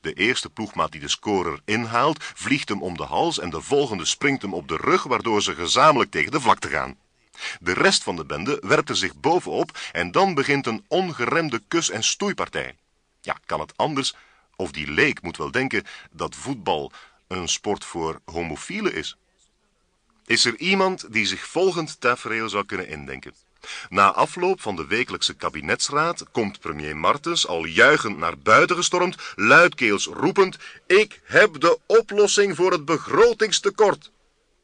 [0.00, 4.04] De eerste ploegmaat die de scorer inhaalt, vliegt hem om de hals en de volgende
[4.04, 6.96] springt hem op de rug, waardoor ze gezamenlijk tegen de vlakte gaan.
[7.60, 11.90] De rest van de bende werpt er zich bovenop en dan begint een ongeremde kus-
[11.90, 12.76] en stoeipartij.
[13.20, 14.14] Ja, kan het anders?
[14.56, 16.92] Of die leek moet wel denken dat voetbal
[17.26, 19.16] een sport voor homofielen is.
[20.26, 23.34] Is er iemand die zich volgend tafereel zou kunnen indenken?
[23.88, 30.06] Na afloop van de wekelijkse kabinetsraad komt premier Martens al juichend naar buiten gestormd, luidkeels
[30.06, 34.10] roepend, ik heb de oplossing voor het begrotingstekort.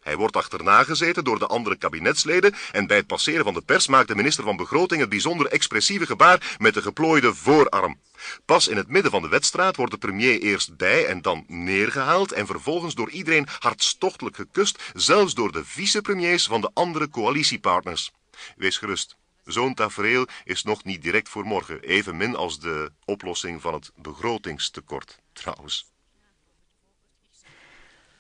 [0.09, 3.87] Hij wordt achterna gezeten door de andere kabinetsleden en bij het passeren van de pers
[3.87, 8.01] maakt de minister van Begroting het bijzonder expressieve gebaar met de geplooide voorarm.
[8.45, 12.33] Pas in het midden van de wedstrijd wordt de premier eerst bij en dan neergehaald
[12.33, 18.13] en vervolgens door iedereen hartstochtelijk gekust, zelfs door de vicepremiers van de andere coalitiepartners.
[18.57, 19.17] Wees gerust.
[19.45, 25.19] Zo'n tafereel is nog niet direct voor morgen, evenmin als de oplossing van het begrotingstekort,
[25.33, 25.97] trouwens.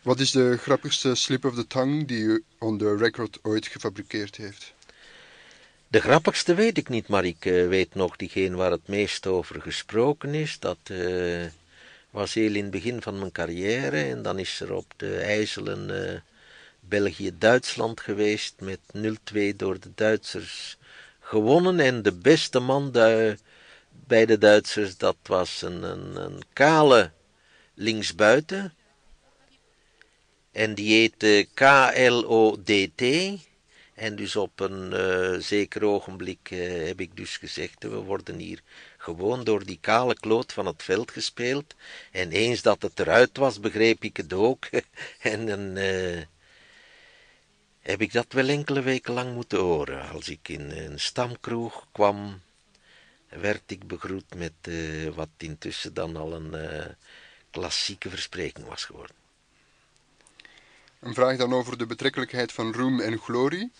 [0.08, 4.36] Wat is de grappigste slip of the tongue die u on the record ooit gefabriceerd
[4.36, 4.72] heeft?
[5.88, 9.60] De grappigste weet ik niet, maar ik uh, weet nog diegene waar het meest over
[9.60, 10.58] gesproken is.
[10.58, 11.46] Dat uh,
[12.10, 15.88] was heel in het begin van mijn carrière en dan is er op de IJzelen
[15.90, 16.20] uh,
[16.80, 20.76] België-Duitsland geweest met 0-2 door de Duitsers
[21.20, 21.80] gewonnen.
[21.80, 22.90] En de beste man
[24.06, 27.10] bij de Duitsers, dat was een, een, een kale
[27.74, 28.72] linksbuiten.
[30.58, 33.02] En die heette KLODT.
[33.94, 38.60] En dus op een uh, zeker ogenblik uh, heb ik dus gezegd, we worden hier
[38.96, 41.74] gewoon door die kale kloot van het veld gespeeld.
[42.10, 44.68] En eens dat het eruit was, begreep ik het ook.
[45.32, 45.76] en dan
[47.80, 50.08] heb ik dat wel enkele weken lang moeten horen.
[50.10, 52.40] Als ik in een stamkroeg kwam,
[53.28, 54.74] werd ik begroet met
[55.14, 56.56] wat intussen dan al een
[57.50, 59.27] klassieke verspreking was geworden.
[61.00, 63.70] Een vraag dan over de betrekkelijkheid van roem en glorie.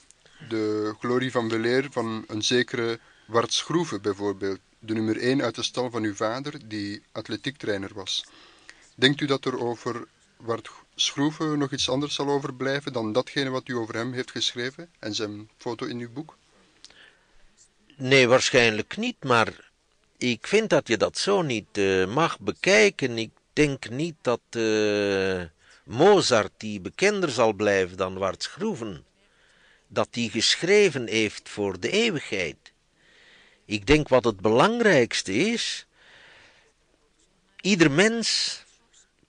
[0.49, 5.63] De glorie van weleer van een zekere Wart Schroeven bijvoorbeeld, de nummer 1 uit de
[5.63, 8.25] stal van uw vader, die atletiektrainer was.
[8.95, 13.69] Denkt u dat er over Wart Schroeven nog iets anders zal overblijven dan datgene wat
[13.69, 16.37] u over hem heeft geschreven en zijn foto in uw boek?
[17.97, 19.71] Nee, waarschijnlijk niet, maar
[20.17, 23.19] ik vind dat je dat zo niet uh, mag bekijken.
[23.19, 24.41] Ik denk niet dat...
[24.51, 25.43] Uh
[25.89, 29.05] Mozart, die bekender zal blijven dan Wart Schroeven,
[29.87, 32.73] dat die geschreven heeft voor de eeuwigheid.
[33.65, 35.87] Ik denk wat het belangrijkste is,
[37.61, 38.63] ieder mens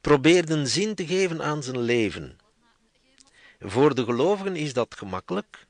[0.01, 2.39] probeert een zin te geven aan zijn leven.
[3.59, 5.67] Voor de gelovigen is dat gemakkelijk.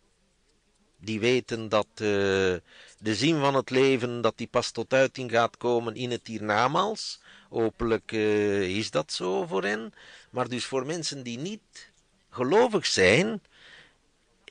[0.97, 2.61] Die weten dat uh, de
[3.15, 7.19] zin van het leven, dat die pas tot uiting gaat komen in het hiernamaals.
[7.49, 9.93] Hopelijk uh, is dat zo voor hen.
[10.29, 11.91] Maar dus voor mensen die niet
[12.29, 13.41] gelovig zijn,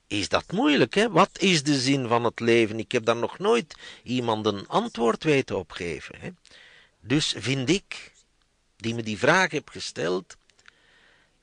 [0.06, 0.94] is dat moeilijk.
[0.94, 1.10] Hè?
[1.10, 2.78] Wat is de zin van het leven?
[2.78, 6.14] Ik heb daar nog nooit iemand een antwoord weten op geven.
[6.20, 6.28] Hè?
[7.00, 8.12] Dus vind ik,
[8.76, 10.36] die me die vraag heb gesteld,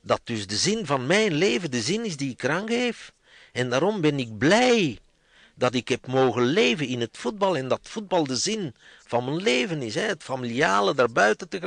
[0.02, 3.14] dat dus de zin van mijn leven de zin is die ik eraan geef.
[3.52, 5.00] En daarom ben ik blij
[5.56, 8.76] dat ik heb mogen leven in het voetbal en dat voetbal de zin
[9.06, 9.96] van mijn leven is.
[9.96, 10.02] Hè.
[10.02, 11.60] Het familiale daarbuiten te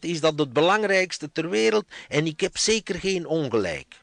[0.00, 4.02] is dat het belangrijkste ter wereld en ik heb zeker geen ongelijk.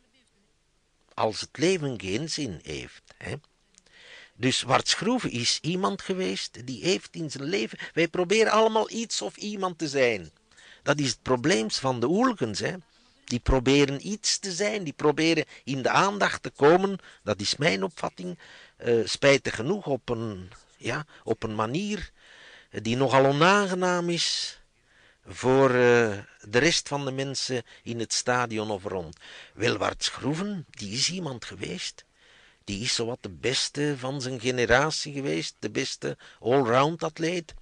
[1.13, 3.01] Als het leven geen zin heeft.
[3.17, 3.33] Hè.
[4.35, 7.77] Dus Wart Schroeven is iemand geweest die heeft in zijn leven...
[7.93, 10.31] Wij proberen allemaal iets of iemand te zijn.
[10.83, 12.73] Dat is het probleem van de hooligans, hè.
[13.23, 17.83] Die proberen iets te zijn, die proberen in de aandacht te komen, dat is mijn
[17.83, 18.39] opvatting,
[18.85, 22.11] uh, spijtig genoeg op een, ja, op een manier
[22.71, 24.59] die nogal onaangenaam is
[25.25, 29.17] voor uh, de rest van de mensen in het stadion of rond.
[29.53, 32.05] Welwaart Schroeven, die is iemand geweest.
[32.63, 37.53] Die is zowat de beste van zijn generatie geweest, de beste allround atleet.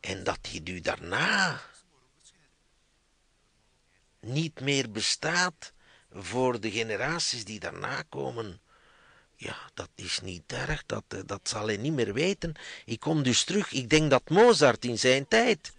[0.00, 1.60] En dat hij nu daarna
[4.20, 5.72] niet meer bestaat
[6.12, 8.60] voor de generaties die daarna komen
[9.36, 12.54] Ja, dat is niet erg, dat, eh, dat zal hij niet meer weten.
[12.84, 15.72] Ik kom dus terug, ik denk dat Mozart in zijn tijd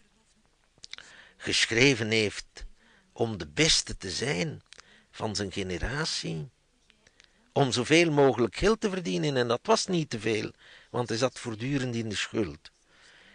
[1.42, 2.66] geschreven heeft
[3.12, 4.62] om de beste te zijn
[5.12, 6.50] van zijn generatie.
[7.54, 10.52] Om zoveel mogelijk geld te verdienen, en dat was niet te veel,
[10.90, 12.72] want hij zat voortdurend in de schuld.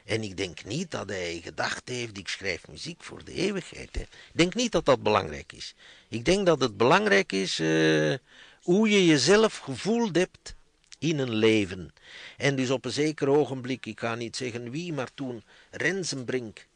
[0.05, 3.97] En ik denk niet dat hij gedacht heeft, ik schrijf muziek voor de eeuwigheid.
[3.97, 5.74] Ik denk niet dat dat belangrijk is.
[6.09, 8.14] Ik denk dat het belangrijk is uh,
[8.62, 10.55] hoe je jezelf gevoeld hebt
[10.98, 11.93] in een leven.
[12.36, 16.66] En dus op een zeker ogenblik, ik ga niet zeggen wie, maar toen Rensenbrink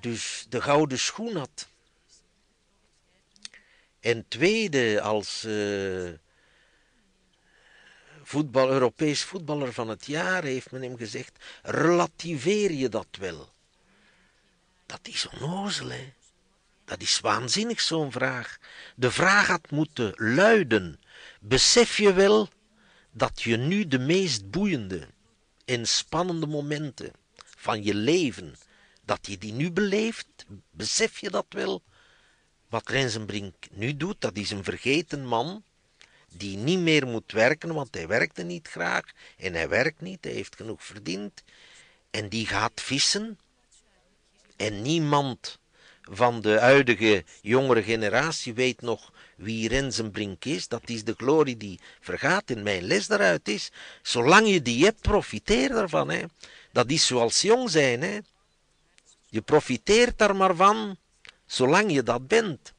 [0.00, 1.68] dus de gouden schoen had.
[4.00, 6.10] En tweede als uh,
[8.22, 13.52] voetbal, Europees voetballer van het jaar heeft men hem gezegd, relativeer je dat wel?
[14.86, 16.12] Dat is onnozel, hè?
[16.84, 18.58] Dat is waanzinnig, zo'n vraag.
[18.96, 21.00] De vraag had moeten luiden,
[21.40, 22.48] besef je wel
[23.10, 25.08] dat je nu de meest boeiende
[25.64, 27.12] en spannende momenten
[27.56, 28.56] van je leven,
[29.08, 30.26] dat je die nu beleeft,
[30.70, 31.82] besef je dat wel?
[32.68, 35.62] Wat Rensenbrink nu doet, dat is een vergeten man,
[36.32, 39.04] die niet meer moet werken, want hij werkte niet graag
[39.36, 41.42] en hij werkt niet, hij heeft genoeg verdiend.
[42.10, 43.38] En die gaat vissen.
[44.56, 45.58] En niemand
[46.02, 50.68] van de huidige jongere generatie weet nog wie Rensenbrink is.
[50.68, 53.70] Dat is de glorie die vergaat in mijn les daaruit is.
[54.02, 56.10] Zolang je die hebt, profiteer daarvan.
[56.10, 56.22] Hè.
[56.72, 58.02] Dat is zoals jong zijn.
[58.02, 58.18] Hè.
[59.28, 60.96] Je profiteert daar maar van,
[61.46, 62.72] zolang je dat bent.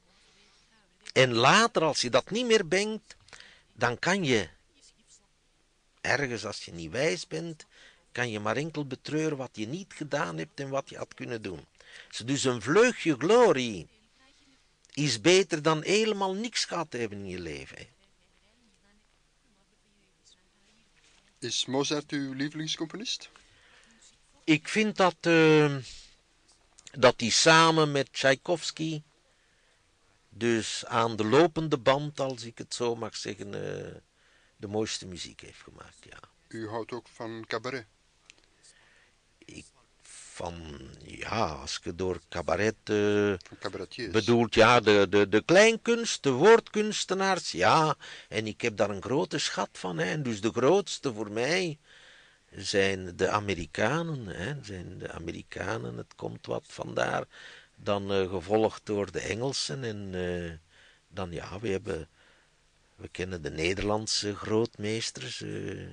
[1.12, 3.16] En later, als je dat niet meer bent,
[3.72, 4.48] dan kan je
[6.00, 7.66] ergens, als je niet wijs bent,
[8.12, 11.42] kan je maar enkel betreuren wat je niet gedaan hebt en wat je had kunnen
[11.42, 11.66] doen.
[12.24, 13.88] Dus een vleugje glorie
[14.92, 17.86] is beter dan helemaal niks gehad hebben in je leven.
[21.38, 23.30] Is Mozart uw lievelingscomponist?
[24.44, 25.76] Ik vind dat, uh,
[26.90, 29.02] dat hij samen met Tchaikovsky
[30.28, 33.94] dus aan de lopende band, als ik het zo mag zeggen, uh,
[34.56, 36.18] de mooiste muziek heeft gemaakt, ja.
[36.48, 37.86] U houdt ook van cabaret?
[39.38, 39.64] Ik
[40.40, 43.34] van, ja, als je door cabaret uh,
[44.10, 47.96] bedoelt, ja, de, de, de kleinkunst, de woordkunstenaars, ja.
[48.28, 50.04] En ik heb daar een grote schat van, hè.
[50.04, 51.78] En dus de grootste voor mij
[52.56, 54.54] zijn de Amerikanen, hè.
[54.64, 57.24] Zijn de Amerikanen, het komt wat vandaar
[57.76, 60.52] dan uh, gevolgd door de Engelsen en uh,
[61.08, 62.08] dan ja, we hebben,
[62.96, 65.40] we kennen de Nederlandse grootmeesters.
[65.40, 65.88] Uh,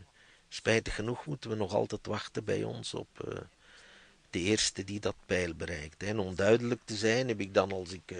[0.49, 3.41] spijtig genoeg moeten we nog altijd wachten bij ons op
[4.29, 6.03] de eerste die dat pijl bereikt.
[6.03, 8.15] En om duidelijk te zijn heb ik dan als ik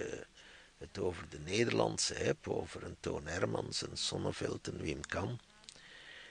[0.78, 5.38] het over de Nederlandse heb, over een Toon Hermans, een Sonneveld, een Wim Kan.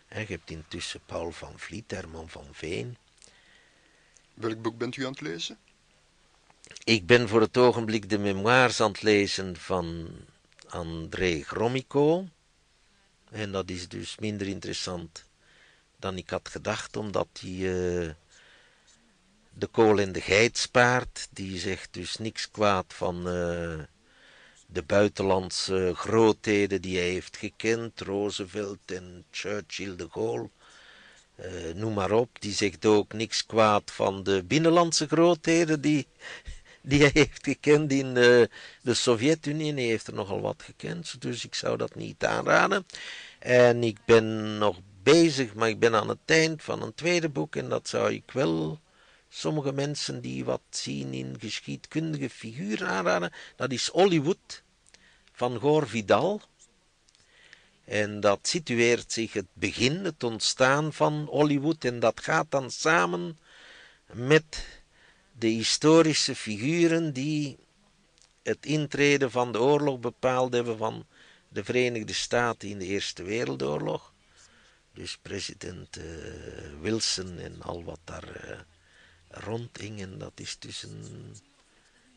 [0.09, 2.97] Je hebt intussen Paul van Vliet, Herman van Veen.
[4.34, 5.57] Welk boek bent u aan het lezen?
[6.84, 10.09] Ik ben voor het ogenblik de memoires aan het lezen van
[10.67, 12.27] André Gromyko.
[13.29, 15.25] En dat is dus minder interessant
[15.97, 18.11] dan ik had gedacht, omdat hij uh,
[19.49, 21.27] de kool en de geit spaart.
[21.31, 23.79] Die zegt dus niks kwaad van uh,
[24.68, 30.49] de buitenlandse grootheden die hij heeft gekend, Roosevelt en Churchill de Gaulle.
[31.39, 36.07] Uh, noem maar op, die zegt ook niks kwaad van de binnenlandse grootheden die
[36.88, 38.49] die hij heeft gekend in de,
[38.81, 39.73] de Sovjet-Unie.
[39.73, 42.85] Hij heeft er nogal wat gekend, dus ik zou dat niet aanraden.
[43.39, 47.56] En ik ben nog bezig, maar ik ben aan het eind van een tweede boek
[47.56, 48.80] en dat zou ik wel
[49.38, 53.31] sommige mensen die wat zien in geschiedkundige figuren aanraden.
[53.55, 54.64] Dat is Hollywood
[55.31, 56.41] van Gore Vidal.
[57.85, 61.84] En dat situeert zich het begin, het ontstaan van Hollywood.
[61.84, 63.39] En dat gaat dan samen
[64.11, 64.65] met
[65.31, 67.57] de historische figuren die
[68.43, 71.05] het intreden van de oorlog bepaald hebben van
[71.49, 74.14] de Verenigde Staten in de Eerste Wereldoorlog.
[74.93, 76.03] Dus president uh,
[76.81, 78.59] Wilson en al wat daar uh,
[79.29, 80.01] rondhing.
[80.01, 81.35] En dat is dus een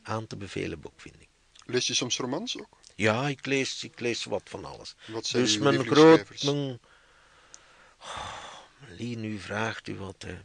[0.03, 1.28] aan te bevelen boek, vind ik.
[1.66, 2.78] Lees je soms romans ook?
[2.95, 4.95] Ja, ik lees, ik lees wat van alles.
[5.07, 6.43] Wat zijn dus mijn groot...
[6.43, 6.81] Mijn...
[7.99, 10.23] Oh, nu vraagt u wat...
[10.23, 10.39] Hè.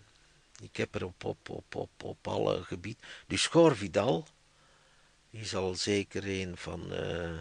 [0.62, 3.04] Ik heb er op, op, op, op, op alle gebieden.
[3.28, 4.28] Dus Cor Vidal
[5.30, 7.38] is al zeker een van uh,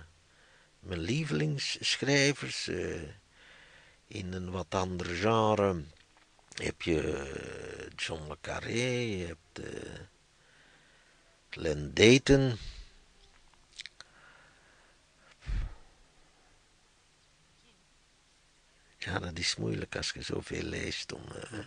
[0.79, 2.69] mijn lievelingsschrijvers.
[2.69, 3.03] Uh,
[4.07, 5.83] in een wat ander genre
[6.55, 9.61] heb je uh, John le Carré, je hebt
[11.51, 12.59] Len Dayton.
[18.99, 21.13] Ja, dat is moeilijk als je zoveel leest.
[21.13, 21.23] Om,
[21.53, 21.59] uh...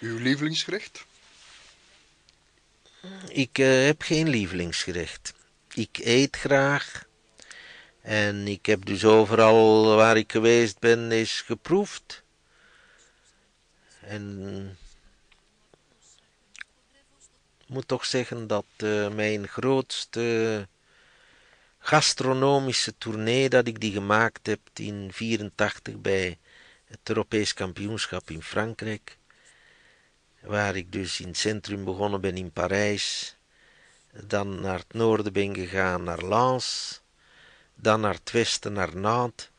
[0.00, 1.06] Uw lievelingsgerecht?
[3.28, 5.32] Ik uh, heb geen lievelingsgerecht.
[5.74, 7.06] Ik eet graag.
[8.00, 12.22] En ik heb dus overal waar ik geweest ben, is geproefd.
[14.08, 14.78] En
[17.58, 20.68] ik moet toch zeggen dat uh, mijn grootste
[21.78, 26.38] gastronomische tournee dat ik die gemaakt heb in 84 bij
[26.84, 29.18] het Europees kampioenschap in Frankrijk,
[30.40, 33.36] waar ik dus in het centrum begonnen ben in Parijs,
[34.12, 37.00] dan naar het noorden ben gegaan naar Lens,
[37.74, 39.50] dan naar het westen naar Nantes,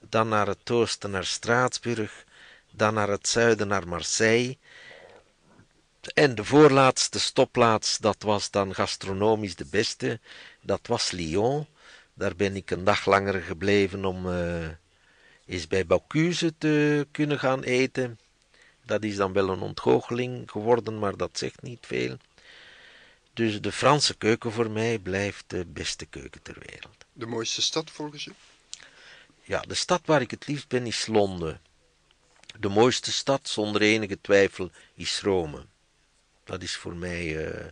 [0.00, 2.24] dan naar het oosten naar Straatsburg,
[2.78, 4.56] dan naar het zuiden naar Marseille.
[6.14, 10.20] En de voorlaatste stopplaats, dat was dan gastronomisch de beste,
[10.60, 11.66] dat was Lyon.
[12.14, 14.68] Daar ben ik een dag langer gebleven om uh,
[15.46, 18.18] eens bij Bocuse te kunnen gaan eten.
[18.84, 22.16] Dat is dan wel een ontgoocheling geworden, maar dat zegt niet veel.
[23.32, 27.04] Dus de Franse keuken voor mij blijft de beste keuken ter wereld.
[27.12, 28.32] De mooiste stad volgens u?
[29.42, 31.60] Ja, de stad waar ik het liefst ben is Londen.
[32.58, 35.66] De mooiste stad, zonder enige twijfel, is Rome.
[36.44, 37.66] Dat is voor mij, uh,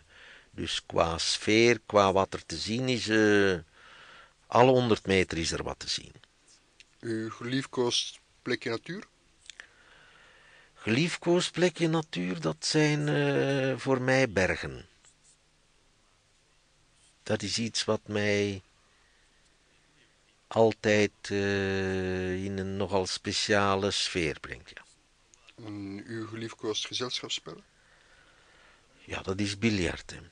[0.51, 3.57] dus qua sfeer, qua wat er te zien is, uh,
[4.47, 6.13] alle 100 meter is er wat te zien.
[6.99, 9.03] Uw geliefkoosd plekje natuur?
[10.73, 14.85] Geliefkoosd plekje natuur, dat zijn uh, voor mij bergen.
[17.23, 18.61] Dat is iets wat mij
[20.47, 24.71] altijd uh, in een nogal speciale sfeer brengt.
[24.73, 24.85] Ja.
[25.65, 27.61] En uw geliefkoosd gezelschapsspel?
[29.03, 30.31] Ja, dat is biljarten.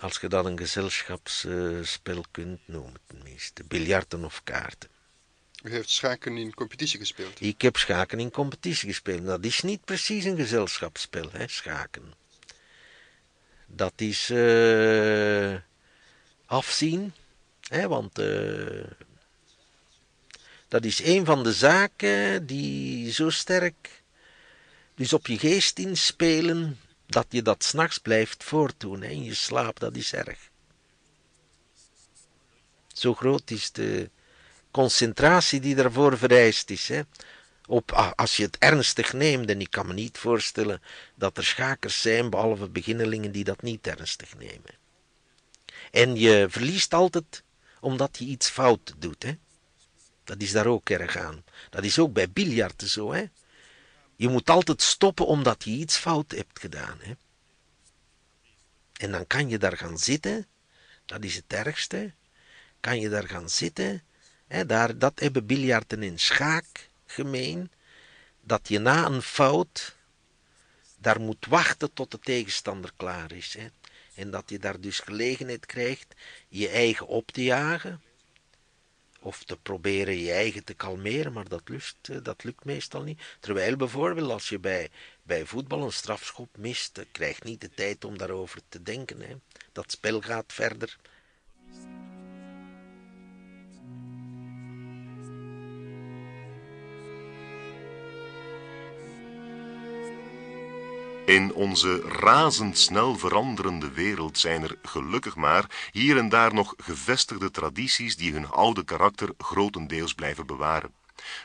[0.00, 3.64] Als je dat een gezelschapsspel kunt noemen, tenminste.
[3.64, 4.88] Biljarten of kaarten.
[5.62, 7.40] U heeft schaken in competitie gespeeld?
[7.40, 9.24] Ik heb schaken in competitie gespeeld.
[9.24, 12.12] Dat is niet precies een gezelschapsspel, hè, schaken.
[13.66, 15.54] Dat is uh,
[16.46, 17.12] afzien,
[17.68, 18.84] hè, want uh,
[20.70, 24.02] dat is een van de zaken die zo sterk
[24.94, 29.96] dus op je geest inspelen dat je dat s'nachts blijft voortdoen in je slaap, dat
[29.96, 30.38] is erg.
[32.92, 34.10] Zo groot is de
[34.70, 36.88] concentratie die daarvoor vereist is.
[36.88, 37.00] Hè.
[37.66, 40.82] Op, als je het ernstig neemt, en ik kan me niet voorstellen
[41.14, 44.78] dat er schakers zijn, behalve beginnelingen, die dat niet ernstig nemen.
[45.90, 47.42] En je verliest altijd
[47.80, 49.22] omdat je iets fout doet.
[49.22, 49.34] Hè.
[50.30, 51.44] Dat is daar ook erg aan.
[51.70, 53.12] Dat is ook bij biljarten zo.
[53.12, 53.24] Hè.
[54.16, 56.98] Je moet altijd stoppen omdat je iets fout hebt gedaan.
[57.00, 57.12] Hè.
[58.96, 60.46] En dan kan je daar gaan zitten.
[61.04, 62.12] Dat is het ergste.
[62.80, 64.02] Kan je daar gaan zitten.
[64.66, 67.70] Daar, dat hebben biljarten in schaak gemeen.
[68.40, 69.96] Dat je na een fout
[70.98, 73.54] daar moet wachten tot de tegenstander klaar is.
[73.54, 73.66] Hè.
[74.14, 76.14] En dat je daar dus gelegenheid krijgt
[76.48, 78.02] je eigen op te jagen
[79.20, 81.62] of te proberen je eigen te kalmeren, maar dat,
[82.02, 83.22] eh, dat lukt meestal niet.
[83.40, 84.88] Terwijl bijvoorbeeld als je bij,
[85.22, 89.20] bij voetbal een strafschop mist, eh, krijg niet de tijd om daarover te denken.
[89.20, 89.34] Hè.
[89.72, 90.98] Dat spel gaat verder.
[101.26, 108.16] In onze razendsnel veranderende wereld zijn er gelukkig maar hier en daar nog gevestigde tradities
[108.16, 110.92] die hun oude karakter grotendeels blijven bewaren.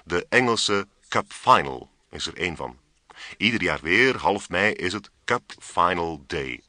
[0.04, 2.78] De Engelse Cup Final is er één van.
[3.38, 6.62] Ieder jaar weer, half mei, is het Cup Final Day.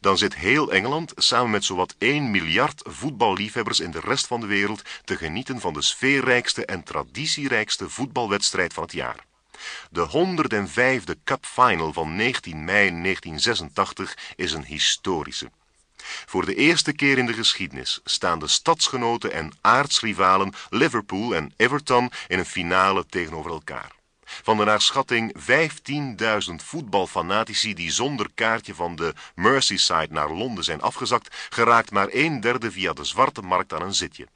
[0.00, 4.46] Dan zit heel Engeland samen met zowat 1 miljard voetballiefhebbers in de rest van de
[4.46, 9.28] wereld te genieten van de sfeerrijkste en traditierijkste voetbalwedstrijd van het jaar.
[9.90, 15.50] De 105e Cup Final van 19 mei 1986 is een historische.
[16.26, 22.10] Voor de eerste keer in de geschiedenis staan de stadsgenoten en aardsrivalen Liverpool en Everton
[22.28, 23.92] in een finale tegenover elkaar.
[24.24, 25.34] Van de naar schatting
[26.48, 32.40] 15.000 voetbalfanatici die zonder kaartje van de Merseyside naar Londen zijn afgezakt, geraakt maar een
[32.40, 34.26] derde via de zwarte markt aan een zitje.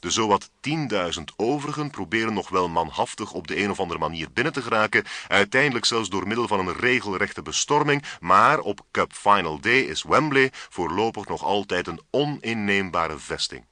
[0.00, 4.52] De zowat 10.000 overigen proberen nog wel manhaftig op de een of andere manier binnen
[4.52, 9.80] te geraken, uiteindelijk zelfs door middel van een regelrechte bestorming, maar op Cup Final Day
[9.80, 13.64] is Wembley voorlopig nog altijd een oninneembare vesting.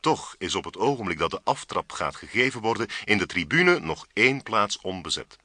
[0.00, 4.06] Toch is op het ogenblik dat de aftrap gaat gegeven worden in de tribune nog
[4.12, 5.36] één plaats onbezet.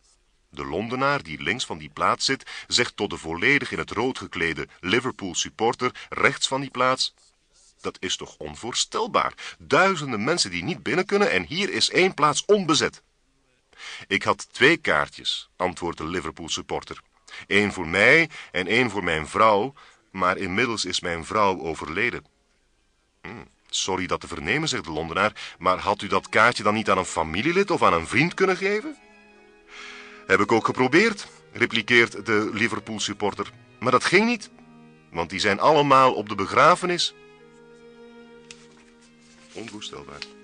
[0.49, 4.18] De Londenaar die links van die plaats zit, zegt tot de volledig in het rood
[4.18, 7.14] geklede Liverpool supporter rechts van die plaats
[7.86, 9.34] dat is toch onvoorstelbaar.
[9.57, 13.02] Duizenden mensen die niet binnen kunnen en hier is één plaats onbezet.
[14.07, 17.02] Ik had twee kaartjes, antwoordt de Liverpool supporter.
[17.48, 19.74] Eén voor mij en één voor mijn vrouw,
[20.12, 22.26] maar inmiddels is mijn vrouw overleden.
[23.22, 23.30] Hm,
[23.70, 26.98] sorry dat te vernemen, zegt de Londenaar, maar had u dat kaartje dan niet aan
[26.98, 28.98] een familielid of aan een vriend kunnen geven?
[30.28, 34.49] Heb ik ook geprobeerd, replikeert de Liverpool supporter, maar dat ging niet,
[35.12, 37.14] want die zijn allemaal op de begrafenis.
[39.56, 40.35] Onvoorstelbaar.